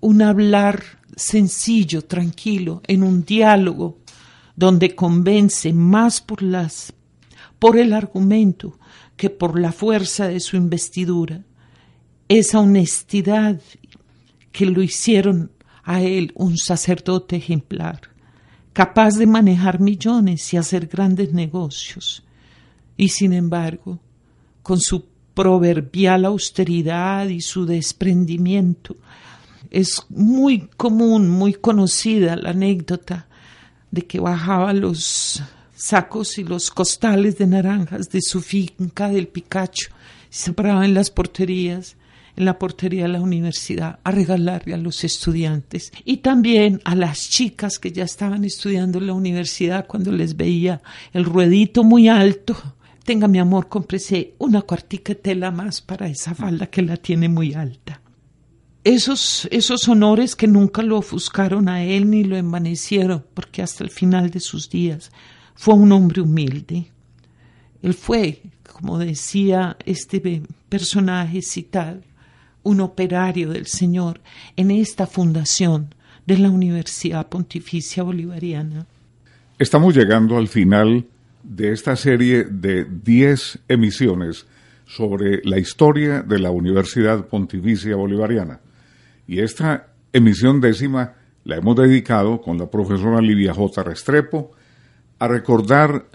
un 0.00 0.22
hablar 0.22 0.82
sencillo, 1.16 2.02
tranquilo, 2.02 2.80
en 2.86 3.02
un 3.02 3.24
diálogo 3.24 3.98
donde 4.54 4.94
convence 4.94 5.72
más 5.72 6.20
por 6.20 6.42
las 6.42 6.92
por 7.60 7.78
el 7.78 7.92
argumento 7.92 8.76
que 9.16 9.30
por 9.30 9.60
la 9.60 9.70
fuerza 9.70 10.26
de 10.26 10.40
su 10.40 10.56
investidura, 10.56 11.44
esa 12.28 12.58
honestidad 12.58 13.60
que 14.50 14.66
lo 14.66 14.82
hicieron 14.82 15.52
a 15.84 16.00
él 16.02 16.32
un 16.34 16.56
sacerdote 16.56 17.36
ejemplar, 17.36 18.00
capaz 18.72 19.16
de 19.16 19.26
manejar 19.26 19.78
millones 19.78 20.52
y 20.52 20.56
hacer 20.56 20.86
grandes 20.86 21.32
negocios, 21.32 22.24
y 22.96 23.08
sin 23.10 23.32
embargo, 23.32 24.00
con 24.62 24.80
su 24.80 25.04
proverbial 25.34 26.24
austeridad 26.24 27.28
y 27.28 27.40
su 27.40 27.66
desprendimiento, 27.66 28.96
es 29.70 30.02
muy 30.08 30.68
común, 30.76 31.28
muy 31.28 31.54
conocida 31.54 32.36
la 32.36 32.50
anécdota 32.50 33.28
de 33.90 34.02
que 34.02 34.18
bajaba 34.18 34.72
los 34.72 35.42
sacos 35.80 36.38
y 36.38 36.44
los 36.44 36.70
costales 36.70 37.38
de 37.38 37.46
naranjas 37.46 38.10
de 38.10 38.20
su 38.20 38.42
finca 38.42 39.08
del 39.08 39.28
Picacho 39.28 39.88
y 40.30 40.34
se 40.34 40.52
paraba 40.52 40.84
en 40.84 40.94
las 40.94 41.10
porterías, 41.10 41.96
en 42.36 42.44
la 42.44 42.58
portería 42.58 43.04
de 43.04 43.08
la 43.08 43.20
universidad, 43.20 43.98
a 44.04 44.10
regalarle 44.10 44.74
a 44.74 44.78
los 44.78 45.04
estudiantes 45.04 45.90
y 46.04 46.18
también 46.18 46.80
a 46.84 46.94
las 46.94 47.30
chicas 47.30 47.78
que 47.78 47.92
ya 47.92 48.04
estaban 48.04 48.44
estudiando 48.44 48.98
en 48.98 49.06
la 49.06 49.14
universidad 49.14 49.86
cuando 49.86 50.12
les 50.12 50.36
veía 50.36 50.82
el 51.12 51.24
ruedito 51.24 51.82
muy 51.82 52.08
alto 52.08 52.56
Tenga, 53.04 53.28
mi 53.28 53.38
amor, 53.38 53.68
cómprese 53.68 54.34
una 54.38 54.62
cuartica 54.62 55.14
de 55.14 55.20
tela 55.20 55.50
más 55.50 55.80
para 55.80 56.06
esa 56.06 56.34
falda 56.34 56.66
que 56.66 56.82
la 56.82 56.96
tiene 56.96 57.28
muy 57.28 57.54
alta. 57.54 58.00
Esos, 58.84 59.48
esos 59.50 59.88
honores 59.88 60.36
que 60.36 60.46
nunca 60.46 60.82
lo 60.82 60.98
ofuscaron 60.98 61.68
a 61.68 61.82
él 61.82 62.08
ni 62.10 62.24
lo 62.24 62.36
envanecieron, 62.36 63.24
porque 63.34 63.62
hasta 63.62 63.84
el 63.84 63.90
final 63.90 64.30
de 64.30 64.40
sus 64.40 64.70
días 64.70 65.10
fue 65.60 65.74
un 65.74 65.92
hombre 65.92 66.22
humilde. 66.22 66.86
Él 67.82 67.92
fue, 67.92 68.40
como 68.72 68.98
decía 68.98 69.76
este 69.84 70.42
personaje 70.70 71.42
citado, 71.42 72.00
un 72.62 72.80
operario 72.80 73.50
del 73.50 73.66
Señor 73.66 74.22
en 74.56 74.70
esta 74.70 75.06
fundación 75.06 75.94
de 76.24 76.38
la 76.38 76.48
Universidad 76.48 77.28
Pontificia 77.28 78.02
Bolivariana. 78.02 78.86
Estamos 79.58 79.94
llegando 79.94 80.38
al 80.38 80.48
final 80.48 81.04
de 81.42 81.72
esta 81.72 81.94
serie 81.94 82.44
de 82.44 82.86
10 82.86 83.58
emisiones 83.68 84.46
sobre 84.86 85.42
la 85.44 85.58
historia 85.58 86.22
de 86.22 86.38
la 86.38 86.50
Universidad 86.50 87.26
Pontificia 87.26 87.96
Bolivariana. 87.96 88.60
Y 89.28 89.40
esta 89.40 89.88
emisión 90.10 90.58
décima 90.62 91.16
la 91.44 91.56
hemos 91.56 91.76
dedicado 91.76 92.40
con 92.40 92.56
la 92.56 92.70
profesora 92.70 93.20
Livia 93.20 93.52
J. 93.52 93.82
Restrepo 93.82 94.52
a 95.20 95.28
recordar 95.28 96.06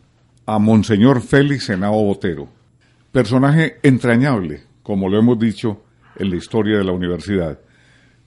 a 0.47 0.57
Monseñor 0.57 1.21
Félix 1.21 1.69
Henao 1.69 2.03
Botero, 2.03 2.49
personaje 3.11 3.77
entrañable, 3.83 4.63
como 4.81 5.09
lo 5.09 5.19
hemos 5.19 5.39
dicho 5.39 5.83
en 6.15 6.31
la 6.31 6.37
historia 6.37 6.79
de 6.79 6.83
la 6.83 6.91
universidad. 6.91 7.59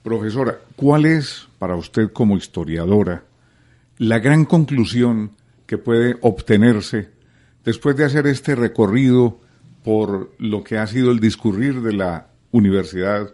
Profesora, 0.01 0.57
¿cuál 0.77 1.05
es 1.05 1.49
para 1.59 1.75
usted 1.75 2.11
como 2.13 2.37
historiadora 2.37 3.25
la 3.97 4.19
gran 4.19 4.45
conclusión 4.45 5.31
que 5.65 5.77
puede 5.77 6.15
obtenerse 6.21 7.09
después 7.65 7.97
de 7.97 8.05
hacer 8.05 8.25
este 8.27 8.55
recorrido 8.55 9.41
por 9.83 10.33
lo 10.39 10.63
que 10.63 10.77
ha 10.77 10.87
sido 10.87 11.11
el 11.11 11.19
discurrir 11.19 11.81
de 11.81 11.91
la 11.91 12.27
universidad 12.51 13.33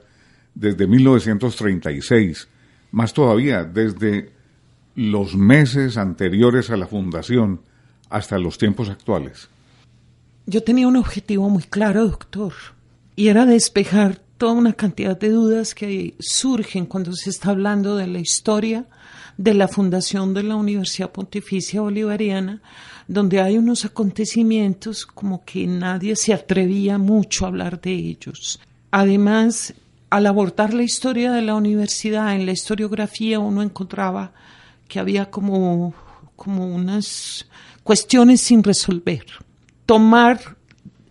desde 0.56 0.88
1936, 0.88 2.48
más 2.92 3.14
todavía 3.14 3.64
desde 3.64 4.35
los 4.96 5.36
meses 5.36 5.98
anteriores 5.98 6.70
a 6.70 6.78
la 6.78 6.88
fundación 6.88 7.62
hasta 8.10 8.38
los 8.40 8.58
tiempos 8.58 8.90
actuales? 8.90 9.50
Yo 10.46 10.64
tenía 10.64 10.88
un 10.88 10.96
objetivo 10.96 11.50
muy 11.50 11.64
claro, 11.64 12.06
doctor, 12.08 12.54
y 13.16 13.28
era 13.28 13.46
despejar 13.46 14.22
toda 14.38 14.54
una 14.54 14.74
cantidad 14.74 15.18
de 15.20 15.30
dudas 15.30 15.74
que 15.76 16.16
surgen 16.20 16.86
cuando 16.86 17.14
se 17.14 17.30
está 17.30 17.52
hablando 17.52 17.96
de 17.96 18.08
la 18.08 18.20
historia 18.20 18.86
de 19.38 19.54
la 19.54 19.68
fundación 19.68 20.34
de 20.34 20.44
la 20.44 20.56
Universidad 20.56 21.12
Pontificia 21.12 21.82
Bolivariana, 21.82 22.62
donde 23.08 23.42
hay 23.42 23.58
unos 23.58 23.86
acontecimientos 23.86 25.06
como 25.06 25.44
que 25.44 25.68
nadie 25.68 26.16
se 26.16 26.34
atrevía 26.34 26.98
mucho 26.98 27.46
a 27.46 27.50
hablar 27.50 27.82
de 27.82 27.94
ellos. 27.94 28.60
Además, 28.92 29.74
al 30.10 30.26
abordar 30.28 30.74
la 30.74 30.84
historia 30.84 31.32
de 31.32 31.42
la 31.42 31.56
universidad, 31.56 32.34
en 32.34 32.46
la 32.46 32.54
historiografía 32.54 33.40
uno 33.40 33.62
encontraba 33.62 34.32
que 34.88 35.00
había 35.00 35.30
como, 35.30 35.94
como 36.36 36.66
unas 36.66 37.48
cuestiones 37.84 38.42
sin 38.42 38.64
resolver. 38.64 39.26
Tomar 39.86 40.40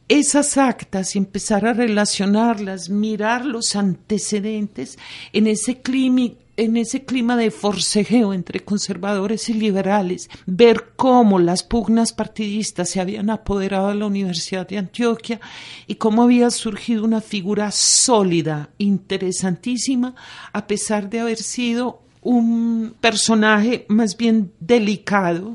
esas 0.08 0.58
actas 0.58 1.14
y 1.14 1.18
empezar 1.18 1.66
a 1.66 1.72
relacionarlas, 1.72 2.90
mirar 2.90 3.44
los 3.44 3.74
antecedentes 3.74 4.98
en 5.32 5.46
ese 5.46 5.80
clima, 5.80 6.30
en 6.56 6.76
ese 6.76 7.04
clima 7.04 7.36
de 7.36 7.50
forcejeo 7.50 8.32
entre 8.32 8.60
conservadores 8.60 9.48
y 9.48 9.54
liberales, 9.54 10.28
ver 10.46 10.92
cómo 10.96 11.38
las 11.38 11.62
pugnas 11.62 12.12
partidistas 12.12 12.90
se 12.90 13.00
habían 13.00 13.30
apoderado 13.30 13.88
de 13.88 13.96
la 13.96 14.06
Universidad 14.06 14.68
de 14.68 14.78
Antioquia 14.78 15.40
y 15.86 15.96
cómo 15.96 16.22
había 16.22 16.50
surgido 16.50 17.04
una 17.04 17.20
figura 17.20 17.70
sólida, 17.70 18.70
interesantísima, 18.78 20.14
a 20.52 20.66
pesar 20.66 21.08
de 21.08 21.20
haber 21.20 21.38
sido 21.38 22.03
un 22.24 22.96
personaje 23.00 23.86
más 23.88 24.16
bien 24.16 24.52
delicado, 24.58 25.54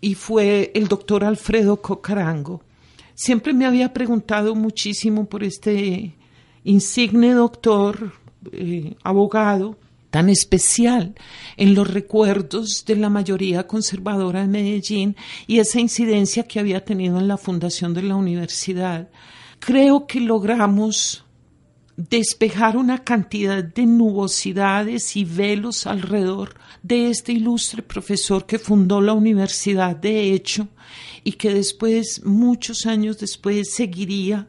y 0.00 0.14
fue 0.14 0.70
el 0.74 0.88
doctor 0.88 1.24
Alfredo 1.24 1.80
Cocarango. 1.80 2.62
Siempre 3.14 3.52
me 3.52 3.64
había 3.64 3.92
preguntado 3.92 4.54
muchísimo 4.54 5.26
por 5.26 5.44
este 5.44 6.14
insigne 6.62 7.32
doctor, 7.32 8.12
eh, 8.52 8.96
abogado, 9.02 9.76
tan 10.10 10.28
especial 10.28 11.14
en 11.56 11.74
los 11.74 11.92
recuerdos 11.92 12.84
de 12.86 12.96
la 12.96 13.08
mayoría 13.08 13.66
conservadora 13.66 14.42
de 14.42 14.48
Medellín 14.48 15.16
y 15.46 15.58
esa 15.58 15.80
incidencia 15.80 16.46
que 16.46 16.60
había 16.60 16.84
tenido 16.84 17.18
en 17.18 17.26
la 17.26 17.36
fundación 17.36 17.94
de 17.94 18.02
la 18.02 18.14
universidad. 18.14 19.08
Creo 19.58 20.06
que 20.06 20.20
logramos 20.20 21.23
despejar 21.96 22.76
una 22.76 23.04
cantidad 23.04 23.62
de 23.62 23.86
nubosidades 23.86 25.16
y 25.16 25.24
velos 25.24 25.86
alrededor 25.86 26.54
de 26.82 27.10
este 27.10 27.32
ilustre 27.32 27.82
profesor 27.82 28.46
que 28.46 28.58
fundó 28.58 29.00
la 29.00 29.12
universidad 29.12 29.94
de 29.94 30.32
hecho 30.32 30.68
y 31.22 31.32
que 31.32 31.54
después, 31.54 32.24
muchos 32.24 32.86
años 32.86 33.18
después, 33.18 33.72
seguiría 33.72 34.48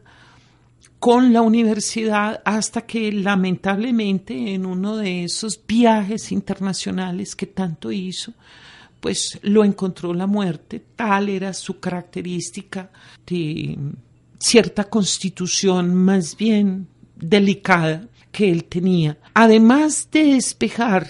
con 0.98 1.32
la 1.32 1.42
universidad 1.42 2.42
hasta 2.44 2.82
que 2.82 3.12
lamentablemente 3.12 4.54
en 4.54 4.66
uno 4.66 4.96
de 4.96 5.24
esos 5.24 5.60
viajes 5.66 6.32
internacionales 6.32 7.36
que 7.36 7.46
tanto 7.46 7.92
hizo, 7.92 8.32
pues 9.00 9.38
lo 9.42 9.64
encontró 9.64 10.12
la 10.12 10.26
muerte, 10.26 10.82
tal 10.96 11.28
era 11.28 11.52
su 11.52 11.78
característica 11.78 12.90
de 13.26 13.78
cierta 14.38 14.84
constitución 14.84 15.94
más 15.94 16.36
bien 16.36 16.88
delicada 17.16 18.08
que 18.30 18.50
él 18.50 18.64
tenía. 18.64 19.18
Además 19.34 20.08
de 20.12 20.34
despejar 20.34 21.08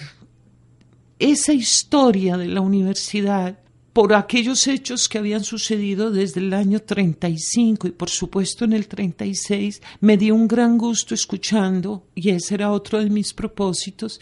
esa 1.18 1.52
historia 1.52 2.36
de 2.36 2.46
la 2.46 2.60
universidad, 2.60 3.58
por 3.96 4.12
aquellos 4.12 4.66
hechos 4.66 5.08
que 5.08 5.16
habían 5.16 5.42
sucedido 5.42 6.10
desde 6.10 6.40
el 6.40 6.52
año 6.52 6.80
35 6.80 7.88
y 7.88 7.92
por 7.92 8.10
supuesto 8.10 8.66
en 8.66 8.74
el 8.74 8.88
36, 8.88 9.80
me 10.00 10.18
dio 10.18 10.34
un 10.34 10.46
gran 10.46 10.76
gusto 10.76 11.14
escuchando, 11.14 12.04
y 12.14 12.28
ese 12.28 12.56
era 12.56 12.72
otro 12.72 13.02
de 13.02 13.08
mis 13.08 13.32
propósitos, 13.32 14.20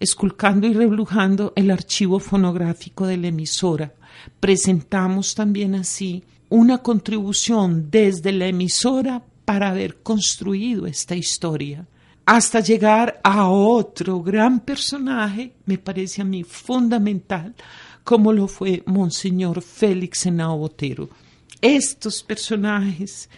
esculcando 0.00 0.66
y 0.66 0.72
reblujando 0.72 1.52
el 1.54 1.70
archivo 1.70 2.18
fonográfico 2.18 3.06
de 3.06 3.16
la 3.16 3.28
emisora. 3.28 3.94
Presentamos 4.40 5.36
también 5.36 5.76
así 5.76 6.24
una 6.48 6.78
contribución 6.78 7.92
desde 7.92 8.32
la 8.32 8.48
emisora 8.48 9.22
para 9.52 9.68
haber 9.68 9.96
construido 9.96 10.86
esta 10.86 11.14
historia 11.14 11.86
hasta 12.24 12.60
llegar 12.60 13.20
a 13.22 13.50
otro 13.50 14.22
gran 14.22 14.60
personaje, 14.60 15.52
me 15.66 15.76
parece 15.76 16.22
a 16.22 16.24
mí 16.24 16.42
fundamental, 16.42 17.54
como 18.02 18.32
lo 18.32 18.48
fue 18.48 18.82
Monseñor 18.86 19.60
Félix 19.60 20.24
Henao 20.24 20.56
Botero. 20.56 21.10
Estos 21.60 22.22
personajes 22.22 23.28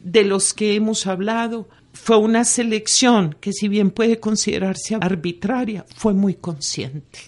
de 0.00 0.22
los 0.24 0.54
que 0.54 0.76
hemos 0.76 1.04
hablado 1.08 1.68
fue 1.92 2.16
una 2.18 2.44
selección 2.44 3.34
que 3.40 3.52
si 3.52 3.66
bien 3.66 3.90
puede 3.90 4.20
considerarse 4.20 4.94
arbitraria, 4.94 5.84
fue 5.96 6.14
muy 6.14 6.34
consciente. 6.34 7.18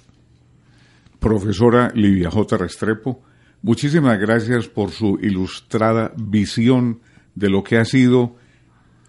Profesora 1.18 1.90
Livia 1.92 2.30
J. 2.30 2.56
Restrepo, 2.56 3.20
muchísimas 3.62 4.16
gracias 4.20 4.68
por 4.68 4.92
su 4.92 5.18
ilustrada 5.20 6.12
visión 6.16 7.00
de 7.38 7.48
lo 7.48 7.62
que 7.62 7.78
ha 7.78 7.84
sido 7.84 8.36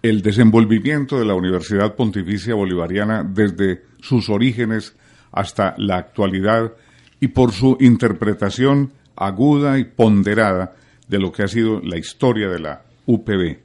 el 0.02 0.22
desenvolvimiento 0.22 1.18
de 1.18 1.24
la 1.24 1.34
Universidad 1.34 1.96
Pontificia 1.96 2.54
Bolivariana 2.54 3.24
desde 3.24 3.82
sus 4.00 4.30
orígenes 4.30 4.94
hasta 5.32 5.74
la 5.78 5.96
actualidad 5.96 6.72
y 7.18 7.28
por 7.28 7.52
su 7.52 7.76
interpretación 7.80 8.92
aguda 9.16 9.78
y 9.78 9.84
ponderada 9.84 10.76
de 11.08 11.18
lo 11.18 11.32
que 11.32 11.42
ha 11.42 11.48
sido 11.48 11.80
la 11.80 11.98
historia 11.98 12.48
de 12.48 12.60
la 12.60 12.84
UPB. 13.06 13.58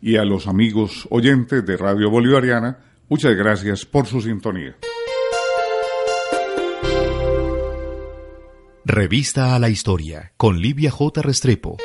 Y 0.00 0.16
a 0.16 0.24
los 0.24 0.46
amigos 0.46 1.06
oyentes 1.10 1.64
de 1.64 1.76
Radio 1.76 2.10
Bolivariana, 2.10 2.78
muchas 3.08 3.36
gracias 3.36 3.84
por 3.84 4.06
su 4.06 4.20
sintonía. 4.22 4.76
Revista 8.84 9.54
a 9.54 9.58
la 9.58 9.68
Historia 9.68 10.32
con 10.36 10.60
Livia 10.60 10.90
J. 10.90 11.20
Restrepo. 11.20 11.76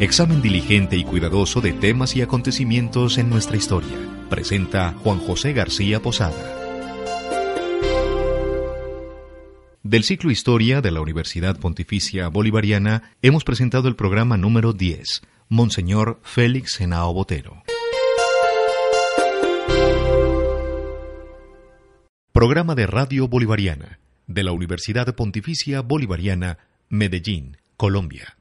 Examen 0.00 0.40
diligente 0.40 0.96
y 0.96 1.02
cuidadoso 1.02 1.60
de 1.60 1.72
temas 1.72 2.14
y 2.14 2.22
acontecimientos 2.22 3.18
en 3.18 3.28
nuestra 3.28 3.56
historia. 3.56 3.96
Presenta 4.30 4.92
Juan 5.02 5.18
José 5.18 5.52
García 5.52 6.00
Posada. 6.00 6.54
Del 9.82 10.04
ciclo 10.04 10.30
Historia 10.30 10.80
de 10.82 10.92
la 10.92 11.00
Universidad 11.00 11.58
Pontificia 11.58 12.28
Bolivariana 12.28 13.10
hemos 13.22 13.42
presentado 13.42 13.88
el 13.88 13.96
programa 13.96 14.36
número 14.36 14.72
10, 14.72 15.22
Monseñor 15.48 16.20
Félix 16.22 16.76
Genao 16.76 17.12
Botero. 17.12 17.64
Programa 22.30 22.76
de 22.76 22.86
Radio 22.86 23.26
Bolivariana 23.26 23.98
de 24.28 24.44
la 24.44 24.52
Universidad 24.52 25.12
Pontificia 25.16 25.80
Bolivariana, 25.80 26.58
Medellín, 26.88 27.56
Colombia. 27.76 28.37